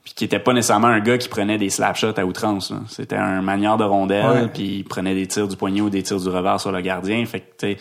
[0.04, 2.72] Puis qui était pas nécessairement un gars qui prenait des slap shots à outrance.
[2.88, 6.22] C'était un manière de rondelle, puis il prenait des tirs du poignet ou des tirs
[6.22, 7.24] du revers sur le gardien.
[7.26, 7.78] Fait que, tu sais,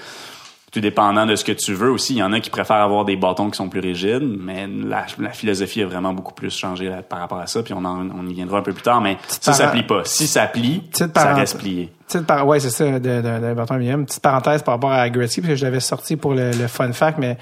[0.71, 2.15] tout dépendant de ce que tu veux aussi.
[2.15, 5.07] Il y en a qui préfèrent avoir des bâtons qui sont plus rigides, mais la,
[5.19, 8.09] la philosophie a vraiment beaucoup plus changé là, par rapport à ça, puis on, en-
[8.11, 10.03] on y viendra un peu plus tard, mais ça, ça para- plie pas.
[10.05, 11.91] Si ça plie, Petite ça reste plié.
[12.07, 12.47] Petite par...
[12.47, 13.79] Ouais, c'est ça, de, de, de bâton.
[14.05, 16.93] Petite parenthèse par rapport à Gretzky, parce que je l'avais sorti pour le, le fun
[16.93, 17.39] fact, mais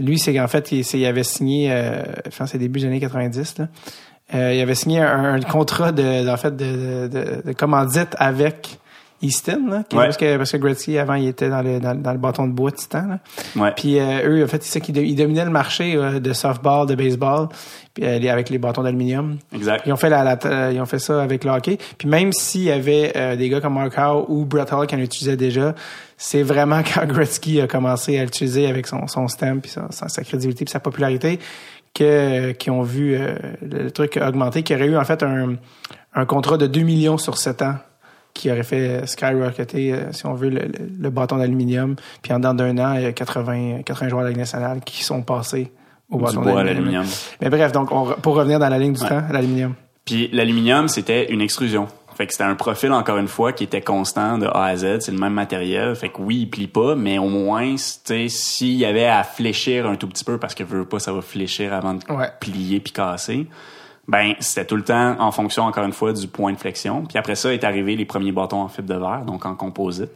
[0.00, 3.68] lui, c'est qu'en fait, il, avait signé, euh, enfin, c'est début des années 90, là.
[4.34, 8.78] Euh, il avait signé un, un contrat de, en fait, de, de, de commandite avec
[9.24, 10.04] Easton, là, qui- Ouais.
[10.04, 12.52] parce, que, parce que Gretzky, avant, il était dans le, dans, dans le bâton de
[12.52, 13.18] bois de Titan, là.
[13.56, 13.72] Ouais.
[13.76, 16.86] Puis euh, eux, en fait, c'est ça qu'ils ils dominaient le marché euh, de softball,
[16.86, 17.48] de baseball,
[17.94, 19.38] puis euh, avec les bâtons d'aluminium.
[19.54, 19.82] Exact.
[19.86, 21.78] Ils ont fait la, la- ils ont fait ça avec le hockey.
[21.98, 24.98] Puis même s'il y avait des gars comme Mark Howe ou Brett Hall qui en
[24.98, 25.74] utilisaient déjà,
[26.16, 30.64] c'est vraiment quand Gretzky a commencé à l'utiliser avec son, son stem puis sa, crédibilité
[30.64, 31.38] puis sa popularité
[31.94, 33.16] que qui ont vu
[33.62, 35.54] le truc augmenter, qui aurait eu en fait un,
[36.14, 37.74] un contrat de 2 millions sur 7 ans
[38.34, 41.94] qui aurait fait skyrocketer, euh, si on veut, le, le- le bâton d'aluminium.
[42.20, 44.80] Puis en dedans d'un an, il y a 80, 80 joueurs de la Ligue nationale
[44.84, 45.70] qui sont passés
[46.10, 47.04] au bâton d'aluminium.
[47.40, 49.08] Mais bref, donc on, pour revenir dans la ligne du Ouais.
[49.08, 49.74] temps, l'aluminium.
[50.04, 51.86] Puis l'aluminium, c'était une extrusion.
[52.16, 55.00] Fait que c'était un profil, encore une fois, qui était constant de A à Z.
[55.00, 55.96] C'est le même matériel.
[55.96, 59.96] Fait que oui, il plie pas, mais au moins, s'il y avait à fléchir un
[59.96, 62.28] tout petit peu, parce que veux pas, ça va fléchir avant de Ouais.
[62.38, 63.48] plier puis casser,
[64.06, 67.04] ben, c'était tout le temps en fonction, encore une fois, du point de flexion.
[67.04, 70.10] Puis après ça, est arrivé les premiers bâtons en fibre de verre, donc en composite.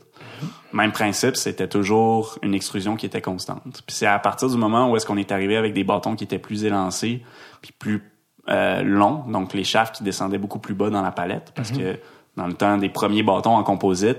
[0.73, 3.83] Même principe, c'était toujours une extrusion qui était constante.
[3.87, 6.25] Puis c'est à partir du moment où est-ce qu'on est arrivé avec des bâtons qui
[6.25, 7.23] étaient plus élancés,
[7.63, 8.03] puis plus
[8.51, 11.99] euh, longs, donc les shafts qui descendaient beaucoup plus bas dans la palette, parce que
[12.37, 14.19] dans le temps des premiers bâtons en composite,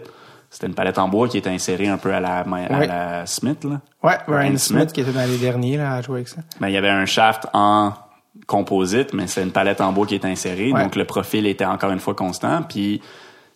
[0.49, 3.63] c'était une palette en bois qui était insérée un peu à la, à la Smith.
[3.63, 3.81] Là.
[4.01, 4.93] Ouais, Ryan Ryan Smith, Smith.
[4.93, 6.41] qui était dans les derniers là, à jouer avec ça.
[6.59, 7.93] Ben, il y avait un shaft en
[8.47, 10.83] composite, mais c'est une palette en bois qui est insérée, Ouais.
[10.83, 12.61] donc le profil était encore une fois constant.
[12.63, 13.01] Puis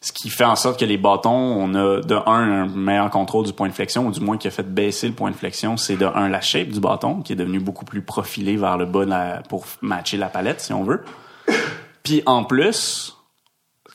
[0.02, 3.46] ce qui fait en sorte que les bâtons, on a de un un meilleur contrôle
[3.46, 5.78] du point de flexion, ou du moins qui a fait baisser le point de flexion,
[5.78, 8.86] c'est de un la shape du bâton qui est devenu beaucoup plus profilé vers le
[8.86, 11.04] bas de la- pour matcher la palette si on veut.
[12.04, 13.16] Puis en plus,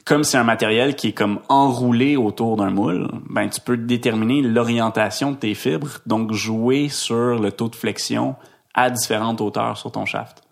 [0.07, 4.41] comme c'est un matériel qui est comme enroulé autour d'un moule, ben tu peux déterminer
[4.41, 8.35] l'orientation de tes fibres, donc jouer sur le taux de flexion
[8.75, 10.43] à différentes hauteurs sur ton shaft.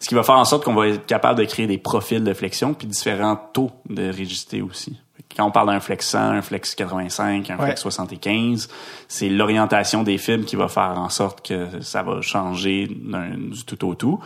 [0.00, 2.34] Ce qui va faire en sorte qu'on va être capable de créer des profils de
[2.34, 4.98] flexion puis différents taux de rigidité aussi.
[5.36, 7.64] Quand on parle d'un flex 100, un flex 85, un Ouais.
[7.66, 8.68] flex 75,
[9.08, 13.86] c'est l'orientation des fibres qui va faire en sorte que ça va changer du tout
[13.86, 14.20] au tout.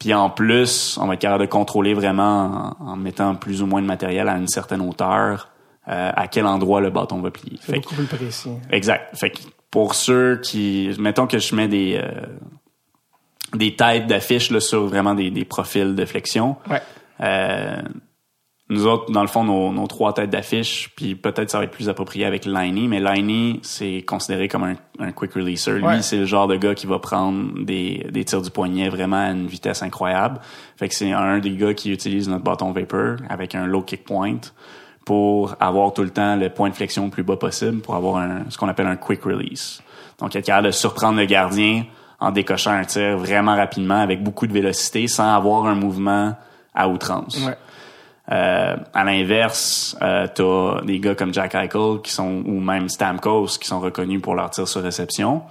[0.00, 3.66] Puis en plus, on va être capable de contrôler vraiment en, en mettant plus ou
[3.66, 5.48] moins de matériel à une certaine hauteur,
[5.88, 7.58] euh, à quel endroit le bâton va plier.
[7.60, 8.50] C'est Fait que- beaucoup plus précis.
[8.70, 9.14] Exact.
[9.16, 9.38] Fait que
[9.70, 12.10] pour ceux qui, mettons que je mets des euh,
[13.56, 16.56] des têtes d'affiches là, sur vraiment des, des profils de flexion.
[16.70, 16.80] Ouais.
[17.20, 17.80] Euh,
[18.68, 21.70] nous autres, dans le fond, nos, nos trois têtes d'affiches, puis peut-être ça va être
[21.70, 25.74] plus approprié avec Liney, mais Liney, c'est considéré comme un, un quick releaser.
[25.76, 26.02] Lui, Ouais.
[26.02, 29.30] c'est le genre de gars qui va prendre des, des tirs du poignet vraiment à
[29.30, 30.40] une vitesse incroyable.
[30.76, 34.02] Fait que c'est un des gars qui utilise notre bâton Vapor avec un low kick
[34.02, 34.38] point
[35.04, 38.16] pour avoir tout le temps le point de flexion le plus bas possible pour avoir
[38.16, 39.80] un, ce qu'on appelle un quick release.
[40.18, 41.84] Donc, être capable de surprendre le gardien
[42.20, 46.34] en décochant un tir vraiment rapidement avec beaucoup de vélocité sans avoir un mouvement
[46.74, 47.44] à outrance.
[47.46, 47.56] Ouais.
[48.32, 53.58] Euh, à l'inverse, euh, t'as des gars comme Jack Eichel qui sont ou même Stamkos
[53.60, 55.42] qui sont reconnus pour leur tir sur réception,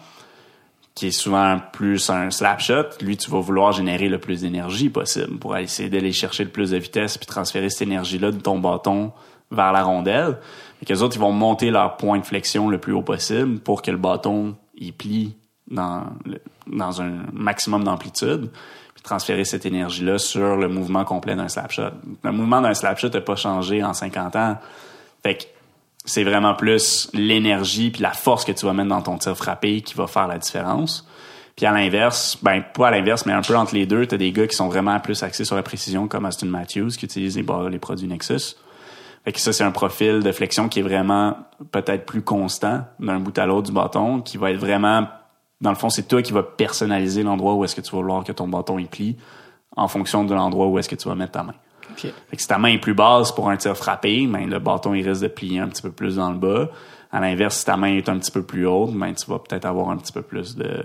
[0.93, 2.83] qui est souvent plus un slap shot.
[3.01, 6.71] Lui, tu vas vouloir générer le plus d'énergie possible pour essayer d'aller chercher le plus
[6.71, 9.11] de vitesse puis transférer cette énergie-là de ton bâton
[9.51, 10.37] vers la rondelle.
[10.85, 13.81] Que les autres, ils vont monter leur point de flexion le plus haut possible pour
[13.81, 15.35] que le bâton il plie
[15.71, 18.49] dans, le- dans un maximum d'amplitude
[18.93, 21.91] puis transférer cette énergie-là sur le mouvement complet d'un slap shot.
[22.23, 24.57] Le mouvement d'un slap shot n'a pas changé en 50 ans.
[25.23, 25.43] Fait que
[26.05, 29.81] c'est vraiment plus l'énergie puis la force que tu vas mettre dans ton tir frappé
[29.81, 31.07] qui va faire la différence.
[31.55, 34.31] Puis à l'inverse, ben pas à l'inverse, mais un peu entre les deux, t'as des
[34.31, 37.45] gars qui sont vraiment plus axés sur la précision, comme Austin Matthews, qui utilise les,
[37.69, 38.55] les produits Nexus.
[39.23, 41.37] Fait que ça, c'est un profil de flexion qui est vraiment
[41.71, 45.07] peut-être plus constant d'un bout à l'autre du bâton, qui va être vraiment,
[45.61, 48.23] dans le fond, c'est toi qui vas personnaliser l'endroit où est-ce que tu vas vouloir
[48.23, 49.17] que ton bâton il plie
[49.75, 51.53] en fonction de l'endroit où est-ce que tu vas mettre ta main.
[51.97, 54.93] Fait que si ta main est plus basse pour un tir frappé, ben, le bâton
[54.93, 56.69] il risque de plier un petit peu plus dans le bas.
[57.11, 59.65] À l'inverse, si ta main est un petit peu plus haute, ben, tu vas peut-être
[59.65, 60.81] avoir un petit peu plus de,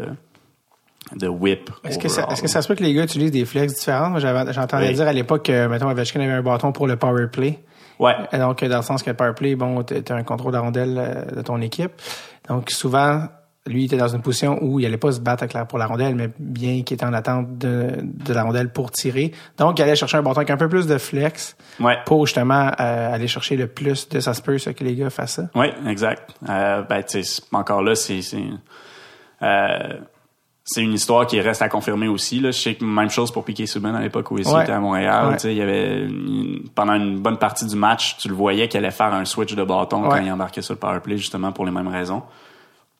[1.16, 1.70] de whip.
[1.84, 2.32] Est-ce que, ça, overall.
[2.34, 4.10] est-ce que ça se peut que les gars utilisent des flex différents?
[4.10, 4.94] Moi, j'entendais Oui.
[4.94, 7.58] dire à l'époque que, mettons, Ovechkin avait un bâton pour le power play.
[7.98, 8.14] Ouais.
[8.32, 10.96] Et Donc, dans le sens que le power play, bon, t'as un contrôle de rondelle
[10.98, 11.92] euh, de ton équipe.
[12.48, 13.24] Donc, souvent,
[13.66, 15.78] lui, il était dans une position où il allait pas se battre avec la- pour
[15.78, 19.32] la rondelle, mais bien qu'il était en attente de, de la rondelle pour tirer.
[19.58, 21.98] Donc, il allait chercher un bâton avec un peu plus de flex Ouais.
[22.06, 25.34] pour justement euh, aller chercher le plus de ça se peut, que les gars fassent
[25.34, 25.50] ça.
[25.54, 26.30] Oui, exact.
[26.48, 27.02] Euh, ben,
[27.52, 28.42] encore là, c'est c'est
[29.42, 29.78] euh,
[30.64, 32.38] c'est une histoire qui reste à confirmer aussi.
[32.40, 32.52] Là.
[32.52, 34.62] Je sais que même chose pour Piquet Subban à l'époque où il Ouais.
[34.62, 35.28] était à Montréal.
[35.30, 35.36] Ouais.
[35.52, 38.90] Il y avait une- pendant une bonne partie du match, tu le voyais qu'il allait
[38.92, 41.72] faire un switch de bâton quand il embarquait sur le power play, justement pour les
[41.72, 42.22] mêmes raisons.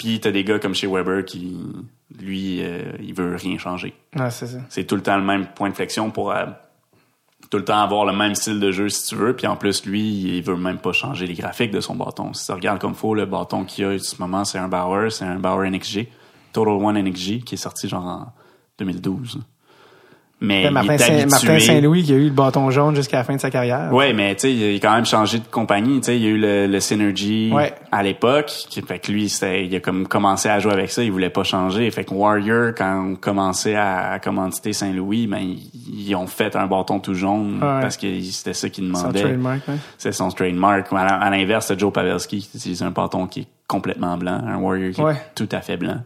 [0.00, 1.58] Puis t'as des gars comme chez Weber qui,
[2.18, 3.92] lui, euh, il veut rien changer.
[4.16, 4.58] C'est ça.
[4.70, 6.46] C'est tout le temps le même point de flexion pour euh,
[7.50, 9.36] tout le temps avoir le même style de jeu si tu veux.
[9.36, 12.32] Puis en plus, lui, il veut même pas changer les graphiques de son bâton.
[12.32, 15.12] Si tu regardes comme faut, le bâton qu'il a en ce moment, c'est un Bauer,
[15.12, 16.08] c'est un Bauer NXG,
[16.54, 18.32] Total One NXG, qui est sorti genre en
[18.78, 19.38] 2012.
[20.42, 23.50] Mais Martin, Saint- Saint-Louis qui a eu le bâton jaune jusqu'à la fin de sa
[23.50, 23.92] carrière.
[23.92, 26.00] Ouais, mais tu sais, il a quand même changé de compagnie.
[26.00, 27.74] Tu sais, il y a eu le, le Synergy Ouais.
[27.92, 28.50] à l'époque.
[28.88, 31.02] Fait que lui, il a comme commencé à jouer avec ça.
[31.02, 31.90] Il voulait pas changer.
[31.90, 36.56] Fait que Warrior, quand on commençait à, à commanditer Saint-Louis, ben ils, ils ont fait
[36.56, 37.80] un bâton tout jaune Ouais.
[37.82, 39.20] parce que c'était ça qu'ils Son demandaient.
[39.20, 39.74] trademark, ouais.
[39.98, 40.86] C'est son trademark.
[40.96, 44.92] À, l'inverse, c'est Joe Pavelski qui utilise un bâton qui est complètement blanc, un Warrior
[44.92, 45.98] qui est tout à fait blanc.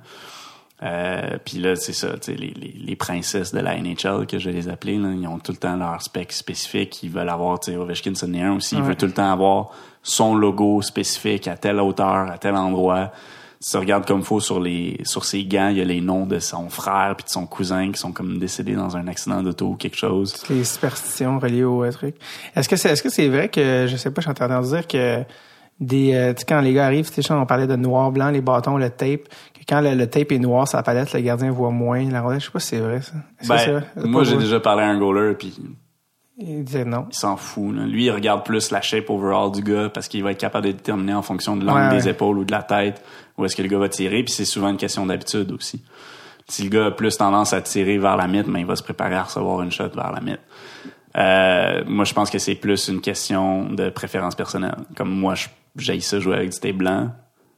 [0.84, 4.38] Euh, puis là, c'est ça, tu sais, les, les, les princesses de la NHL, que
[4.38, 7.02] je vais les appeler, là, ils ont tout le temps leur spec spécifique.
[7.02, 8.74] Ils veulent avoir, tu sais, Ovechkin, c'en est un aussi.
[8.76, 8.88] Il Ouais.
[8.88, 9.70] veut tout le temps avoir
[10.02, 13.12] son logo spécifique à telle hauteur, à tel endroit.
[13.60, 16.26] Si tu regardes comme faut sur les sur ses gants, il y a les noms
[16.26, 19.68] de son frère puis de son cousin qui sont comme décédés dans un accident d'auto
[19.68, 20.34] ou quelque chose.
[20.50, 22.16] les superstitions reliées au truc.
[22.54, 24.60] Est-ce que c'est est-ce que c'est vrai que je sais pas, je suis en train
[24.60, 25.22] de dire que
[25.84, 28.30] des euh, tu sais, quand les gars arrivent, tu sais, on parlait de noir blanc,
[28.30, 29.22] les bâtons, le tape,
[29.54, 32.20] que quand le, le tape est noir sur la palette, le gardien voit moins la
[32.22, 32.40] rondelle.
[32.40, 33.12] Je sais pas si c'est vrai ça.
[33.48, 34.08] Ben, vrai?
[34.08, 35.54] moi j'ai déjà parlé à un goaler puis
[36.38, 37.06] Il disait non.
[37.10, 37.74] il s'en fout.
[37.74, 37.84] là.
[37.86, 40.72] Lui, il regarde plus la shape overall du gars parce qu'il va être capable de
[40.72, 43.02] déterminer en fonction de l'angle Ouais, des épaules ou de la tête
[43.38, 44.22] où est-ce que le gars va tirer.
[44.24, 45.82] Puis c'est souvent une question d'habitude aussi.
[46.48, 48.82] Si le gars a plus tendance à tirer vers la mythe, mais il va se
[48.82, 50.40] préparer à recevoir une shot vers la mythe.
[51.16, 54.74] Euh, moi, je pense que c'est plus une question de préférence personnelle.
[54.96, 57.10] Comme moi, je- j'aille ça jouer avec du tape blanc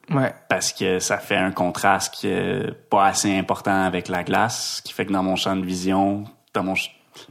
[0.08, 0.32] Ouais.
[0.48, 4.82] parce que ça fait un contraste qui est pas assez important avec la glace, ce
[4.82, 6.22] qui fait que dans mon champ de vision,
[6.54, 6.74] dans mon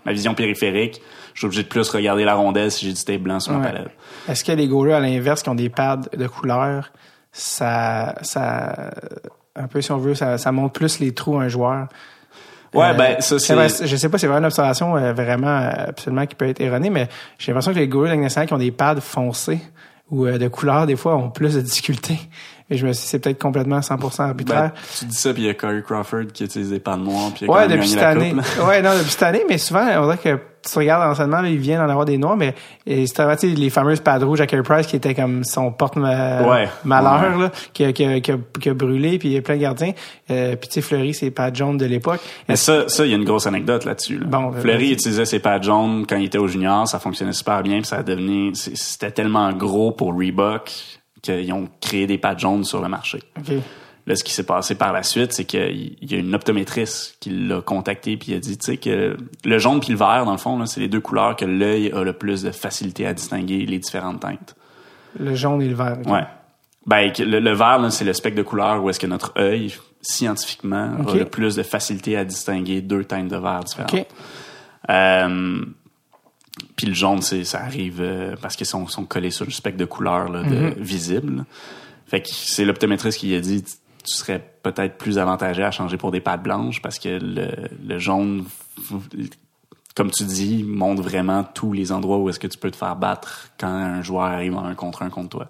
[0.06, 1.02] ma vision périphérique,
[1.34, 3.60] je suis obligé de plus regarder la rondelle si j'ai du tape blanc sur ma
[3.66, 3.72] Ouais.
[3.72, 3.92] palette.
[4.28, 6.92] Est-ce que les goalers à l'inverse qui ont des pads de couleur,
[7.32, 8.92] ça ça
[9.56, 11.88] un peu si on veut, ça, ça montre plus les trous à un joueur?
[12.74, 15.70] Ouais, Euh, ben ça c'est je sais pas, c'est vraiment une observation euh, vraiment euh,
[15.88, 17.08] absolument qui peut être erronée, mais
[17.38, 19.62] j'ai l'impression que les goalers de qui ont des pads foncés
[20.10, 22.20] ou euh, de couleurs, des fois, ont plus de difficultés.
[22.70, 24.72] Et je me suis dit, c'est peut-être complètement 100% arbitraire.
[24.74, 27.32] Ben, tu dis ça, puis il y a Corey Crawford qui utilise des pannes noires,
[27.34, 28.32] puis il a ouais, depuis cette année.
[28.34, 28.68] coupe.
[28.68, 30.40] ouais, non, depuis cette année, mais souvent, on dirait que
[30.72, 32.54] tu regardes l'enseignement, il vient d'en avoir des noirs, mais
[32.86, 36.48] c'était tu sais, les fameuses pads rouges à Carey Price qui étaient comme son porte-malheur,
[36.48, 37.44] Ouais, malheur, ouais.
[37.44, 39.56] là, qui, a- qui, a- qui, a, qui a brûlé, puis il y a plein
[39.56, 39.94] de gardiens.
[40.32, 42.20] Euh, puis tu sais, Fleury, c'est pads jaunes de l'époque.
[42.50, 44.18] Mais ça, ça, il y a une grosse anecdote là-dessus.
[44.20, 44.26] là.
[44.28, 47.78] Bon, Fleury utilisait ses pads jaunes quand il était au junior, ça fonctionnait super bien,
[47.78, 50.72] puis ça a devenu, c'était tellement gros pour Reebok
[51.22, 53.20] qu'ils ont créé des pads jaunes sur le marché.
[53.38, 53.56] OK.
[54.08, 57.32] Là, ce qui s'est passé par la suite, c'est qu'il y a une optométriste qui
[57.32, 60.32] l'a contacté puis il a dit, tu sais, que le jaune puis le vert, dans
[60.32, 63.14] le fond, là, c'est les deux couleurs que l'œil a le plus de facilité à
[63.14, 64.56] distinguer les différentes teintes.
[65.20, 65.98] Le jaune et le vert.
[66.06, 66.12] ok.
[66.12, 66.26] Ouais.
[66.86, 69.74] Ben, le, le vert, là, c'est le spectre de couleur où est-ce que notre œil,
[70.02, 73.92] scientifiquement, a le plus de facilité à distinguer deux teintes de vert différentes.
[73.92, 74.06] OK.
[74.92, 75.66] Euh,
[76.76, 79.80] puis le jaune, c'est ça arrive euh, parce qu'ils sont, sont collés sur le spectre
[79.80, 81.46] de couleur là, de, visible.
[82.06, 83.64] Fait que c'est l'optométriste qui a dit
[84.06, 87.48] tu serais peut-être plus avantagé à changer pour des pattes blanches parce que le,
[87.88, 88.46] le jaune,
[89.96, 92.96] comme tu dis, montre vraiment tous les endroits où est-ce que tu peux te faire
[92.96, 95.48] battre quand un joueur arrive en un contre un contre toi.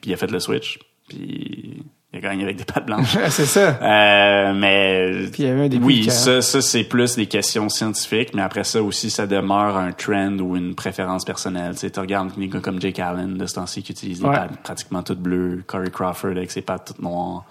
[0.00, 1.84] Puis il a fait le switch, puis
[2.14, 3.16] il a gagné avec des pattes blanches.
[3.28, 3.78] c'est ça.
[3.82, 7.68] Euh, mais Puis il y avait un début oui, ça, ça c'est plus des questions
[7.68, 11.72] scientifiques, mais après ça aussi, ça demeure un trend ou une préférence personnelle.
[11.74, 14.26] Tu sais, tu regardes des gars comme Jake Allen de ce temps-ci qui utilisent des
[14.26, 14.34] Ouais.
[14.36, 17.44] pads pratiquement toutes bleues, Corey Crawford avec ses pads toutes noires.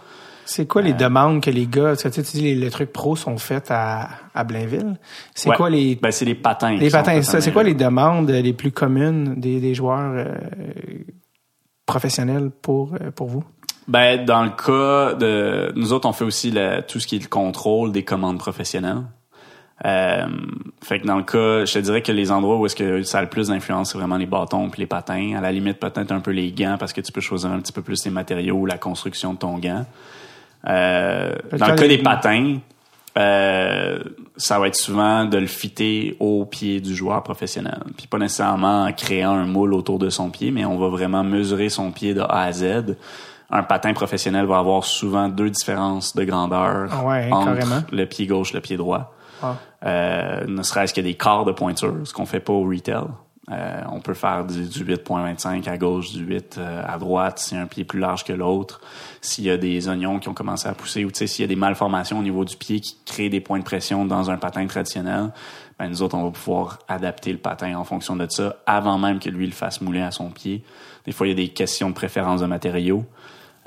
[0.45, 3.15] C'est quoi les demandes que les gars, tu sais, tu dis les, les trucs pros
[3.15, 4.97] sont faits à, à Blainville?
[5.33, 5.55] C'est Ouais.
[5.55, 6.75] quoi les, Ben, c'est les patins.
[6.75, 7.21] les patins?
[7.21, 10.35] ça, C'est quoi les demandes les plus communes des, des joueurs euh,
[11.85, 13.43] professionnels pour, euh, pour vous?
[13.87, 15.71] Ben, dans le cas de...
[15.75, 19.03] Nous autres, on fait aussi le- tout ce qui est le contrôle des commandes professionnelles.
[19.83, 20.27] Euh,
[20.83, 23.17] fait que dans le cas, je te dirais que les endroits où est-ce que ça
[23.17, 25.33] a le plus d'influence, c'est vraiment les bâtons puis les patins.
[25.35, 27.73] À la limite, peut-être un peu les gants parce que tu peux choisir un petit
[27.73, 29.85] peu plus les matériaux ou la construction de ton gant.
[30.67, 32.57] Euh, dans le cas les- des patins,
[33.17, 33.99] euh,
[34.37, 37.79] ça va être souvent de le fitter au pied du joueur professionnel.
[37.97, 41.23] Puis pas nécessairement en créant un moule autour de son pied, mais on va vraiment
[41.23, 42.95] mesurer son pied de A à Z.
[43.49, 47.81] Un patin professionnel va avoir souvent deux différences de grandeur Ah ouais, entre carrément.
[47.91, 49.13] le pied gauche et le pied droit.
[49.43, 49.55] Ah.
[49.85, 53.03] Euh, ne serait-ce que des quarts de pointure, ce qu'on fait pas au retail.
[53.51, 57.55] Euh, on peut faire du, du 8.25 à gauche, du 8 euh, à droite, si
[57.55, 58.81] un pied est plus large que l'autre.
[59.19, 61.55] S'il y a des oignons qui ont commencé à pousser ou s'il y a des
[61.55, 65.31] malformations au niveau du pied qui créent des points de pression dans un patin traditionnel,
[65.77, 69.19] ben nous autres, on va pouvoir adapter le patin en fonction de ça avant même
[69.19, 70.63] que lui le fasse mouler à son pied.
[71.05, 73.05] Des fois, il y a des questions de préférence de matériaux.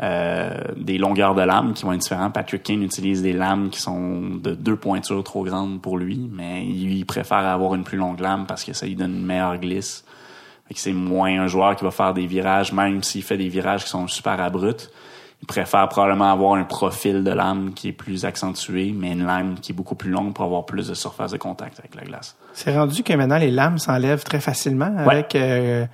[0.03, 2.33] Euh, des longueurs de lames qui vont être différentes.
[2.33, 6.67] Patrick Kane utilise des lames qui sont de deux pointures trop grandes pour lui, mais
[6.67, 10.05] il préfère avoir une plus longue lame parce que ça lui donne une meilleure glisse.
[10.67, 13.49] Fait que c'est moins un joueur qui va faire des virages, même s'il fait des
[13.49, 14.91] virages qui sont super abrupts.
[15.43, 19.61] Il préfère probablement avoir un profil de lame qui est plus accentué, mais une lame
[19.61, 22.35] qui est beaucoup plus longue pour avoir plus de surface de contact avec la glace.
[22.53, 25.87] C'est rendu que maintenant les lames s'enlèvent très facilement avec euh,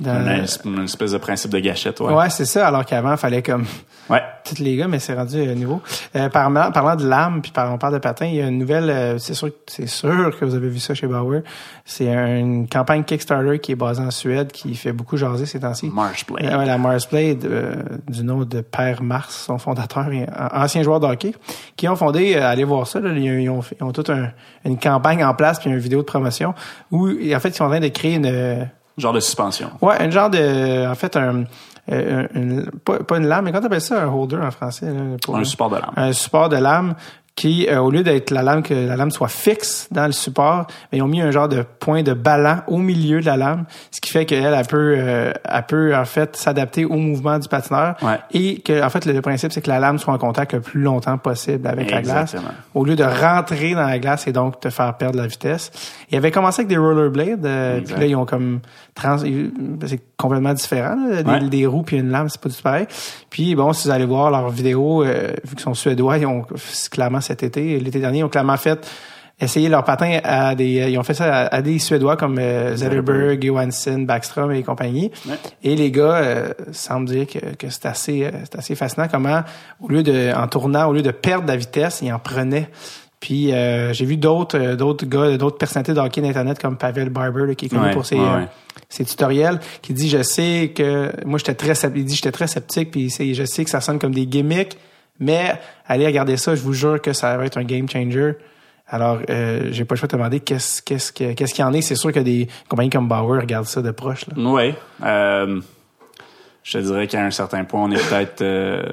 [0.00, 0.20] dans-
[0.64, 2.12] Une, une espèce de principe de gâchette, ouais.
[2.12, 2.66] Ouais, c'est ça.
[2.68, 3.64] Alors qu'avant, il fallait comme
[4.08, 4.22] Ouais.
[4.44, 5.82] tous les gars, mais c'est rendu euh, nouveau.
[6.14, 8.58] Euh, parlant, parlant de lames, puis par- on parle de patins, il y a une
[8.58, 8.88] nouvelle.
[8.88, 11.42] euh, c'est sûr, c'est sûr que vous avez vu ça chez Bauer.
[11.84, 15.90] C'est une campagne Kickstarter qui est basée en Suède, qui fait beaucoup jaser ces temps-ci.
[15.92, 16.44] Marshblade.
[16.44, 17.74] Euh, ouais, la Mars Blade, euh,
[18.08, 21.34] du nom de Père Mars, son fondateur et ancien joueur de hockey,
[21.76, 24.30] qui ont fondé, euh, allez voir ça, là, ils, ils ont, ils ont toute un-
[24.64, 26.54] une campagne en place puis une vidéo de promotion
[26.92, 28.68] où, en fait, ils sont en train de créer une,
[28.98, 29.70] Genre de suspension.
[29.82, 31.44] Ouais, un genre de, en fait, un,
[31.92, 34.86] euh, une- pas, pas une lame, mais quand on appelle ça un holder en français,
[34.86, 35.90] là, pour- Un support de lame.
[35.96, 36.94] un support de lame
[37.34, 40.66] qui, euh, au lieu d'être la lame que la lame soit fixe dans le support,
[40.90, 43.66] mais ils ont mis un genre de point de ballon au milieu de la lame,
[43.90, 47.46] ce qui fait qu'elle elle peut, euh, elle peut en fait s'adapter au mouvement du
[47.46, 48.18] patineur Ouais.
[48.32, 50.62] et que en fait le, le principe c'est que la lame soit en contact le
[50.62, 52.36] plus longtemps possible avec la glace,
[52.72, 55.70] au lieu de rentrer dans la glace et donc te faire perdre la vitesse.
[56.10, 58.60] Ils avaient commencé avec des rollerblades, euh, puis là ils ont comme
[58.96, 61.48] trans, c'est complètement différent, là, des, Ouais.
[61.48, 62.86] des roues puis une lame, c'est pas du tout pareil.
[63.30, 66.44] Puis bon, si vous allez voir leurs vidéos, euh, vu qu'ils sont suédois, ils ont
[66.90, 68.84] clairement cet été, l'été dernier, ils ont clairement fait
[69.38, 72.74] essayer leur patin à des, ils ont fait ça à, à des Suédois comme euh,
[72.74, 75.10] Zetterberg, Johansson, Backstrom et compagnie.
[75.28, 75.34] Ouais.
[75.62, 79.42] Et les gars euh, semblent dire que, que c'est assez, euh, c'est assez fascinant comment,
[79.82, 82.70] au lieu de, en tournant, au lieu de perdre la vitesse, ils en prenaient.
[83.26, 87.08] Puis euh, j'ai vu d'autres, euh, d'autres gars, d'autres personnalités de hockey d'internet comme Pavel
[87.10, 88.44] Barber là, qui est connu Ouais, pour ses, ouais, euh,
[88.88, 92.92] ses tutoriels, qui dit je sais que moi j'étais très, il dit j'étais très sceptique,
[92.92, 94.76] puis je sais que ça sonne comme des gimmicks,
[95.18, 95.54] mais
[95.88, 98.34] allez regarder ça, je vous jure que ça va être un game changer.
[98.86, 101.66] Alors, euh, j'ai pas le choix de te demander qu'est-ce qu'est-ce que- qu'est-ce qu'il y
[101.66, 101.80] en est.
[101.80, 104.24] C'est sûr que des compagnies comme Bauer regardent ça de proche.
[104.36, 104.72] Oui.
[105.04, 105.60] Euh,
[106.62, 108.84] je te dirais qu'à un certain point, on est peut-être euh,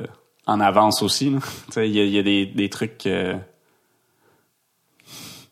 [0.48, 1.36] en avance aussi.
[1.78, 3.06] Il y a, il y a des, des trucs...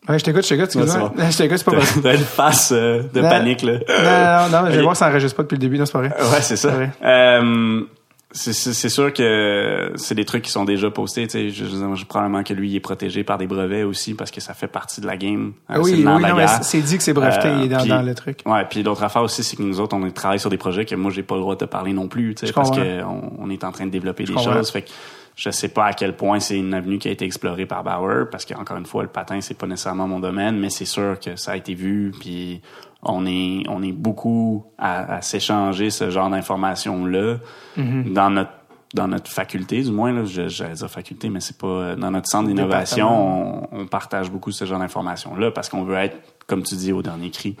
[0.08, 1.12] euh, Ouais, je t'écoute, je t'écoute, excuse-moi.
[1.16, 1.86] Ouais, je t'écoute, c'est pas vrai.
[2.02, 3.28] t'as une face euh, de Non.
[3.28, 3.72] panique, là.
[3.72, 5.92] Non, non, non, je vais voir si ça enregistre pas depuis le début, non, c'est
[5.92, 6.08] pas vrai.
[6.18, 6.70] Ouais, c'est ça.
[7.04, 7.82] Euh,
[8.34, 11.26] c'est- sûr que c'est des trucs qui sont déjà postés.
[11.26, 14.14] Tu sais, je, je- je- probablement que lui il est protégé par des brevets aussi
[14.14, 15.52] parce que ça fait partie de la game.
[15.70, 16.18] Euh, Ah oui, oui, non,
[16.62, 18.40] c'est dit que c'est breveté Euh, il est dans, puis- dans le truc.
[18.46, 20.94] Ouais, puis l'autre affaire aussi, c'est que nous autres, on travaille sur des projets que
[20.94, 23.50] moi, j'ai pas le droit de te parler non plus, tu sais, parce qu'on on
[23.50, 24.54] est en train de développer des comprends.
[24.54, 24.70] choses.
[24.70, 24.88] Fait que
[25.36, 28.26] je sais pas à quel point c'est une avenue qui a été explorée par Bauer,
[28.30, 31.36] parce qu'encore une fois, le patin, c'est pas nécessairement mon domaine, mais c'est sûr que
[31.36, 32.60] ça a été vu, puis
[33.02, 37.36] on est, on est beaucoup à, à s'échanger ce genre d'informations-là
[37.78, 38.12] Mm-hmm.
[38.12, 38.50] dans notre
[38.94, 42.46] dans notre faculté, du moins, là, j'allais dire faculté, mais c'est pas dans notre centre
[42.48, 46.92] d'innovation, on, on partage beaucoup ce genre d'informations-là parce qu'on veut être, comme tu dis,
[46.92, 47.56] au dernier cri.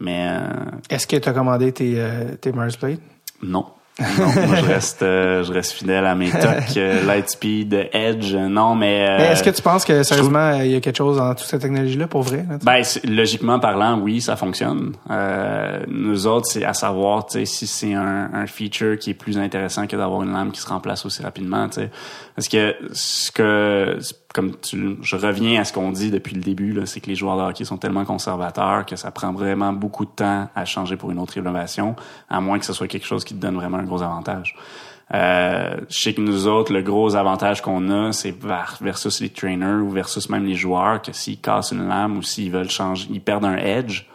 [0.00, 0.40] Mais euh,
[0.88, 3.00] Est-ce que tu as commandé tes, euh, tes Mars Blade?
[3.42, 3.66] non.
[4.00, 8.74] non, moi je reste euh, je reste fidèle à mes tocs euh, Lightspeed Edge non
[8.74, 11.34] mais, euh, Mais est-ce que tu penses que sérieusement, il y a quelque chose dans
[11.34, 12.46] toute cette technologie-là pour vrai?
[12.48, 14.92] là, Ben, logiquement parlant, oui, ça fonctionne.
[15.10, 19.86] Euh, nous autres, c'est à savoir, si c'est un, un feature qui est plus intéressant
[19.86, 21.90] que d'avoir une lame qui se remplace aussi rapidement, tu sais.
[22.34, 23.98] Parce que ce que,
[24.32, 27.36] comme tu, je reviens à ce qu'on dit depuis le début, c'est que les joueurs
[27.36, 31.10] de hockey sont tellement conservateurs que ça prend vraiment beaucoup de temps à changer pour
[31.10, 31.94] une autre innovation,
[32.30, 34.54] à moins que ce soit quelque chose qui te donne vraiment un gros avantage.
[35.14, 39.28] Euh, je sais que nous autres, le gros avantage qu'on a, c'est vers- versus les
[39.28, 43.08] trainers ou versus même les joueurs, que s'ils cassent une lame ou s'ils veulent changer,
[43.10, 44.06] ils perdent un edge,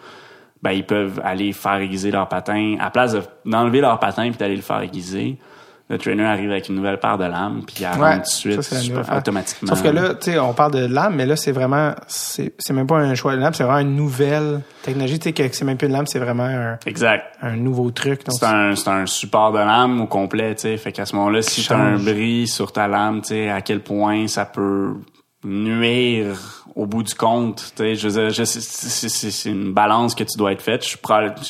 [0.63, 2.77] ben ils peuvent aller faire aiguiser leur patin.
[2.79, 5.37] À place de- d'enlever leur patin puis d'aller le faire aiguiser,
[5.89, 8.47] le trainer arrive avec une nouvelle paire de lames puis il la Ouais, rentre tout
[8.49, 9.69] de suite ça, super- automatiquement.
[9.69, 12.87] Sauf que là, tu sais, on parle de lame, mais là, c'est vraiment, c'est même
[12.87, 15.17] pas un choix de lame, c'est vraiment une nouvelle technologie.
[15.19, 17.35] Tu sais, que c'est même plus une lame, c'est vraiment un, exact.
[17.41, 18.21] un nouveau truc.
[18.27, 20.77] C'est un, un support de lame au complet, tu sais.
[20.77, 23.61] Fait qu'à ce moment-là, si Qui t'as un bris sur ta lame, tu sais, à
[23.61, 24.93] quel point ça peut
[25.51, 27.95] nuire au bout du compte, tu sais.
[27.95, 30.85] Je veux dire, je- c'est- une balance que tu dois être faite.
[30.85, 30.97] Je,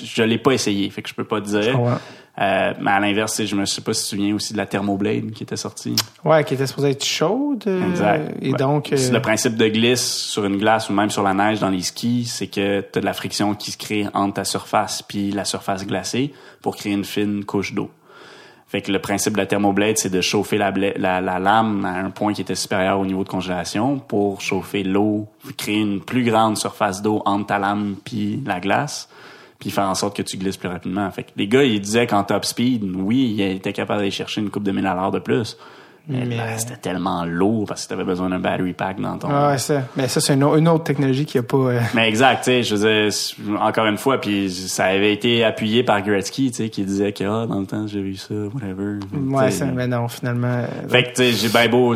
[0.06, 1.78] je l'ai pas essayé, fait que je peux pas te dire.
[2.40, 4.68] Euh, mais à l'inverse, je me sais pas si tu te souviens aussi de la
[4.68, 5.96] Thermoblade qui était sortie.
[6.24, 7.64] Ouais, qui était supposée être chaude.
[7.66, 8.36] euh, Exact.
[8.44, 8.58] Et Ouais.
[8.58, 11.70] donc, euh, Le principe de glisse sur une glace ou même sur la neige dans
[11.72, 15.02] les skis, c'est que tu as de la friction qui se crée entre ta surface
[15.02, 16.32] puis la surface glacée
[16.62, 17.90] pour créer une fine couche d'eau.
[18.70, 22.10] Fait que le principe de la thermoblade, c'est de chauffer la, la lame à un
[22.10, 26.58] point qui était supérieur au niveau de congélation pour chauffer l'eau, créer une plus grande
[26.58, 29.08] surface d'eau entre ta lame puis la glace,
[29.60, 31.10] puis faire en sorte que tu glisses plus rapidement.
[31.12, 34.42] Fait que les gars, ils disaient qu'en top speed, oui, ils étaient capables d'aller chercher
[34.42, 35.58] une coupe de mille à l'heure de plus.
[36.10, 39.18] Mais, Mais- ben, c'était tellement lourd parce que tu avais besoin d'un battery pack dans
[39.18, 39.28] ton...
[39.30, 39.82] ah ouais, ça.
[39.98, 41.58] Mais ça, c'est une, au- une autre technologie qui a pas.
[41.58, 42.76] euh, Mais exact, tu sais, je
[43.42, 47.12] veux encore une fois, puis ça avait été appuyé par Gretzky, tu sais, qui disait
[47.12, 49.00] que, ah, dans le temps, j'ai vu ça, whatever.
[49.14, 50.48] ouais, ça, mais non, finalement.
[50.48, 51.94] euh, Fait que, tu sais, j'ai bien beau,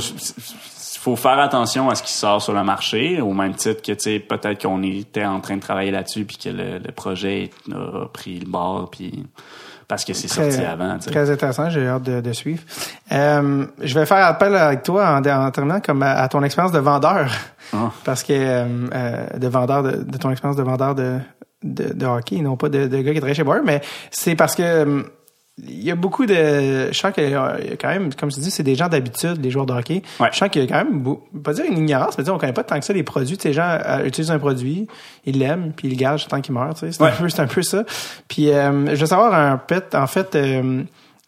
[1.02, 4.00] faut faire attention à ce qui sort sur le marché, au même titre que, tu
[4.00, 8.06] sais, peut-être qu'on était en train de travailler là-dessus, puis que le, le projet a
[8.14, 9.26] pris le bord, puis
[9.88, 11.10] parce que c'est sorti avant, tu sais.
[11.10, 12.62] Très intéressant, j'ai hâte de, de suivre.
[13.12, 16.72] Euh, je vais faire appel avec toi en, en terminant comme à, à ton expérience
[16.72, 17.32] de vendeur.
[17.74, 17.90] Ah.
[18.06, 21.18] Parce que euh, euh, de vendeur de, de ton expérience de vendeur de,
[21.64, 24.56] de, de hockey, non pas de, de gars qui travaille chez Bauer, mais c'est parce
[24.56, 25.02] que euh,
[25.68, 26.92] il y a beaucoup de.
[26.92, 29.52] Je sens qu'il y a quand même, comme tu dis, c'est des gens d'habitude, les
[29.52, 30.02] joueurs de hockey.
[30.20, 30.30] Ouais.
[30.32, 32.54] Je sens qu'il y a quand même, pas dire une ignorance, mais dire on connaît
[32.54, 33.38] pas tant que ça les produits.
[33.38, 34.88] Tu sais, les gens euh, utilisent un produit,
[35.26, 36.74] ils l'aiment, puis ils le gardent jusqu'à temps qu'il meurt.
[36.78, 37.10] Tu sais, c'est Ouais.
[37.10, 37.84] un peu, c'est un peu ça.
[38.28, 40.36] Puis euh, je veux savoir un pet, en fait.
[40.36, 40.84] Euh,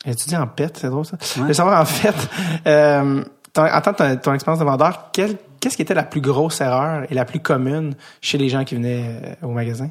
[0.05, 1.17] tu dis en pet, c'est drôle ça.
[1.37, 2.15] Je veux savoir en fait,
[2.67, 3.23] euh,
[3.53, 6.59] ton, en tant que ton, expérience de vendeur, quelle- qu'est-ce qui était la plus grosse
[6.59, 9.05] erreur et la plus commune chez les gens qui venaient
[9.41, 9.89] euh, au magasin?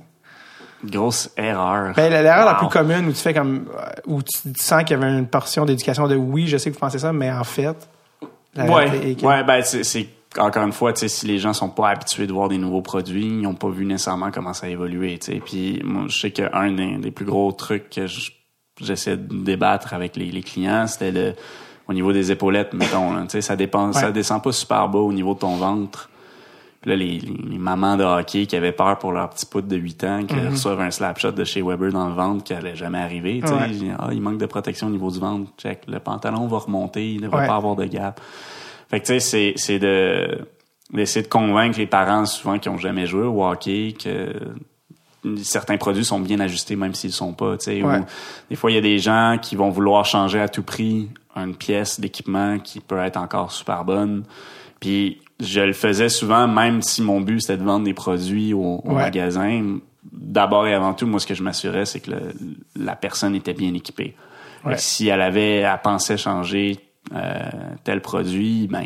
[0.84, 1.92] Grosse erreur.
[1.94, 5.02] Ben, l'erreur la plus commune où tu fais comme euh, où tu, sens qu'il y
[5.02, 7.76] avait une portion d'éducation de oui, je sais que vous pensez ça, mais en fait.
[8.54, 11.68] la Ouais, que- ouais, ben c'est encore une fois, tu sais, si les gens sont
[11.68, 15.18] pas habitués de voir des nouveaux produits, ils n'ont pas vu nécessairement comment ça évoluer,
[15.18, 15.40] tu sais.
[15.44, 18.30] Puis moi, je sais qu'un des, des plus gros trucs que je-
[18.80, 21.34] j'essaie de débattre avec les, les clients, c'était le
[21.88, 25.00] au niveau des épaulettes, mettons, là, tu sais, ça dépend, ça descend pas super bas
[25.00, 26.09] au niveau de ton ventre.
[26.82, 27.20] Puis là, les,
[27.59, 30.80] mamans de hockey qui avaient peur pour leur petit pout de 8 ans, qui reçoivent
[30.80, 33.40] un slap shot de chez Weber dans le ventre qui allait jamais arriver.
[33.44, 33.52] tu.
[33.52, 33.94] Ouais.
[33.98, 35.50] Ah, il manque de protection au niveau du ventre.
[35.59, 35.84] Check.
[35.86, 37.46] Le pantalon va remonter, il ne Ouais.
[37.46, 38.20] pas avoir de gap.
[38.90, 40.46] Fait que tu sais, c'est, c'est de
[40.92, 44.34] d'essayer de convaincre les parents souvent qui ont jamais joué au hockey que
[45.42, 47.82] certains produits sont bien ajustés même s'ils sont pas, tu sais.
[47.82, 48.00] Ouais.
[48.00, 48.04] Ou
[48.50, 51.54] des fois, il y a des gens qui vont vouloir changer à tout prix une
[51.54, 54.24] pièce d'équipement qui peut être encore super bonne.
[54.80, 58.81] Puis je le faisais souvent, même si mon but c'était de vendre des produits au,
[58.85, 59.02] au Ouais.
[59.02, 59.78] magasin.
[60.12, 62.32] D'abord et avant tout, moi, ce que je m'assurais, c'est que le-
[62.77, 64.14] la personne était bien équipée.
[64.77, 66.78] Si elle avait, elle pensait changer
[67.16, 67.40] euh,
[67.82, 68.85] tel produit, ben,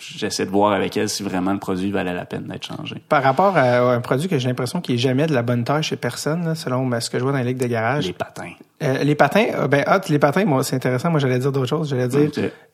[0.00, 2.96] j'essaie de voir avec elle si vraiment le produit valait la peine d'être changé.
[3.08, 5.84] Par rapport à un produit que j'ai l'impression qu'il est jamais de la bonne taille
[5.84, 8.08] chez personne, là, selon ce que je vois dans les ligues de garage.
[8.08, 8.52] Les patins.
[8.82, 11.10] Euh, les patins, euh, ben hot, les patins, moi c'est intéressant.
[11.12, 11.90] Moi j'allais dire d'autres choses.
[11.90, 12.28] J'allais dire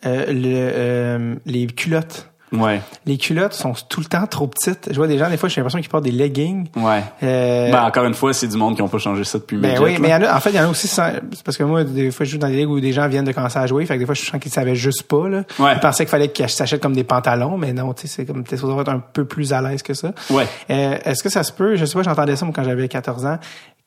[0.06, 2.29] euh, le, les culottes.
[2.52, 4.88] Ouais, Les culottes sont tout le temps trop petites.
[4.90, 6.66] Je vois des gens des fois, j'ai l'impression qu'ils portent des leggings.
[6.76, 7.02] ouais.
[7.22, 9.68] Euh, Ben, encore une fois, c'est du monde qui ont pas changé ça depuis Ben
[9.72, 9.98] Midget, oui, là.
[10.00, 11.62] mais y en a, en fait, il y en a aussi, sans- c'est parce que
[11.62, 13.66] moi, des fois, je joue dans des ligues où des gens viennent de commencer à
[13.66, 15.42] jouer, fait que des fois, je sens qu'ils savaient juste pas, là.
[15.58, 15.74] Ouais.
[15.74, 18.42] Ils pensaient qu'il fallait qu'ils s'achètent comme des pantalons, mais non, tu sais, c'est comme,
[18.44, 20.12] t'es supposé être un peu plus à l'aise que ça.
[20.30, 20.46] Ouais.
[20.70, 23.26] Euh, est-ce que ça se peut, je sais pas, j'entendais ça, moi, quand j'avais 14
[23.26, 23.38] ans,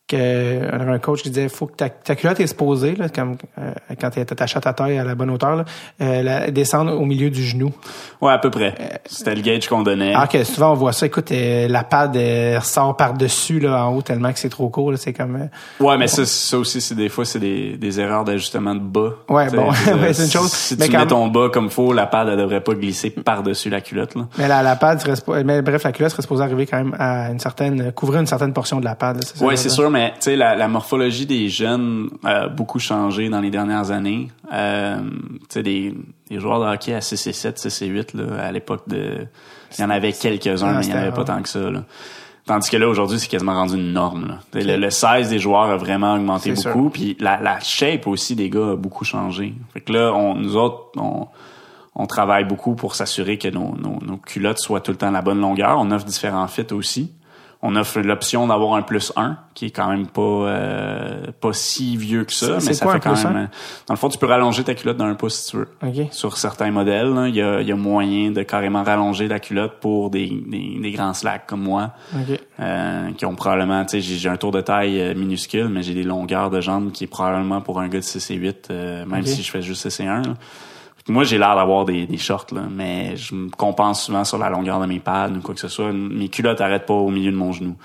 [0.07, 3.07] que, on avait un coach qui disait, faut que ta, ta culotte est supposée, là,
[3.09, 5.65] comme, euh, quand t'es attaché à ta taille à la bonne hauteur, là,
[6.01, 7.71] euh, la- descendre au milieu du genou.
[8.21, 8.75] Ouais, à peu près.
[9.05, 10.13] C'était le gauge qu'on donnait.
[10.13, 13.95] Alors que souvent, on voit ça, écoute, euh, la pad, euh, ressort par-dessus, là, en
[13.95, 16.81] haut, tellement que c'est trop court, là, c'est comme, euh, Ouais, mais ça, ça aussi,
[16.81, 19.11] c'est des fois, c'est des, des erreurs d'ajustement de bas.
[19.29, 19.71] Ouais, bon,
[20.11, 20.51] c'est une chose.
[20.51, 23.09] Si Mais tu quand mets ton bas comme faut, la pad, elle devrait pas glisser
[23.09, 24.27] par-dessus la culotte, là.
[24.37, 27.29] Mais la, la pad serait mais bref, la culotte serait supposée arriver quand même à
[27.29, 29.15] une certaine, couvrir une certaine portion de la pad.
[29.17, 32.79] là, ça, Ouais, c'est sûr, mais tu sais, la, la morphologie des jeunes a beaucoup
[32.79, 34.29] changé dans les dernières années.
[34.51, 35.93] Euh, tu sais, des,
[36.29, 39.25] des joueurs de hockey à 6 et 7, 6 et 8, là, à l'époque de...
[39.77, 41.83] Il y en avait quelques-uns, mais il n'y en avait pas tant que ça, là.
[42.45, 44.27] Tandis que là, aujourd'hui, c'est quasiment rendu une norme.
[44.27, 44.39] Là.
[44.53, 46.89] Le, le size des joueurs a vraiment augmenté beaucoup.
[46.89, 49.53] Puis la, la shape aussi des gars a beaucoup changé.
[49.73, 51.27] Fait que là, on, nous autres, on,
[51.95, 55.11] on travaille beaucoup pour s'assurer que nos, nos, nos culottes soient tout le temps à
[55.11, 55.77] la bonne longueur.
[55.79, 57.13] On offre différents fits aussi.
[57.65, 61.95] On offre l'option d'avoir un plus 1, qui est quand même pas euh, pas si
[61.95, 63.37] vieux que ça, mais ça quoi fait quand même.
[63.37, 63.47] euh,
[63.87, 65.69] Dans le fond, tu peux rallonger ta culotte d'un pouce si tu veux.
[65.81, 66.07] OK.
[66.11, 69.39] Sur certains modèles, là, il y a, il y a moyen de carrément rallonger la
[69.39, 72.37] culotte pour des, des, des grands slacks comme moi OK.
[72.59, 75.93] euh, qui ont probablement, tu sais, j'ai un tour de taille euh, minuscule, mais j'ai
[75.93, 79.05] des longueurs de jambes qui est probablement pour un gars de 6 et 8, euh,
[79.05, 80.21] même si je fais juste 6 et 1.
[80.23, 80.33] là.
[81.09, 84.79] Moi, j'ai l'air d'avoir des, shorts, là, mais je me compense souvent sur la longueur
[84.79, 85.91] de mes pads ou quoi que ce soit.
[85.91, 87.75] Mes culottes arrêtent pas au milieu de mon genou.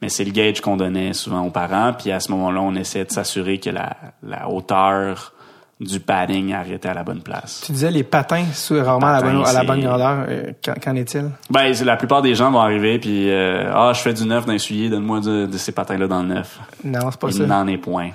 [0.00, 3.04] Mais c'est le gauge qu'on donnait souvent aux parents, puis à ce moment-là, on essaie
[3.04, 5.32] de s'assurer que la hauteur
[5.80, 7.62] du padding arrêtait à la bonne place.
[7.64, 10.24] Tu disais les patins, c'est rarement à la bonne, à la bonne grandeur.
[10.28, 10.52] Euh,
[10.82, 11.30] Qu'en est-il?
[11.50, 14.58] Ben, la plupart des gens vont arriver puis euh, ah, je fais du neuf d'un
[14.58, 16.58] soulier, donne-moi de, de ces patins-là dans le neuf.
[16.84, 17.46] Non, c'est pas Il ça.
[17.46, 18.10] n'en est point.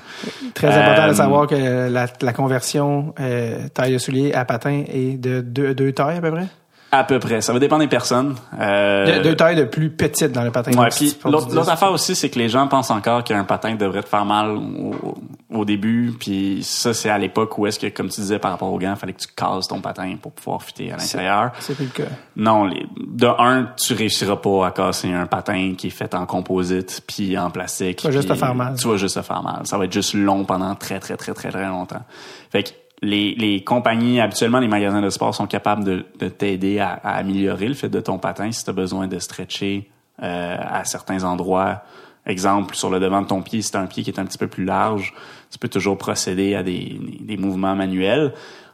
[0.54, 4.84] Très important de Euh, savoir que la, la conversion euh, taille de soulier à patin
[4.88, 6.48] est de deux, deux tailles à peu près?
[6.96, 7.42] À peu près.
[7.42, 8.36] Ça va dépendre des personnes.
[8.60, 10.72] Euh, De- deux tailles de plus petites dans le patin.
[10.80, 13.44] Ouais, puis l'autre du l'autre 10, affaire aussi, c'est que les gens pensent encore qu'un
[13.46, 15.16] patin devrait te faire mal au,
[15.52, 16.14] au début.
[16.20, 18.92] Puis ça, c'est à l'époque où est-ce que, comme tu disais par rapport au gants,
[18.94, 21.52] il fallait que tu casses ton patin pour pouvoir fitter à l'intérieur.
[21.60, 22.10] C'est plus le cas.
[22.36, 26.28] Non, les, de un, tu réussiras pas à casser un patin qui est fait en
[26.28, 27.98] composite puis en plastique.
[27.98, 28.76] Tu vas juste te faire mal.
[28.80, 29.62] Tu vas juste te faire mal.
[29.66, 32.04] Ça va être juste long pendant très, très, très, très, très longtemps.
[32.52, 32.70] Fait que
[33.04, 37.16] les, les compagnies, habituellement, les magasins de sport sont capables de, de t'aider à, à
[37.18, 39.90] améliorer le fait de ton patin si tu as besoin de stretcher
[40.22, 41.84] euh, à certains endroits.
[42.26, 44.38] Exemple, sur le devant de ton pied, si tu un pied qui est un petit
[44.38, 45.14] peu plus large,
[45.52, 48.34] tu peux toujours procéder à des, des, mouvements manuels.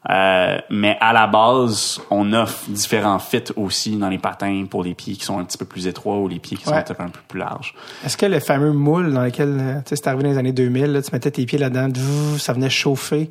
[0.10, 4.93] Euh, mais à la base, on offre différents fits aussi dans les patins pour les
[4.93, 6.85] pieds qui sont un petit peu plus étroits ou les pieds qui sont Ouais.
[6.99, 7.73] un peu plus larges.
[8.06, 10.53] Est-ce que le fameux moule dans lequel, euh, tu sais, c'est arrivé dans les années
[10.53, 11.89] 2000, là, tu mettais tes pieds là-dedans,
[12.38, 13.30] ça venait chauffer?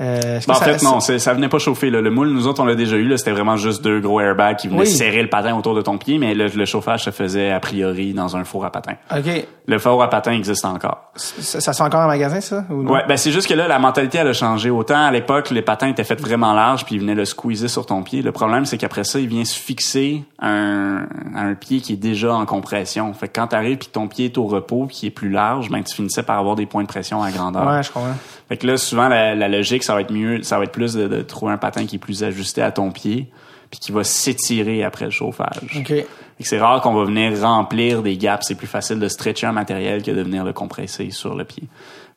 [0.00, 1.90] Euh, Ben, en ça- fait, non, ça venait pas chauffer.
[1.90, 2.00] Là.
[2.00, 3.16] Le moule, nous autres, on l'a déjà eu.
[3.18, 4.86] C'était vraiment juste deux gros airbags qui venaient Oui.
[4.86, 8.14] serrer le patin autour de ton pied, mais le, le chauffage se faisait a priori
[8.14, 8.94] dans un four à patin.
[9.14, 9.46] OK.
[9.66, 11.10] Le four à patin existe encore.
[11.14, 12.64] Ça, ça se fait encore en magasin, ça?
[12.70, 12.88] Ou?
[12.90, 14.70] Ouais, ben c'est juste que là, la mentalité, elle a changé.
[14.70, 17.84] Autant à l'époque, les patins étaient faits vraiment larges, puis ils venaient le squeezer sur
[17.84, 18.22] ton pied.
[18.22, 21.06] Le problème, c'est qu'après ça, il vient se fixer un,
[21.36, 23.12] un pied qui est déjà en compression.
[23.12, 25.70] Fait que quand t'arrives puis que ton pied est au repos, qui est plus large,
[25.70, 27.66] ben tu finissais par avoir des points de pression à grandeur.
[27.66, 28.14] Ouais, je comprends.
[28.48, 30.94] Fait que là, souvent, la, la logique, ça va être mieux, ça va être plus
[30.94, 33.30] de, de trouver un patin qui est plus ajusté à ton pied,
[33.70, 35.76] puis qui va s'étirer après le chauffage.
[35.76, 35.86] OK.
[35.88, 36.06] Fait
[36.38, 38.46] que c'est rare qu'on va venir remplir des gaps.
[38.46, 41.64] C'est plus facile de stretcher un matériel que de venir le compresser sur le pied.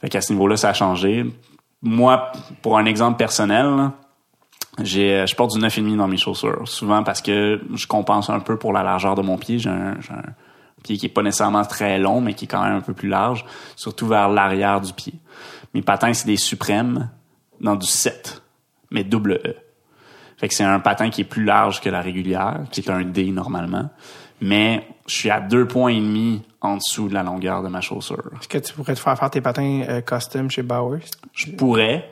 [0.02, 1.26] Fait qu'à ce niveau-là, ça a changé.
[1.82, 2.32] Moi,
[2.62, 3.92] pour un exemple personnel,
[4.82, 6.68] j'ai, je porte du 9,5 dans mes chaussures.
[6.68, 9.60] Souvent parce que je compense un peu pour la largeur de mon pied.
[9.60, 10.24] J'ai un, un
[10.84, 13.10] pied qui est pas nécessairement très long, mais qui est quand même un peu plus
[13.10, 13.46] large,
[13.76, 15.14] surtout vers l'arrière du pied.
[15.76, 17.10] Mes patins, c'est des suprêmes
[17.60, 18.42] dans du 7,
[18.92, 19.56] mais double E.
[20.38, 23.02] Fait que c'est un patin qui est plus large que la régulière, qui est un
[23.02, 23.90] D normalement.
[24.40, 27.82] Mais je suis à deux points et demi en dessous de la longueur de ma
[27.82, 28.32] chaussure.
[28.40, 31.04] Est-ce que tu pourrais te faire faire tes patins euh, custom chez Bowers?
[31.34, 32.10] Je pourrais,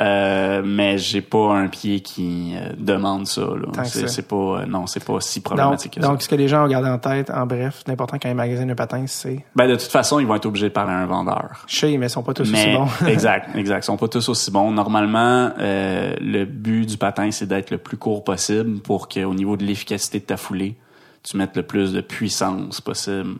[0.00, 3.42] Euh, mais j'ai pas un pied qui euh, demande ça.
[3.84, 6.08] C'est pas, euh, non, c'est pas si Donc, problématique que ça.
[6.08, 8.70] donc, ce que les gens ont gardé en tête, en bref, l'important quand ils magasinent
[8.70, 11.06] un patin, c'est Ben, de toute façon, ils vont être obligés de parler à un
[11.06, 11.64] vendeur.
[11.66, 13.06] chez, mais ils sont pas tous Mais aussi bons.
[13.06, 13.84] exact, exact.
[13.84, 14.70] Ils sont pas tous aussi bons.
[14.70, 19.56] Normalement, euh, le but du patin, c'est d'être le plus court possible pour qu'au niveau
[19.56, 20.76] de l'efficacité de ta foulée,
[21.22, 23.36] tu mettes le plus de puissance possible.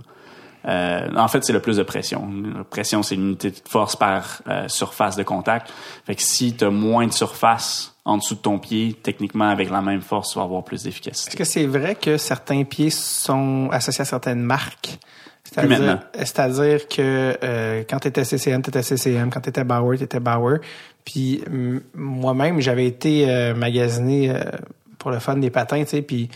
[0.67, 2.29] Euh, en fait, c'est le plus de pression.
[2.57, 5.73] La pression, c'est l'unité de force par euh, surface de contact.
[6.07, 9.71] Fait que si tu as moins de surface en dessous de ton pied, techniquement, avec
[9.71, 11.37] la même force, tu vas avoir plus Est-ce d'efficacité.
[11.37, 14.99] que c'est vrai que certains pieds sont associés à certaines marques?
[15.45, 19.31] C'est-à-dire, que euh, quand tu étais CCM, tu étais CCM.
[19.31, 20.61] Quand tu étais Bauer, tu étais Bauer.
[21.05, 21.43] Puis
[21.95, 24.43] moi-même, j'avais été euh, magasiné euh,
[24.99, 26.31] pour le fun des patins, tu sais, puis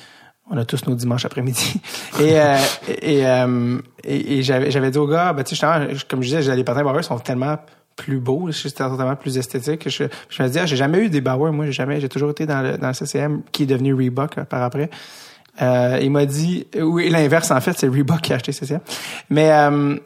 [0.50, 1.80] on a tous nos dimanches après-midi.
[2.20, 2.56] Et, euh,
[3.02, 5.66] et, euh, et, et j'avais, dit au gars, ben, tu sais,
[6.08, 7.58] comme je disais, les patins Bauer sont tellement
[7.96, 9.88] plus beaux, c'est tellement plus esthétique.
[9.88, 12.30] Je, je me dis, ah, j'ai jamais eu des Bauer, moi, j'ai jamais, j'ai toujours
[12.30, 14.88] été dans le, dans le CCM, qui est devenu Reebok là, par après.
[15.62, 18.80] Euh, il m'a dit, oui, l'inverse en fait, c'est Reebok qui a acheté CCM.
[19.30, 19.96] Mais euh,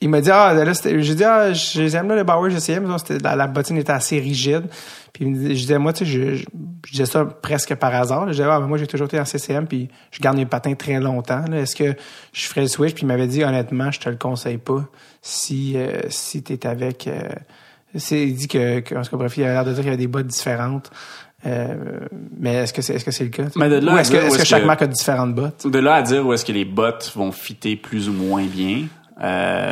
[0.00, 3.18] il m'a dit, ah, là, c'était- j'ai dit, ah, je les là, les Bauer c'était,
[3.22, 4.64] la, la bottine était assez rigide.
[5.12, 6.44] Puis il me dit- je disais, moi, tu sais, je, je,
[6.86, 8.26] je disais ça presque par hasard.
[8.26, 8.32] là.
[8.32, 10.74] Je disais, ah, ben, moi, j'ai toujours été en CCM, puis je garde mes patins
[10.74, 11.44] très longtemps.
[11.50, 11.60] là.
[11.60, 11.94] Est-ce que
[12.32, 12.94] je ferais le switch?
[12.94, 14.84] Puis il m'avait dit, honnêtement, je te le conseille pas
[15.22, 17.06] si, euh, si t'es avec...
[17.06, 17.20] euh,
[17.96, 19.86] c'est, il dit que, que, en tout cas, bref, il a l'air de dire qu'il
[19.86, 20.90] y avait des bottes différentes.
[21.46, 21.74] Euh,
[22.38, 23.44] mais est-ce que c'est, est-ce que c'est le cas?
[23.56, 25.66] Mais de là Ou est-ce que, est-ce que chaque que- marque a différentes bottes?
[25.66, 28.84] De là à dire où est-ce que les bottes vont fitter plus ou moins bien,
[29.22, 29.70] euh,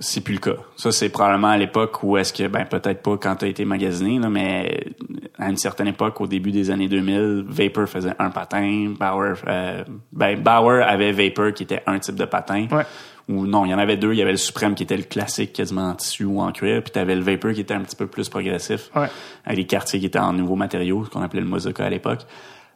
[0.00, 0.56] c'est plus le cas.
[0.76, 3.64] Ça, c'est probablement à l'époque où est-ce que, ben peut-être pas quand tu as été
[3.64, 4.92] magasiné, là, mais
[5.38, 9.84] à une certaine époque, au début des années 2000, Vapor faisait un patin, Bauer, euh,
[10.12, 12.66] ben Bauer avait Vapor qui était un type de patin.
[12.72, 12.84] Ouais.
[13.28, 14.12] Ou non, il y en avait deux.
[14.14, 16.82] Il y avait le Suprême qui était le classique quasiment en tissu ou en cuir,
[16.82, 19.08] puis tu avais le Vapor qui était un petit peu plus progressif, Ouais.
[19.44, 22.20] avec les quartiers qui étaient en nouveaux matériaux, ce qu'on appelait le Mozoka à l'époque.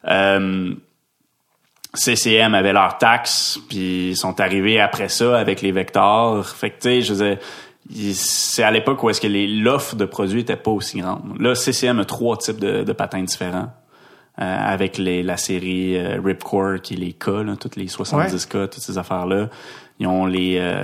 [0.06, 0.74] Euh,
[1.94, 6.46] CCM avait leurs taxes, puis ils sont arrivés après ça avec les vecteurs.
[6.48, 7.36] Fait que, tu sais, je
[7.90, 11.22] il- c'est à l'époque où est-ce que les- l'offre de produits était pas aussi grande.
[11.38, 13.68] Là, CCM a trois types de, de patins différents.
[14.40, 17.14] euh, avec les, la série euh, Ripcore, qui est les
[17.44, 19.50] là, toutes les 70K, toutes ces affaires-là.
[20.00, 20.80] Ils ont les euh,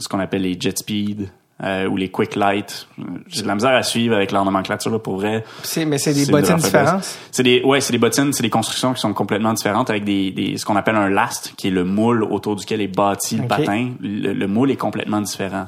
[0.00, 1.28] ce qu'on appelle les Jet Speed
[1.62, 2.86] euh, ou les Quick Light.
[3.28, 5.44] J'ai de la misère à suivre avec leur nomenclature, là, pour vrai.
[5.62, 7.18] C'est, mais c'est des bottines de différentes?
[7.30, 10.30] C'est des, ouais, c'est des bottines, c'est des constructions qui sont complètement différentes avec des,
[10.30, 13.46] des ce qu'on appelle un last, qui est le moule autour duquel est bâti le
[13.46, 13.90] patin.
[14.00, 15.66] Le, le moule est complètement différent.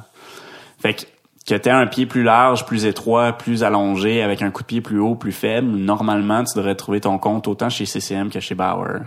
[0.81, 1.02] Fait que
[1.49, 4.81] que t'aies un pied plus large, plus étroit, plus allongé, avec un coup de pied
[4.83, 8.55] plus haut, plus faible, normalement, tu devrais trouver ton compte autant chez CCM que chez
[8.55, 9.01] Bauer.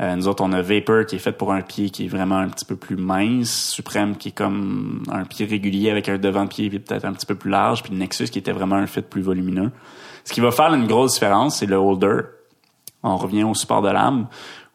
[0.00, 2.38] Euh, nous autres, on a Vapor qui est fait pour un pied qui est vraiment
[2.38, 6.44] un petit peu plus mince, Supreme qui est comme un pied régulier avec un devant
[6.44, 9.02] de pied peut-être un petit peu plus large, puis Nexus qui était vraiment un fit
[9.02, 9.70] plus volumineux.
[10.24, 12.22] Ce qui va faire une grosse différence, c'est le holder.
[13.02, 14.26] On revient au support de lame,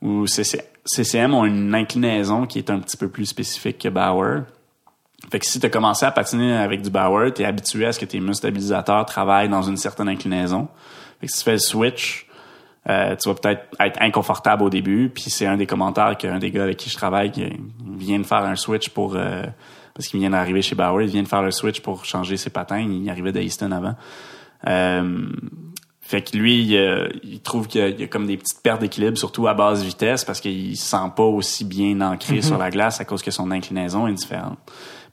[0.03, 4.43] où CC CCM ont une inclinaison qui est un petit peu plus spécifique que Bauer.
[5.31, 7.91] Fait que si tu as commencé à patiner avec du Bauer, tu es habitué à
[7.91, 10.67] ce que tes muscles stabilisateurs travaillent dans une certaine inclinaison.
[11.21, 12.25] Fait que si tu fais le switch,
[12.89, 15.09] euh, tu vas peut-être être inconfortable au début.
[15.13, 17.45] Puis c'est un des commentaires qu'un des gars avec qui je travaille qui
[17.97, 19.15] vient de faire un switch pour...
[19.15, 19.43] euh,
[19.93, 22.49] parce qu'il vient d'arriver chez Bauer, il vient de faire le switch pour changer ses
[22.49, 22.79] patins.
[22.79, 23.95] Il arrivait d'Easton avant.
[24.67, 25.25] Euh,
[26.01, 29.17] fait que lui, il, euh, il trouve qu'il y, a- comme des petites pertes d'équilibre,
[29.17, 32.99] surtout à basse vitesse, parce qu'il se sent pas aussi bien ancré sur la glace
[32.99, 34.57] à cause que son inclinaison est différente.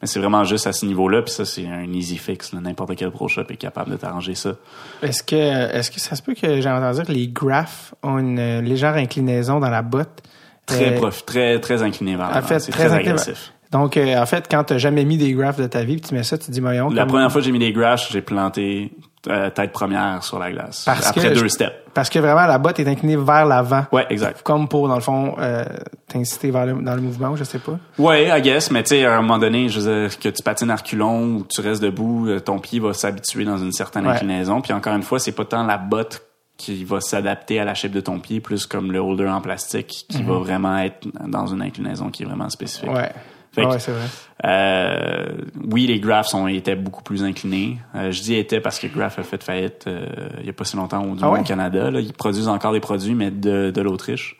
[0.03, 2.53] Mais c'est vraiment juste à ce niveau-là, puis ça, c'est un easy fix.
[2.53, 4.57] N'importe quel pro shop est capable de t'arranger ça.
[5.03, 8.19] Est-ce que, est-ce que ça se peut que j'ai entendu dire que les graphes ont
[8.19, 10.23] une euh, légère inclinaison dans la botte?
[10.67, 13.53] Très Euh, prof, très, très incliné vers en fait, C'est très très, incliné- agressif.
[13.73, 16.15] Donc, euh, en fait, quand t'as jamais mis des graphes de ta vie, puis tu
[16.15, 16.89] mets ça, tu te dis, voyons.
[16.91, 18.93] La comme- première fois que j'ai mis des grashes, j'ai planté
[19.29, 20.85] euh, tête première sur la glace.
[20.87, 21.73] Parce après que deux je- steps.
[21.95, 23.85] Parce que vraiment, la botte est inclinée vers l'avant.
[23.91, 24.43] Ouais, exact.
[24.43, 25.65] Comme pour, dans le fond, euh,
[26.07, 27.77] t'inciter vers le, dans le mouvement, je sais pas.
[27.99, 30.43] Ouais, I guess, mais tu sais, à un moment donné, je veux dire, que tu
[30.45, 34.07] patines à reculons ou que tu restes debout, ton pied va s'habituer dans une certaine
[34.07, 34.13] Ouais.
[34.15, 34.61] inclinaison.
[34.61, 36.23] Puis encore une fois, c'est pas tant la botte
[36.57, 40.07] qui va s'adapter à la shape de ton pied, plus comme le holder en plastique
[40.09, 42.89] qui va vraiment être dans une inclinaison qui est vraiment spécifique.
[42.89, 42.95] Mhm.
[42.97, 43.11] Ouais.
[43.57, 44.07] Fait que- ouais, c'est vrai.
[44.45, 45.27] Euh,
[45.71, 47.79] oui, les Graphs ont, étaient beaucoup plus inclinés.
[47.95, 50.07] Euh, je dis étaient parce que Graph a fait faillite euh,
[50.41, 51.41] il y a pas si longtemps au, Ah moins ouais?
[51.41, 51.91] au Canada.
[51.91, 52.01] Là.
[52.01, 54.37] Ils produisent encore des produits, mais de, de l'Autriche.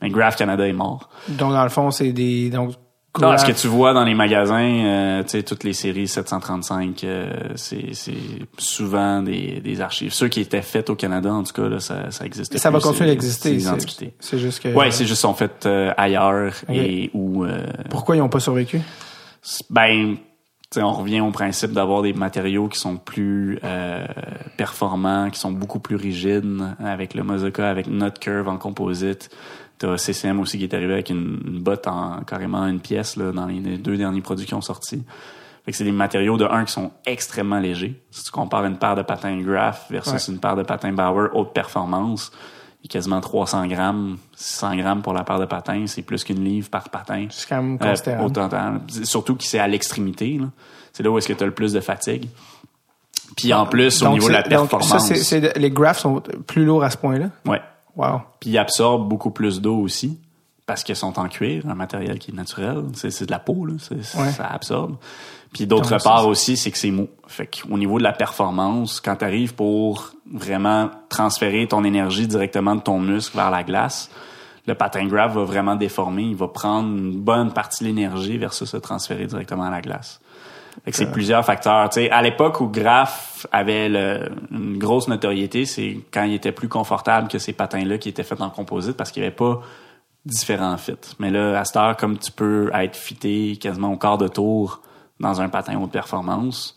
[0.00, 1.10] Mais Graph Canada est mort.
[1.28, 2.72] Donc, dans le fond, c'est des, donc,
[3.20, 7.02] Non, ce que tu vois dans les magasins, euh, tu sais, toutes les séries 735,
[7.02, 8.12] euh, c'est c'est
[8.56, 10.12] souvent des, des archives.
[10.12, 12.56] Ceux qui étaient faits au Canada, en tout cas, là, ça, ça existe.
[12.56, 13.58] ça va continuer d'exister.
[13.58, 14.68] C'est c'est- juste que.
[14.74, 18.80] Ouais, c'est juste sont faits euh, ailleurs et ou euh, Pourquoi ils ont pas survécu?
[19.70, 20.16] ben
[20.72, 24.06] sais, on revient au principe d'avoir des matériaux qui sont plus euh,
[24.56, 26.46] performants, qui sont beaucoup plus rigides,
[26.78, 29.30] avec le Mozoka, avec notre curve en composite.
[29.80, 33.32] T'as CCM aussi qui est arrivé avec une, une botte en carrément une pièce là,
[33.32, 35.02] dans les deux derniers produits qui ont sorti.
[35.64, 38.00] Fait que c'est des matériaux de un qui sont extrêmement légers.
[38.10, 41.52] Si tu compares une paire de patins Graph versus une paire de patins Bauer haute
[41.54, 42.30] performance,
[42.82, 46.24] il y a quasiment 300 grammes, 600 grammes pour la paire de patins, c'est plus
[46.24, 47.26] qu'une livre par patin.
[47.30, 48.32] C'est quand même Euh, considérable.
[48.32, 48.80] total.
[49.04, 50.38] Surtout que c'est à l'extrémité.
[50.38, 50.46] là.
[50.92, 52.28] C'est là où est-ce que tu as le plus de fatigue.
[53.36, 56.22] Puis en plus, au niveau de la donc, performance, ça, c'est, c'est- les graphs sont
[56.46, 57.26] plus lourds à ce point-là?
[57.46, 57.60] ouais.
[57.96, 58.22] Wow.
[58.38, 60.18] Puis ils absorbent beaucoup plus d'eau aussi
[60.66, 62.84] parce qu'ils sont en cuir, un matériel qui est naturel.
[62.94, 63.74] C'est, de la peau, là.
[63.90, 64.30] Ouais.
[64.30, 64.96] ça absorbe.
[65.52, 67.08] Puis d'autre part aussi, c'est que c'est mou.
[67.26, 72.76] Fait qu'au niveau de la performance, quand tu arrives pour vraiment transférer ton énergie directement
[72.76, 74.10] de ton muscle vers la glace,
[74.66, 76.22] le patin graph va vraiment déformer.
[76.22, 80.20] Il va prendre une bonne partie de l'énergie versus se transférer directement à la glace.
[80.84, 81.90] Fait que c'est plusieurs facteurs.
[82.12, 87.28] À l'époque où Graph avait le- une grosse notoriété, c'est quand il était plus confortable
[87.28, 89.60] que ces patins-là qui étaient faits en composite parce qu'il n'y avait pas
[90.24, 90.94] différents fits.
[91.18, 94.82] Mais là, à cette heure, comme tu peux être fité quasiment au quart de tour
[95.18, 96.76] dans un patin haute performance,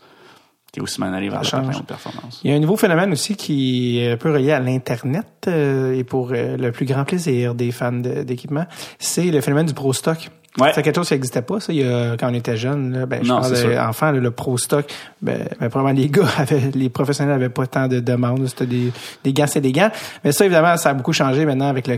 [0.72, 2.42] t'es aussi mal allé vers le patin haute performance.
[2.44, 5.94] Il y a un nouveau phénomène aussi qui est un peu relié à l'Internet euh,
[5.94, 8.66] et pour euh, le plus grand plaisir des fans de- d'équipement,
[8.98, 10.30] c'est le phénomène du pro stock.
[10.60, 10.72] Ouais.
[10.76, 12.94] C'est quelque chose qui n'existait pas, ça, il y a, quand on était jeune.
[13.00, 14.86] Là, ben, je Non, parle enfant, là, le pro stock.
[15.22, 18.46] Ben, ben, probablement les gars avaient, les professionnels avaient pas tant de demandes.
[18.48, 18.92] C'était des,
[19.24, 19.90] des gants, c'est des gants.
[20.24, 21.98] Mais ça, évidemment, ça a beaucoup changé maintenant avec le,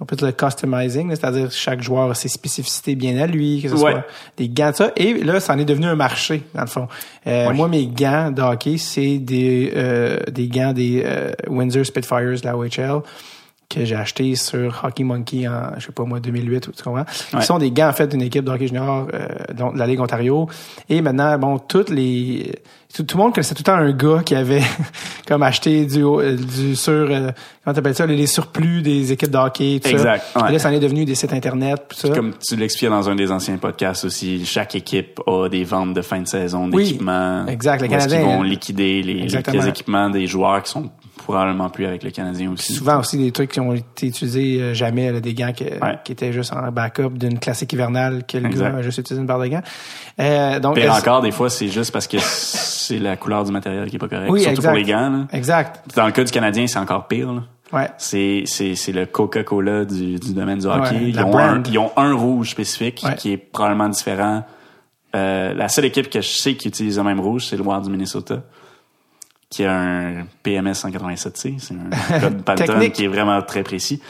[0.00, 3.68] on peut dire le customizing, c'est-à-dire chaque joueur a ses spécificités bien à lui, que
[3.70, 3.92] ce Ouais.
[3.92, 4.04] soit
[4.36, 4.92] des gants, ça.
[4.96, 6.86] Et là, ça en est devenu un marché, dans le fond.
[7.26, 7.54] Euh, Ouais.
[7.54, 12.44] Moi, mes gants de hockey, c'est des, euh, des gants des euh, Windsor Spitfires de
[12.44, 13.02] la OHL
[13.68, 17.00] que j'ai acheté sur Hockey Monkey en, je sais pas moi, 2008 ou tu comprends?
[17.00, 17.40] Ouais.
[17.40, 20.00] Qui sont des gants, en fait, d'une équipe de hockey junior euh, de la Ligue
[20.00, 20.48] Ontario.
[20.88, 22.52] Et maintenant, bon, toutes les...
[22.94, 24.62] Tout, tout le monde connaissait tout le temps un gars qui avait
[25.26, 26.92] comme acheté du, euh, du sur...
[26.92, 27.30] Euh,
[27.64, 28.06] comment t'appelles ça?
[28.06, 30.42] Les surplus des équipes de hockey, tout Exact, ça.
[30.44, 30.50] ouais.
[30.50, 32.08] Et là, ça en est devenu des sites Internet, tout ça.
[32.10, 36.00] Comme tu l'expliquais dans un des anciens podcasts aussi, chaque équipe a des ventes de
[36.02, 37.46] fin de saison Oui, d'équipements.
[37.48, 37.82] exact.
[37.82, 40.88] Le où est-ce qu'ils Canadien, vont euh, liquider les, les équipements des joueurs qui sont
[41.26, 42.72] probablement plus avec le Canadien aussi.
[42.72, 45.98] souvent aussi des trucs qui ont été utilisés euh, jamais, là, des gants que- Ouais.
[46.04, 49.26] qui étaient juste en backup d'une classique hivernale que le gars a juste utilisé une
[49.26, 49.62] paire de gants.
[50.20, 53.88] Euh, donc, Pire encore, des fois, c'est juste parce que c'est la couleur du matériel
[53.90, 54.30] qui est pas correcte.
[54.30, 54.68] Oui, Surtout exact.
[54.70, 55.10] pour les gants.
[55.10, 55.26] là.
[55.32, 55.84] Exact.
[55.96, 57.32] Dans le cas du Canadien, c'est encore pire.
[57.32, 57.42] là.
[57.72, 57.88] Ouais.
[57.98, 60.94] C'est, c'est, c'est le Coca-Cola du, du domaine du hockey.
[60.94, 63.16] Ouais, ils, ont un, ils ont un rouge spécifique Ouais.
[63.16, 64.44] qui est probablement différent.
[65.14, 67.82] Euh, la seule équipe que je sais qui utilise le même rouge, c'est le Wild
[67.84, 68.42] du Minnesota,
[69.48, 71.54] qui a un PMS 187C.
[71.58, 72.92] C'est un code Technique.
[72.94, 74.00] qui est vraiment très précis.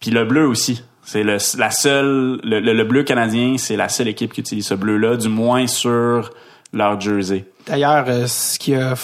[0.00, 0.82] Puis le bleu aussi.
[1.02, 4.66] C'est le, la seule, le, le- le bleu canadien, c'est la seule équipe qui utilise
[4.66, 6.30] ce bleu-là, du moins sur
[6.72, 7.44] leur jersey.
[7.66, 8.94] D'ailleurs, euh, ce qui a, euh,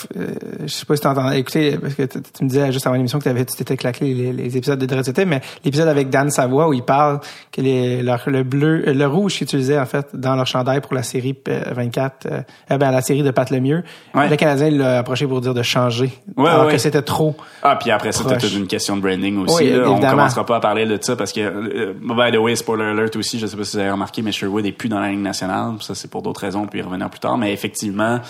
[0.63, 3.25] je sais pas si t'entends, écoutez, parce que tu me disais juste avant l'émission que
[3.25, 6.73] t'avais, tu t'étais claqué les, les épisodes de Dread mais l'épisode avec Dan Savoie où
[6.73, 7.21] il parle
[7.53, 10.81] que les, leur, le bleu, euh, le rouge qu'ils utilisaient en fait dans leur chandail
[10.81, 13.85] pour la série euh, 24, euh, euh, ben la série de Pat Lemieux,
[14.15, 14.29] Ouais.
[14.29, 16.73] le Canadien l'a approché pour dire de changer, Ouais, alors ouais.
[16.73, 17.37] que c'était trop.
[17.63, 18.43] Ah, puis après, c'était Proche.
[18.43, 19.65] toute une question de branding aussi.
[19.65, 19.89] Oui, là.
[19.91, 23.15] On commencera pas à parler de ça parce que, euh, by the way, spoiler alert
[23.17, 25.21] aussi, je sais pas si vous avez remarqué, mais Sherwood est plus dans la Ligue
[25.21, 25.75] nationale.
[25.81, 27.37] Ça, c'est pour d'autres raisons, puis y revenir plus tard.
[27.39, 28.21] Mais effectivement,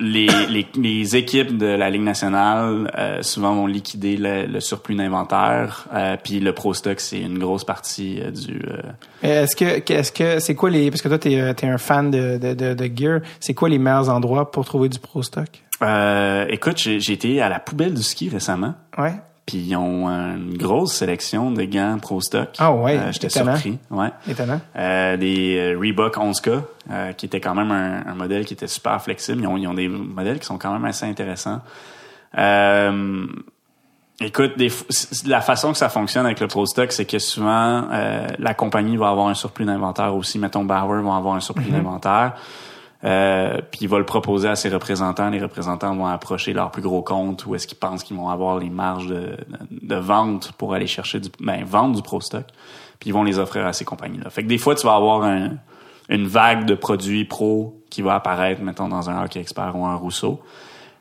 [0.00, 4.96] les, les, les équipes de la Ligue nationale euh, souvent vont liquider le, le surplus
[4.96, 5.86] d'inventaire.
[5.94, 8.60] Euh, puis le Pro Stock, c'est une grosse partie euh, du...
[8.68, 8.82] euh,
[9.22, 11.78] Mais Est-ce que, est-ce que, c'est quoi les, parce que toi t'es, euh, t'es un
[11.78, 15.22] fan de, de, de, de gear, c'est quoi les meilleurs endroits pour trouver du pro
[15.22, 15.48] stock?
[15.82, 18.74] euh, écoute, j'ai j'ai été à la poubelle du ski récemment.
[18.98, 19.14] Ouais.
[19.46, 22.48] Puis ils ont une grosse sélection de gants Pro Stock.
[22.58, 23.78] Ah ouais, Euh, J'étais surpris.
[23.90, 24.08] Ouais.
[24.26, 24.60] Étonnant.
[24.74, 28.66] Euh, des euh, Reebok 11K, euh, qui était quand même un, un modèle qui était
[28.68, 29.42] super flexible.
[29.42, 31.60] Ils ont, ils ont des modèles qui sont quand même assez intéressants.
[32.38, 33.26] Euh,
[34.20, 34.70] écoute, des,
[35.26, 38.96] la façon que ça fonctionne avec le Pro Stock, c'est que souvent, euh, la compagnie
[38.96, 40.38] va avoir un surplus d'inventaire aussi.
[40.38, 42.34] Mettons, Bauer va avoir un surplus d'inventaire.
[43.04, 45.28] Euh, puis il va le proposer à ses représentants.
[45.28, 48.58] Les représentants vont approcher leur plus gros compte où est-ce qu'ils pensent qu'ils vont avoir
[48.58, 49.36] les marges de,
[49.70, 52.46] de, de vente pour aller chercher du, ben, vendre du pro stock.
[52.98, 54.30] Puis ils vont les offrir à ces compagnies-là.
[54.30, 55.50] Fait que des fois, tu vas avoir un,
[56.08, 59.96] une vague de produits pro qui va apparaître, mettons, dans un Hockey Expert ou un
[59.96, 60.40] Rousseau.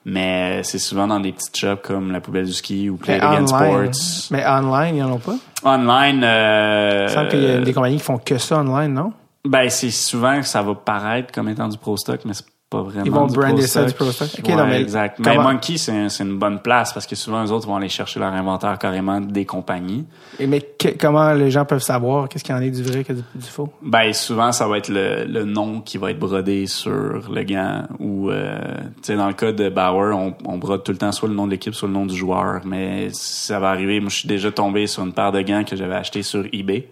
[0.06, 3.18] Mais c'est souvent dans des petites shops comme la poubelle du ski ou Play Mais
[3.20, 4.28] It Again online, Sports.
[4.32, 5.36] mais online, ils en ont pas?
[5.64, 9.14] Online, euh, Il semble qu'il y a des compagnies qui font que ça online, non?
[9.48, 12.82] Ben c'est souvent que ça va paraître comme étant du pro stock, mais c'est pas
[12.82, 14.30] vraiment Ils vont du brander ça du pro stock.
[14.40, 15.20] Ok, Ouais, non, mais exact.
[15.20, 17.76] Mais comment- Monkey, c'est un- c'est une bonne place parce que souvent, eux autres vont
[17.76, 20.08] aller chercher leur inventaire carrément des compagnies.
[20.40, 23.04] Et mais que- comment les gens peuvent savoir qu'est-ce qu'il y en est du vrai
[23.04, 23.70] que du, du faux?
[23.84, 27.84] Ben souvent ça va être le, le nom qui va être brodé sur le gant
[28.00, 28.58] ou euh,
[28.96, 31.36] tu sais dans le cas de Bauer on, on brode tout le temps soit le
[31.36, 34.28] nom de l'équipe soit le nom du joueur mais ça va arriver moi je suis
[34.28, 36.90] déjà tombé sur une paire de gants que j'avais acheté sur eBay.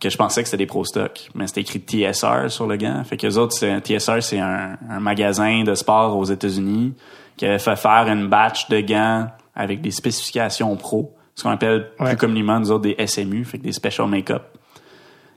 [0.00, 3.02] Que je pensais que c'était des pro stock mais c'était écrit TSR sur le gant
[3.04, 6.94] fait que les autres c'est un TSR c'est un, un magasin de sport aux États-Unis
[7.36, 11.88] qui avait fait faire une batch de gants avec des spécifications pro ce qu'on appelle
[11.98, 12.08] Ouais.
[12.10, 14.42] plus communément nous autres des SMU fait que des special make-up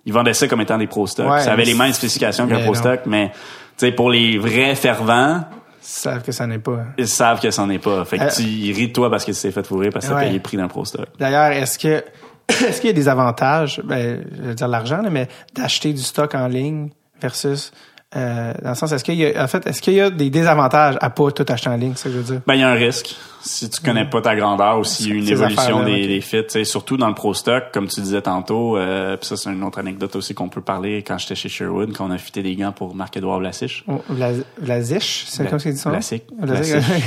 [0.06, 1.30] ils vendaient ça comme étant des pro stock.
[1.30, 2.74] Ouais, ça avait les mêmes spécifications qu'un pro non.
[2.74, 5.42] stock, mais tu sais pour les vrais fervents,
[5.82, 6.80] Ils savent que ça n'est pas.
[6.98, 8.06] ils savent que c'en est pas.
[8.06, 10.06] Fait que Euh, tu ils rient de toi parce que tu t'es fait fourrer parce
[10.06, 10.24] que t'as Ouais.
[10.28, 11.06] payé le prix d'un pro stock.
[11.20, 12.02] D'ailleurs, est-ce que
[12.68, 16.36] est-ce qu'il y a des avantages, ben, je veux dire l'argent, mais d'acheter du stock
[16.36, 16.90] en ligne
[17.22, 17.72] versus
[18.16, 20.32] euh, dans le sens, est-ce qu'il y a en fait, est-ce qu'il y a des
[20.32, 22.42] désavantages à pas tout acheter en ligne, ça que je veux dire?
[22.48, 25.12] Ben il y a un risque si tu connais pas ta grandeur ou s'il y
[25.12, 28.02] a une évolution des, des fits, tu sais, surtout dans le pro stock comme tu
[28.02, 28.78] disais tantôt.
[28.78, 31.94] Euh, puis ça c'est une autre anecdote aussi qu'on peut parler quand j'étais chez Sherwood
[31.96, 33.84] quand on a fité des gants pour Marc-Edouard Vlasic.
[33.88, 35.92] Oh, Vla- Vlasic, c'est Vla- comme ça qu'ils dit nom?
[35.92, 36.24] Vlasic.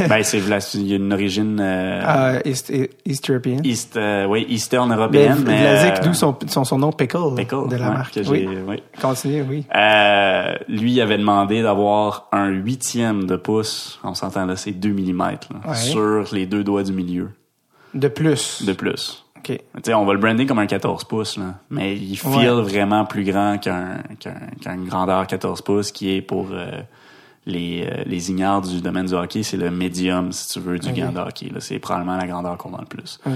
[0.09, 0.39] Ben c'est.
[0.75, 2.73] Il y a une origine euh, Ah, East,
[3.07, 3.59] East European.
[3.65, 5.43] East, euh, oui, Eastern européenne.
[5.47, 8.15] mais, Vlasic, euh, d'où son, son, son nom Pickle, Pickle, de la ouais, marque.
[8.15, 8.83] que j'ai- Oui, oui.
[9.01, 9.65] continue, oui.
[9.75, 15.19] Euh, lui, avait demandé d'avoir un huitième de pouce, on s'entend là, c'est 2 mm,
[15.19, 15.31] là,
[15.69, 15.75] Ouais.
[15.75, 17.31] sur les deux doigts du milieu,
[17.94, 18.62] De plus.
[18.65, 19.24] de plus.
[19.39, 19.47] OK.
[19.49, 22.62] Tu sais, on va le brander comme un 14 pouces, là, mais il feel Ouais.
[22.62, 26.81] vraiment plus grand qu'un qu'un qu'une grandeur 14 pouces qui est pour euh,
[27.44, 30.90] les, euh, les ignares du domaine du hockey, c'est le médium, si tu veux, du
[30.90, 30.94] Ok.
[30.94, 31.51] gant de hockey.
[31.59, 33.19] C'est probablement la grandeur qu'on vend le plus.
[33.27, 33.32] OK.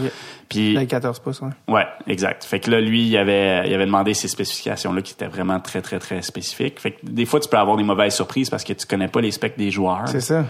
[0.49, 1.51] Puis, Là, 14 pouces, ouais.
[1.67, 2.45] Ouais, exact.
[2.45, 5.83] Fait que là, lui, il avait, il avait demandé ces spécifications-là qui étaient vraiment très,
[5.83, 6.79] très, très spécifiques.
[6.79, 9.21] Fait que des fois, tu peux avoir des mauvaises surprises parce que tu connais pas
[9.21, 10.07] les specs des joueurs.
[10.07, 10.45] C'est ça.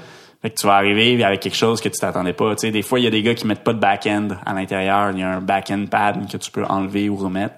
[0.46, 2.54] Fait que tu vas arriver avec quelque chose que tu t'attendais pas.
[2.54, 4.54] Tu sais, des fois, il y a des gars qui mettent pas de back-end à
[4.54, 5.10] l'intérieur.
[5.10, 7.54] Il y a un back-end pad que tu peux enlever ou remettre.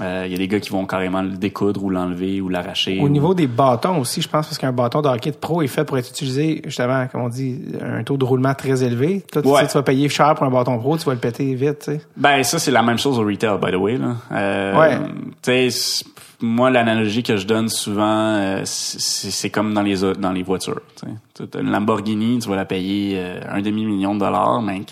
[0.00, 2.98] Euh, Il y a des gars qui vont carrément le découdre ou l'enlever ou l'arracher.
[3.00, 5.62] Au ou- niveau des bâtons aussi, je pense, parce qu'un bâton de hockey de pro
[5.62, 9.22] est fait pour être utilisé, justement, comme on dit, un taux de roulement très élevé.
[9.30, 9.60] Toi, tu Ouais.
[9.60, 11.92] sais, tu vas payer cher pour un bâton pro, tu vas le péter vite, tu
[11.92, 12.00] sais.
[12.16, 14.16] Ben ça c'est la même chose au retail by the way là.
[14.32, 14.98] Euh, Ouais.
[15.42, 16.04] Tu sais c-
[16.40, 20.82] moi l'analogie que je donne souvent euh, c'est comme dans les dans les voitures.
[20.96, 21.48] tu sais.
[21.50, 24.82] Tu as Une Lamborghini tu vas la payer euh, un demi million de dollars mais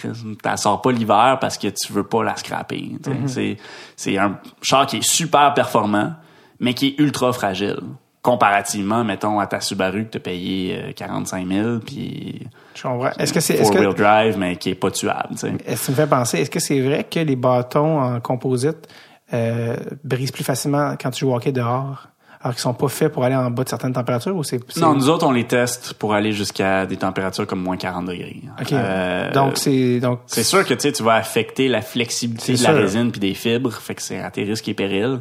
[0.43, 2.97] t'en sors pas l'hiver parce que tu veux pas la scraper.
[3.01, 3.29] Mm-hmm.
[3.29, 3.57] C'est
[3.95, 6.15] c'est un char qui est super performant
[6.61, 7.79] mais qui est ultra fragile.
[8.23, 12.41] Comparativement, mettons, à ta Subaru que t'as payé euh, 45 000 puis
[12.75, 13.11] Je comprends.
[13.21, 15.29] Est-ce que c'est, est-ce four-wheel que, drive, mais qui est pas tuable.
[15.31, 15.53] tu sais.
[15.53, 18.89] tu me fait penser, est-ce que c'est vrai que les bâtons en composite,
[19.33, 22.09] euh, brisent plus facilement quand tu joues au hockey dehors?
[22.41, 24.95] Alors qu'ils sont pas faits pour aller en bas de certaines températures ou c'est, Non,
[24.95, 28.43] nous autres, on les teste pour aller jusqu'à des températures comme moins 40 degrés.
[28.61, 28.73] OK.
[28.73, 32.63] Euh, donc c'est, donc, c'est sûr que tu sais, tu vas affecter la flexibilité de
[32.63, 35.21] la résine puis des fibres, fait que c'est à tes risques et périls.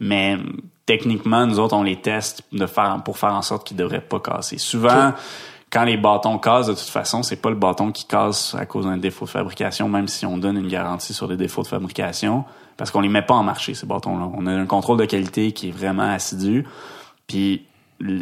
[0.00, 0.36] Mais
[0.84, 4.20] techniquement, nous autres, on les teste de faire, pour faire en sorte qu'ils devraient pas
[4.20, 4.58] casser.
[4.58, 5.12] Souvent,
[5.70, 8.86] quand les bâtons cassent, de toute façon, c'est pas le bâton qui casse à cause
[8.86, 12.44] d'un défaut de fabrication, même si on donne une garantie sur les défauts de fabrication,
[12.76, 14.28] parce qu'on les met pas en marché, ces bâtons-là.
[14.34, 16.64] On a un contrôle de qualité qui est vraiment assidu.
[17.26, 17.66] Puis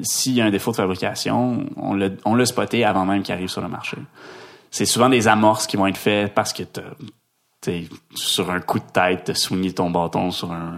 [0.03, 3.35] s'il y a un défaut de fabrication, on l'a on l'a spoté avant même qu'il
[3.35, 3.99] arrive sur le marché.
[4.71, 6.63] C'est souvent des amorces qui vont être faites parce que
[7.61, 10.75] t'es sur un coup de tête, t'as soigné ton bâton sur un,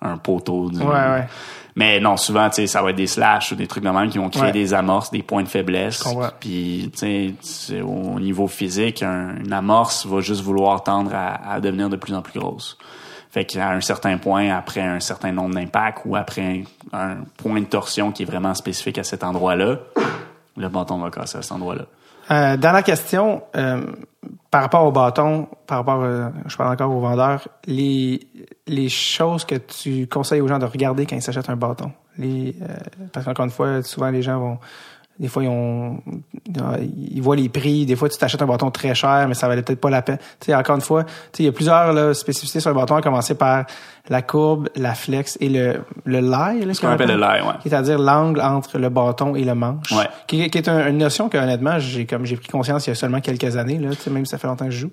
[0.00, 0.70] un poteau.
[0.70, 1.28] du- Ouais, ouais.
[1.78, 4.08] Mais non, souvent, tu sais, ça va être des slash ou des trucs de même
[4.08, 4.52] qui vont créer Ouais.
[4.52, 6.02] des amorces, des points de faiblesse.
[6.40, 11.60] Puis, tu sais, au niveau physique, un- une amorce va juste vouloir tendre à, à
[11.60, 12.78] devenir de plus en plus grosse.
[13.30, 17.60] Fait qu'à un certain point, après un certain nombre d'impacts ou après un, un point
[17.60, 19.76] de torsion qui est vraiment spécifique à cet endroit-là,
[20.56, 21.84] le bâton va casser à cet endroit-là.
[22.30, 23.82] Euh, dans la question, euh,
[24.50, 28.26] par rapport au bâton, par rapport, euh, je parle encore aux vendeurs, les,
[28.66, 31.92] les choses que tu conseilles aux gens de regarder quand ils s'achètent un bâton?
[32.18, 32.76] Les, euh,
[33.12, 34.58] parce qu'encore une fois, souvent les gens vont,
[35.18, 35.98] des fois ils ont,
[37.12, 37.86] ils voient les prix.
[37.86, 40.18] Des fois, tu t'achètes un bâton très cher, mais ça valait peut-être pas la peine.
[40.40, 42.74] Tu sais, encore une fois, tu sais, il y a plusieurs là, spécificités sur un
[42.74, 43.64] bâton, à commencer par
[44.08, 46.64] la courbe, la flex et le le lie.
[46.64, 47.54] là, Ce qu'on appelle le lie, ouais.
[47.62, 50.06] c'est-à-dire l'angle entre le bâton et le manche, Ouais.
[50.26, 52.92] qui, qui est un- une notion que honnêtement j'ai comme j'ai pris conscience il y
[52.92, 54.90] a seulement quelques années là, tu sais, même si ça fait longtemps que je joue.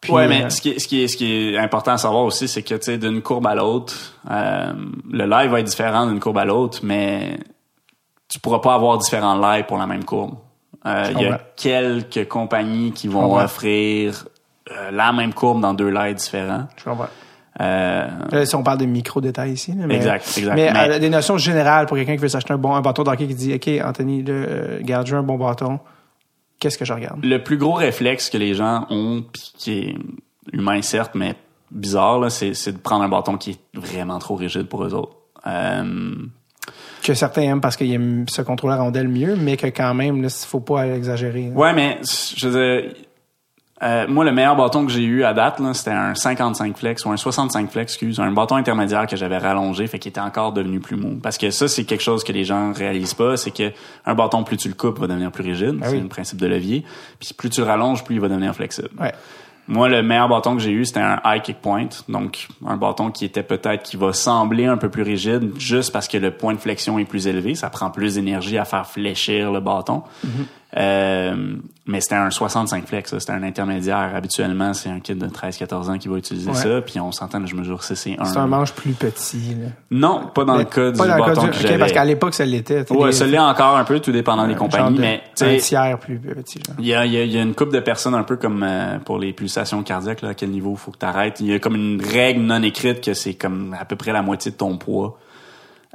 [0.00, 1.96] Puis, ouais, mais euh, ce qui, est, ce, qui est, ce qui est important à
[1.96, 3.94] savoir aussi, c'est que tu sais, d'une courbe à l'autre,
[4.28, 4.72] euh,
[5.12, 7.38] le live va être différent d'une courbe à l'autre, mais
[8.32, 10.36] tu pourras pas avoir différents lives pour la même courbe.
[10.86, 14.24] Euh, Il y a quelques compagnies qui vont offrir
[14.70, 16.66] euh, la même courbe dans deux lives différents.
[16.76, 17.08] je comprends.
[17.60, 19.72] Euh, Là, si on parle de micro-détails ici.
[19.74, 20.54] là, mais, Exact, exact.
[20.54, 23.10] Mais, Mais- des notions générales pour quelqu'un qui veut s'acheter un bon un bâton de
[23.10, 25.78] hockey qui dit OK, Anthony, euh, garde un bon bâton.
[26.58, 27.22] Qu'est-ce que je regarde?
[27.22, 29.96] le plus gros réflexe que les gens ont, puis qui est
[30.52, 31.34] humain certes, mais
[31.70, 35.16] bizarre, c'est, c'est de prendre un bâton qui est vraiment trop rigide pour eux autres.
[35.46, 36.14] Euh,
[37.02, 40.30] Que certains aiment parce qu'ils aiment contrôler la rondelle mieux, mais que quand même, il
[40.30, 41.50] faut pas exagérer.
[41.50, 41.56] là.
[41.56, 41.98] ouais, mais
[42.36, 42.92] je veux dire,
[43.82, 47.04] euh, moi, le meilleur bâton que j'ai eu à date, là, c'était un 55 flex
[47.04, 50.52] ou un 65 flex, excuse, un bâton intermédiaire que j'avais rallongé, fait qu'il était encore
[50.52, 51.18] devenu plus mou.
[51.20, 53.72] Parce que ça, c'est quelque chose que les gens réalisent pas, c'est que
[54.06, 55.80] un bâton, plus tu le coupes, va devenir plus rigide.
[55.82, 56.00] c'est oui.
[56.00, 56.84] le principe de levier.
[57.18, 58.90] Puis plus tu le rallonges, plus il va devenir flexible.
[59.00, 59.12] Ouais.
[59.68, 61.88] Moi, le meilleur bâton que j'ai eu, c'était un high kick point.
[62.08, 66.08] Donc, un bâton qui était peut-être, qui va sembler un peu plus rigide, juste parce
[66.08, 67.54] que le point de flexion est plus élevé.
[67.54, 70.02] Ça prend plus d'énergie à faire fléchir le bâton.
[70.78, 71.34] Euh,
[71.86, 73.20] mais c'était un 65 flex, ça.
[73.20, 74.12] C'était un intermédiaire.
[74.14, 76.56] Habituellement, c'est un kid de 13-14 ans qui va utiliser Ouais.
[76.56, 76.80] ça.
[76.80, 78.24] Puis on s'entend, je mesure C, c'est un.
[78.24, 79.54] C'est un manche plus petit.
[79.60, 79.68] Là.
[79.90, 81.92] Non, pas dans Mais le cas du pas dans le cas bâton du- que parce
[81.92, 82.90] qu'à l'époque, ça l'était.
[82.92, 84.96] Ouais, les- ça l'est encore un peu, tout dépendant des compagnies.
[84.96, 86.60] de- mais, un tiers plus petit.
[86.78, 88.98] Il y a, y a- y a une couple de personnes un peu comme euh,
[89.00, 91.40] pour les pulsations cardiaques, là, à quel niveau faut que tu arrêtes.
[91.40, 94.22] Il y a comme une règle non écrite que c'est comme à peu près la
[94.22, 95.18] moitié de ton poids.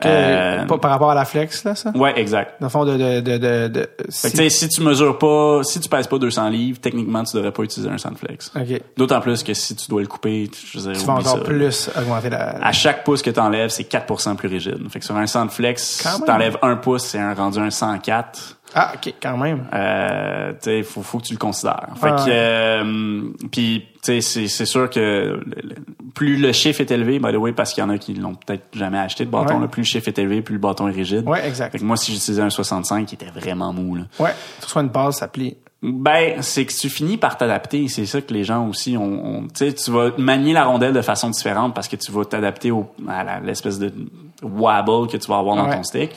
[0.02, 1.90] Que- Euh, par rapport à la flex, là, ça?
[1.95, 2.60] ouais, exact.
[2.61, 2.98] Dans le fond, de...
[2.98, 5.90] de, de, de, de- Fait si- que, tu sais, si tu mesures pas, si tu
[5.90, 8.52] pèses pas 200 livres, techniquement, tu devrais pas utiliser un sandflex.
[8.56, 8.80] OK.
[8.95, 11.44] D'autant plus que si tu dois le couper, je veux dire, Tu vas encore ça.
[11.44, 12.64] plus augmenter la...
[12.64, 14.78] À chaque pouce que tu enlèves, c'est 4% plus rigide.
[14.91, 16.28] Fait que sur un sandflex, Quand si même.
[16.28, 18.56] t'enlèves un pouce, c'est un rendu un 104.
[18.76, 19.65] Ah, OK, quand même.
[19.73, 21.88] Euh, tu sais, faut, faut que tu le considères.
[21.95, 25.76] Fait Ah que, euh, puis, tu sais, c'est, c'est sûr que le-
[26.14, 28.35] plus le chiffre est élevé, by the way, parce qu'il y en a qui l'ont
[28.35, 29.61] peut-être jamais acheté de bâton, Ouais.
[29.61, 31.27] là, plus le chiffre est élevé, plus le bâton est rigide.
[31.27, 31.72] Ouais, exact.
[31.72, 34.03] Fait que moi, si j'utilisais un 65, il était vraiment mou, là.
[34.19, 35.56] Ouais, tu reçois une passe, ça plie.
[35.81, 37.88] Ben, c'est que tu finis par t'adapter.
[37.88, 39.03] C'est ça que les gens aussi ont.
[39.26, 42.26] ont- tu sais, tu vas manier la rondelle de façon différente parce que tu vas
[42.26, 43.94] t'adapter au, à l'espèce de
[44.41, 45.76] wobble que tu vas avoir dans Ouais.
[45.76, 46.11] ton stick.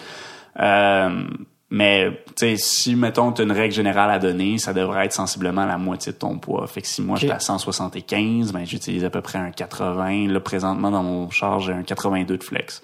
[0.59, 1.25] Euh,
[1.71, 5.13] mais, tu sais, si, mettons, tu as une règle générale à donner, ça devrait être
[5.13, 6.67] sensiblement la moitié de ton poids.
[6.67, 7.21] Fait que si moi, Ok.
[7.23, 10.29] j'étais à 175, ben, j'utilise à peu près un 80.
[10.29, 12.83] Là, présentement, dans mon char, j'ai un 82 de flex.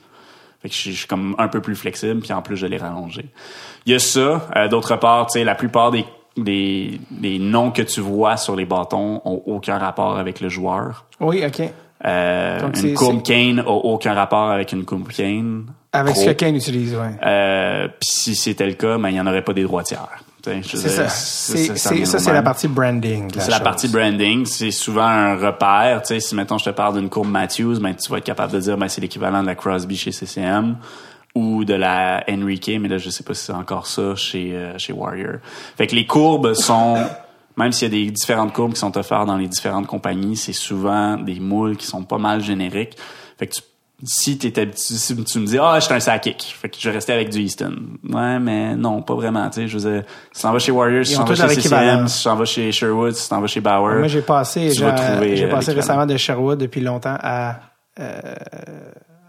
[0.62, 2.66] Fait que je suis, je suis comme un peu plus flexible, puis en plus, je
[2.66, 3.26] l'ai rallongé.
[3.86, 4.48] Il y a ça.
[4.56, 6.04] Euh, D'autre part, tu sais, la plupart des,
[6.36, 11.06] des, des noms que tu vois sur les bâtons ont aucun rapport avec le joueur.
[11.20, 11.60] Oui, OK.
[12.04, 15.66] Euh, Donc, une courbe Kane a aucun rapport avec une courbe Kane.
[16.00, 16.22] Avec Pro.
[16.22, 17.10] ce que Kane utilise, ouais.
[17.24, 20.22] Euh, puis si c'était le cas, ben, il n'y en aurait pas des droitières.
[20.44, 21.08] C'est ça.
[21.08, 23.28] C'est- ça la partie branding.
[23.36, 24.46] C'est la partie branding.
[24.46, 26.02] C'est souvent un repère.
[26.02, 28.52] Tu sais, si, mettons, je te parle d'une courbe Matthews, ben, tu vas être capable
[28.52, 30.76] de dire, ben, c'est l'équivalent de la Crosby chez CCM
[31.34, 34.78] ou de la Enrique, mais là, je sais pas si c'est encore ça chez, euh,
[34.78, 35.38] chez Warrior.
[35.76, 36.96] Fait que les courbes sont,
[37.56, 40.52] même s'il y a des différentes courbes qui sont offertes dans les différentes compagnies, c'est
[40.52, 42.96] souvent des moules qui sont pas mal génériques.
[43.38, 43.62] Fait que tu,
[44.02, 46.54] si t'es habitué, si tu me dis, ah, j'étais un sakic.
[46.60, 47.74] Fait que je restais avec du Easton.
[48.08, 49.68] Ouais, mais non, pas vraiment, tu sais.
[49.68, 50.02] Je veux dire,
[50.32, 53.14] si t'en vas chez Warrior, si t'en vas chez CCM, si t'en vas chez Sherwood,
[53.14, 53.98] si t'en vas chez Bauer.
[53.98, 55.60] Moi, j'ai passé, j'ai euh, passé l'équivalent.
[55.74, 57.60] récemment de Sherwood depuis longtemps à,
[57.98, 58.34] euh,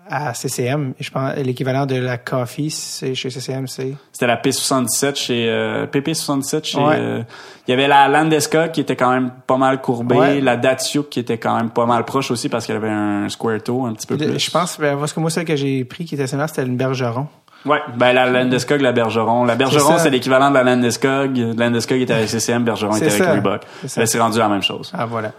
[0.10, 0.94] à CCM.
[1.00, 3.94] Je pense l'équivalent de la Coffee, c'est chez CCM, c'est?
[4.12, 6.96] C'était la P77 chez euh, PP77 chez Ouais.
[6.98, 7.24] euh,
[7.68, 10.42] il y avait la Landesca qui était quand même pas mal courbée, Ouais.
[10.42, 13.62] la Datsuk qui était quand même pas mal proche aussi parce qu'elle avait un square
[13.62, 14.40] toe un petit peu plus.
[14.40, 16.78] Je pense, ben, parce que moi, celle que j'ai pris qui était similaire, c'était une
[16.78, 17.28] Bergeron.
[17.68, 19.44] Ouais, ben la Landeskog, la Bergeron.
[19.46, 21.38] La Bergeron, C'est l'équivalent de la Landeskog.
[21.58, 23.44] Landeskog était avec CCM, Bergeron était avec.
[23.44, 23.62] Reebok.
[23.82, 24.02] C'est ça.
[24.02, 24.92] Là, c'est rendu la même chose.
[24.94, 25.32] Ah, voilà.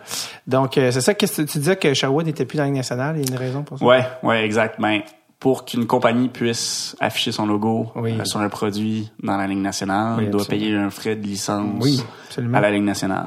[0.46, 3.16] Donc, euh, c'est ça que tu disais que Sherwood n'était plus dans la Ligue nationale.
[3.18, 3.84] Il y a une raison pour ça?
[3.84, 4.80] Ouais, ouais, exact.
[4.80, 5.00] Ben,
[5.40, 8.16] pour qu'une compagnie puisse afficher son logo Oui.
[8.18, 11.24] euh, sur un produit dans la Ligue nationale, Oui, il doit payer un frais de
[11.24, 12.02] licence Oui,
[12.52, 13.26] à la Ligue nationale.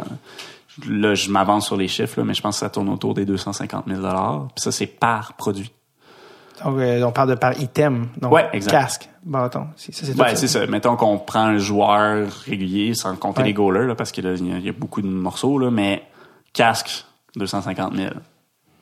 [0.90, 3.26] Là, je m'avance sur les chiffres, là, mais je pense que ça tourne autour des
[3.26, 4.07] 250 000 Puis
[4.56, 5.72] ça, c'est par produit.
[6.63, 8.07] Donc, euh, on parle de par item.
[8.17, 8.71] Donc, Ouais, exact.
[8.71, 9.67] casque, bâton.
[9.75, 10.35] C'est- Ça, c'est Ouais, ça.
[10.35, 10.67] c'est ça.
[10.67, 13.47] Mettons qu'on prend un joueur régulier, sans compter Ouais.
[13.47, 16.03] les goalers, là, parce qu'il y, a- il y a beaucoup de morceaux, là, mais
[16.53, 17.05] casque,
[17.35, 18.09] 250 000.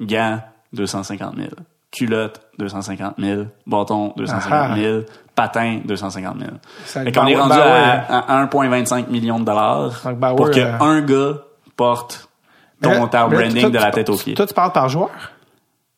[0.02, 0.40] Gants,
[0.74, 1.50] 250 000.
[1.92, 3.44] Culotte, 250 000.
[3.66, 5.02] Bâton, 250 000.
[5.36, 6.52] Patin, 250 000.
[6.86, 7.62] Ça, Fait qu'on est rendu Bauer,
[8.10, 11.38] à, à 1,25 millions de dollars Donc, Bauer, pour que euh, un gars
[11.78, 12.30] porte
[12.82, 14.34] ton là- branding toi, de la tête aux pieds.
[14.36, 15.10] Toi, tu parles par joueur?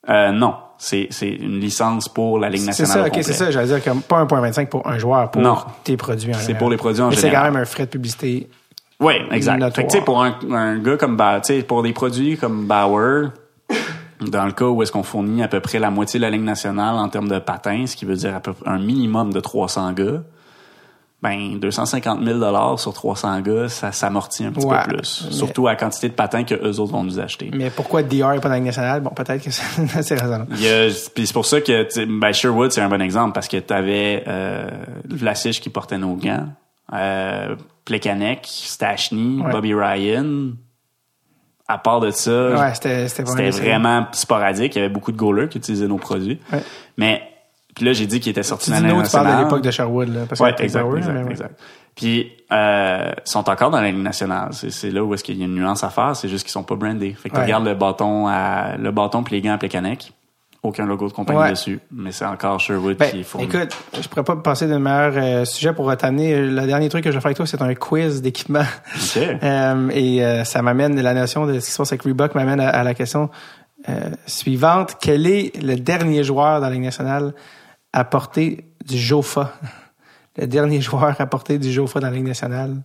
[0.10, 2.92] Euh, non, c'est c'est une licence pour la Ligue C'est nationale.
[2.94, 3.24] ça, au ok, complet.
[3.24, 3.52] c'est ça.
[3.52, 5.58] J'allais dire comme pas 1.25 pour un joueur, pour Non.
[5.84, 7.90] tes produits en C'est pour les produits en Mais c'est quand même un frais de
[7.92, 8.50] publicité.
[9.00, 9.76] Oui, exact.
[9.76, 13.30] Fait que, pour un, un gars comme Bauer, pour des produits comme Bauer,
[14.22, 16.44] dans le cas où est-ce qu'on fournit à peu près la moitié de la ligne
[16.44, 19.94] nationale en termes de patins, ce qui veut dire à peu un minimum de 300
[19.94, 20.22] gars,
[21.22, 25.24] ben 250 000 sur 300 gars, ça s'amortit un petit Ouais, peu plus.
[25.28, 27.52] mais- Surtout à la quantité de patins que eux autres vont nous acheter.
[27.54, 29.02] Mais pourquoi DR et pas dans nationale?
[29.02, 30.48] Bon, peut-être que c'est raisonnable.
[30.56, 31.88] Puis c'est pour ça que
[32.20, 34.68] ben Sherwood c'est un bon exemple parce que tu avais euh,
[35.08, 36.48] Vlasic qui portait nos gants,
[36.94, 39.52] euh, Plekanec, Stachny, Ouais.
[39.52, 40.54] Bobby Ryan.
[41.68, 44.76] À part de ça, Ouais, c'était vraiment- sporadique.
[44.76, 46.40] Il y avait beaucoup de goalers qui utilisaient nos produits.
[46.52, 46.62] Ouais.
[46.98, 47.22] Mais
[47.76, 49.26] puis là j'ai dit qu'il était sorti Tu de dis la nous, Ligue tu parles
[49.26, 49.46] de nationale.
[49.46, 50.22] l'époque de Sherwood, là.
[50.28, 51.32] Parce Ouais, exact, Power, exact, ouais.
[51.32, 51.60] exact.
[51.96, 54.50] Puis, euh, ils sont encore dans la Ligue nationale.
[54.54, 56.16] C'est, là où est-ce qu'il y a une nuance à faire.
[56.16, 57.14] C'est juste qu'ils sont pas brandés.
[57.14, 60.14] Fait que tu regardes le bâton à, le bâton puis les gants à Plekanec.
[60.64, 61.50] Aucun logo de compagnie Ouais.
[61.50, 61.80] dessus.
[61.92, 63.48] Mais c'est encore Sherwood Ben, qui est fourni.
[63.48, 66.40] écoute, je pourrais pas passer de meilleur euh, sujet pour t'amener.
[66.40, 68.62] Le dernier truc que je vais faire avec toi, c'est un quiz d'équipement.
[68.62, 69.22] OK.
[69.44, 72.60] Euh, et euh, ça m'amène, la notion de ce qui se passe avec Reebok m'amène
[72.60, 73.30] à, à la question
[74.28, 74.98] suivante.
[75.02, 77.34] Quel est le dernier joueur dans la Ligue nationale
[77.94, 79.54] à porter du Jofa?
[80.38, 82.78] Le dernier joueur à porter du Jofa dans la Ligue nationale?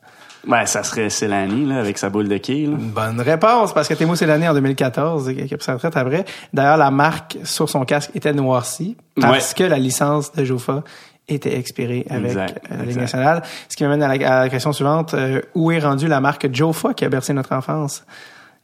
[0.46, 2.68] Ben, ça serait Selani, là, avec sa boule de quille.
[2.68, 6.24] Bonne réponse, parce que Timo l'année en 2014, qui a pris sa retraite après.
[6.52, 10.82] D'ailleurs, la marque sur son casque était noircie parce que la licence de Jofa
[11.28, 13.00] était expirée avec Exact, euh, la Ligue exact.
[13.00, 13.42] nationale.
[13.68, 15.14] Ce qui m'amène à la, à la question suivante.
[15.14, 18.04] Euh, où est rendue la marque Jofa qui a bercé notre enfance?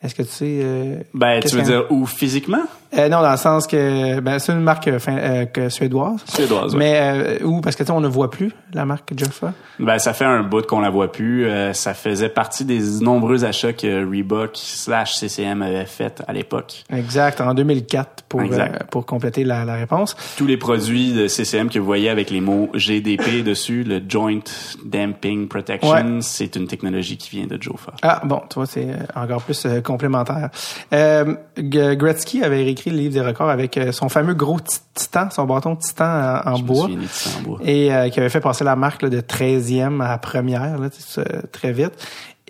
[0.00, 0.60] Est-ce que tu sais...
[0.62, 2.62] euh, Ben, tu veux dire où physiquement?
[2.94, 6.20] Euh, non, dans le sens que ben, c'est une marque euh, fin- euh, que suédoise.
[6.26, 6.74] Suédoise.
[6.74, 7.60] Mais euh, où?
[7.60, 9.52] Parce que tu on ne voit plus la marque Jofa.
[9.78, 11.46] Ben, ça fait un bout qu'on la voit plus.
[11.46, 16.84] Euh, ça faisait partie des nombreux achats que Reebok slash CCM avait fait à l'époque.
[16.92, 18.46] Exact, en 2004 pour, euh,
[18.90, 20.14] pour compléter la, la réponse.
[20.36, 24.40] Tous les produits de CCM que vous voyez avec les mots GDP dessus, le Joint
[24.84, 26.18] Damping Protection, Ouais.
[26.20, 27.92] c'est une technologie qui vient de Jofa.
[28.02, 30.50] Ah, bon, tu vois, c'est encore plus complémentaire.
[30.92, 35.28] Euh, Gretzky avait écrit le livre des records avec euh, son fameux gros ti- titan,
[35.30, 36.04] son bâton titan
[36.44, 37.58] en, en Je bois, titans en bois.
[37.62, 40.88] et euh, qui avait fait passer la marque là, de 13e à première, là,
[41.18, 41.92] euh, très vite.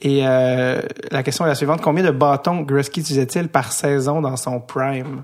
[0.00, 0.80] Et euh,
[1.10, 1.80] la question est la suivante.
[1.80, 5.22] Combien de bâtons Gretzky utilisait-il par saison dans son prime?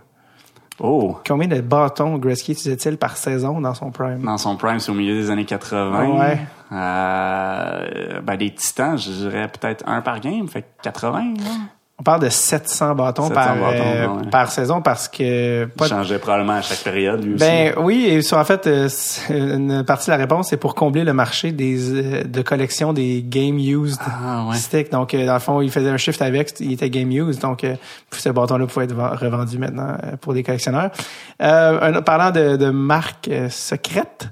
[0.81, 1.17] Oh!
[1.27, 4.23] Combien de bâtons Gretzky utilisait-il par saison dans son prime?
[4.23, 6.19] Dans son prime, c'est au milieu des années 80.
[6.21, 6.39] Ouais.
[6.71, 11.51] Euh, ben, des titans, je dirais peut-être un par game, fait que 80, là.
[12.01, 14.31] On parle de 700 bâtons, 700 par, bâtons, euh, ouais.
[14.31, 15.65] par saison parce que...
[15.65, 17.45] Il pas de- changeait probablement à chaque période, lui aussi.
[17.45, 18.89] Ben oui, et sur en fait, euh,
[19.31, 23.25] une partie de la réponse, c'est pour combler le marché des euh, de collection des
[23.27, 24.55] game used Ah, ouais.
[24.57, 24.93] sticks.
[24.93, 27.41] Donc euh, dans le fond, il faisait un shift avec, il était game used.
[27.41, 27.75] Donc euh,
[28.13, 30.93] ce bâton-là pouvait être ven- revendu maintenant euh, pour des collectionneurs.
[31.43, 34.29] Euh, un- parlant de, de marques euh, secrètes,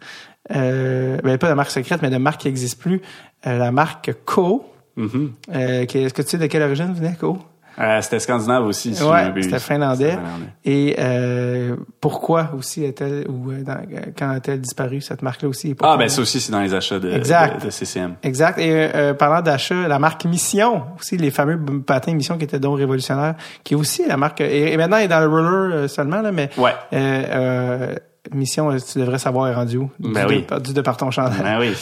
[0.55, 3.03] euh, ben pas de marque secrète, mais de marque qui n'existe plus,
[3.49, 4.65] euh, la marque Co.
[4.95, 5.33] Mhm.
[5.53, 7.39] Euh, qui- Est-ce que tu sais de quelle origine venait Co?
[7.79, 10.17] Euh, c'était scandinave aussi, si Ouais, c'était finlandais.
[10.65, 13.81] Et euh, pourquoi aussi est-elle ou euh, dans-
[14.19, 16.99] quand a-t-elle disparu cette marque-là aussi et Ah, ben ça aussi, c'est dans les achats
[16.99, 17.61] de, Exact.
[17.61, 18.15] de, de CCM.
[18.23, 18.59] Exact.
[18.59, 22.79] Et euh, parlant d'achat, la marque Mission aussi, les fameux patins Mission qui étaient donc
[22.79, 25.89] révolutionnaires, qui est aussi la marque et, et maintenant elle est dans le roller euh,
[25.89, 26.73] seulement là, mais Ouais.
[26.93, 27.95] euh, euh,
[28.35, 29.91] Mission, euh, tu devrais savoir est rendu où?
[30.01, 30.47] Ben du, oui.
[30.51, 31.41] de, du de par ton chandail.
[31.43, 31.75] Ben oui.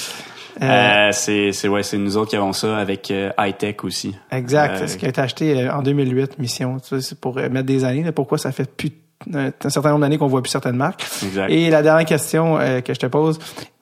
[0.62, 4.16] Euh, Euh, c'est, c'est, ouais, c'est nous autres qui avons ça avec euh, High-Tech aussi.
[4.30, 4.82] Exact.
[4.82, 6.76] Euh, Ce qui a été acheté en 2008, Mission.
[7.00, 8.02] C'est pour mettre des années.
[8.04, 8.92] là, pourquoi ça fait plus
[9.32, 11.04] un, certain nombre d'années qu'on voit plus certaines marques.
[11.24, 11.50] Exact.
[11.50, 13.38] Et la dernière question euh, que je te pose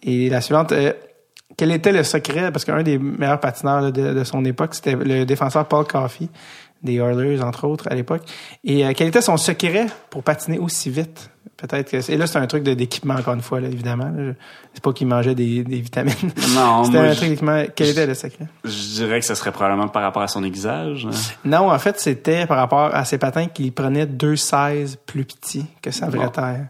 [0.07, 0.73] est la suivante.
[0.73, 0.93] Euh,
[1.57, 2.51] quel était le secret?
[2.53, 6.29] Parce qu'un des meilleurs patineurs là, de, de son époque, c'était le défenseur Paul Coffey,
[6.83, 8.23] des Oilers, entre autres, à l'époque.
[8.65, 11.31] Et euh, quel était son secret pour patiner aussi vite?
[11.57, 12.01] Peut-être que...
[12.01, 14.11] c'est- Et là, c'est un truc d'équipement, encore une fois, là, évidemment.
[14.17, 14.33] là.
[14.75, 16.15] C'est pas qu'il mangeait des, des vitamines.
[16.55, 17.39] Non, C'était un truc.
[17.77, 18.47] Quel était le secret?
[18.65, 21.07] Je dirais que ce serait probablement par rapport à son aiguisage.
[21.07, 21.15] hein.
[21.45, 25.67] Non, en fait, c'était par rapport à ses patins qu'il prenait deux 16 plus petits
[25.83, 26.29] que sa vraie Bon.
[26.31, 26.67] taille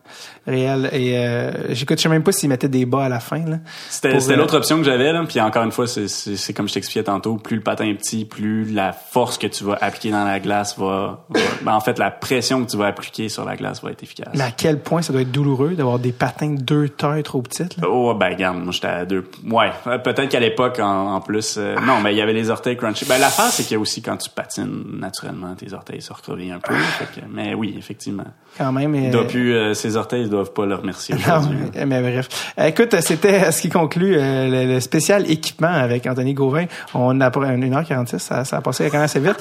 [0.47, 0.89] réelle.
[0.93, 3.39] Et euh, j'écoute, je sais même pas s'il mettait des bas à la fin.
[3.45, 3.59] Là.
[3.89, 5.13] C'était, euh, l'autre option que j'avais.
[5.13, 5.23] Là.
[5.29, 8.65] Puis encore une fois, c'est, comme je t'expliquais tantôt, plus le patin est petit, plus
[8.73, 11.25] la force que tu vas appliquer dans la glace va...
[11.29, 14.03] va- ben, en fait, la pression que tu vas appliquer sur la glace va être
[14.03, 14.31] efficace.
[14.35, 17.41] Mais à quel point ça doit être douloureux d'avoir des patins de deux tailles trop
[17.43, 17.77] petites.
[17.77, 17.89] Là?
[17.93, 19.25] Oh, ben, regarde, moi, j'étais à deux.
[19.51, 22.51] Ouais, euh, peut-être qu'à l'époque, en, en plus, euh, non, mais il y avait les
[22.51, 23.05] orteils crunchy.
[23.05, 26.53] Ben, l'affaire, c'est qu'il y a aussi, quand tu patines naturellement, tes orteils se recroquevillent
[26.53, 26.75] un peu.
[26.75, 28.25] Fait que- mais oui, effectivement.
[28.59, 28.95] Quand même.
[28.95, 31.41] Euh, doit plus, euh, ses orteils, ils doivent pas le remercier Non,
[31.75, 32.29] mais, mais bref.
[32.59, 36.65] Euh, Écoute, c'était ce qui conclut euh, le, le spécial équipement avec Anthony Gauvin.
[36.95, 39.37] On a pour une 1h46, ça, ça a passé quand même assez vite.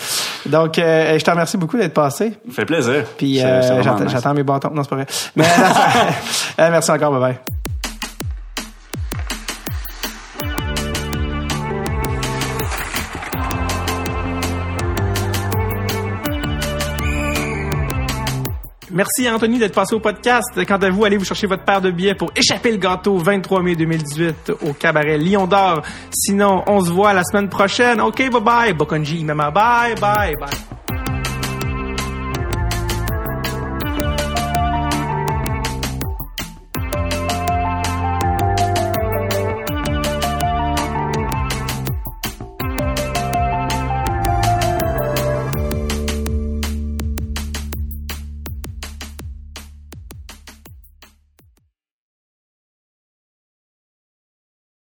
[0.45, 2.33] Donc, euh, je te remercie beaucoup d'être passé.
[2.49, 3.03] Ça fait plaisir.
[3.17, 4.03] Puis euh, j'attends
[4.33, 4.37] nice.
[4.37, 4.71] mes bâtons.
[4.73, 5.05] Non, c'est pas vrai.
[5.35, 5.45] Mais,
[6.59, 7.39] euh, merci encore, bye bye.
[18.91, 20.47] Merci Anthony d'être passé au podcast.
[20.67, 23.63] Quant à vous, allez vous chercher votre paire de billets pour échapper le gâteau 23
[23.63, 25.81] mai 2018 au cabaret Lion d'Or.
[26.11, 28.01] Sinon, on se voit la semaine prochaine.
[28.01, 28.73] OK, bye bye.
[28.73, 31.00] Bokonji, Mama, bye bye bye.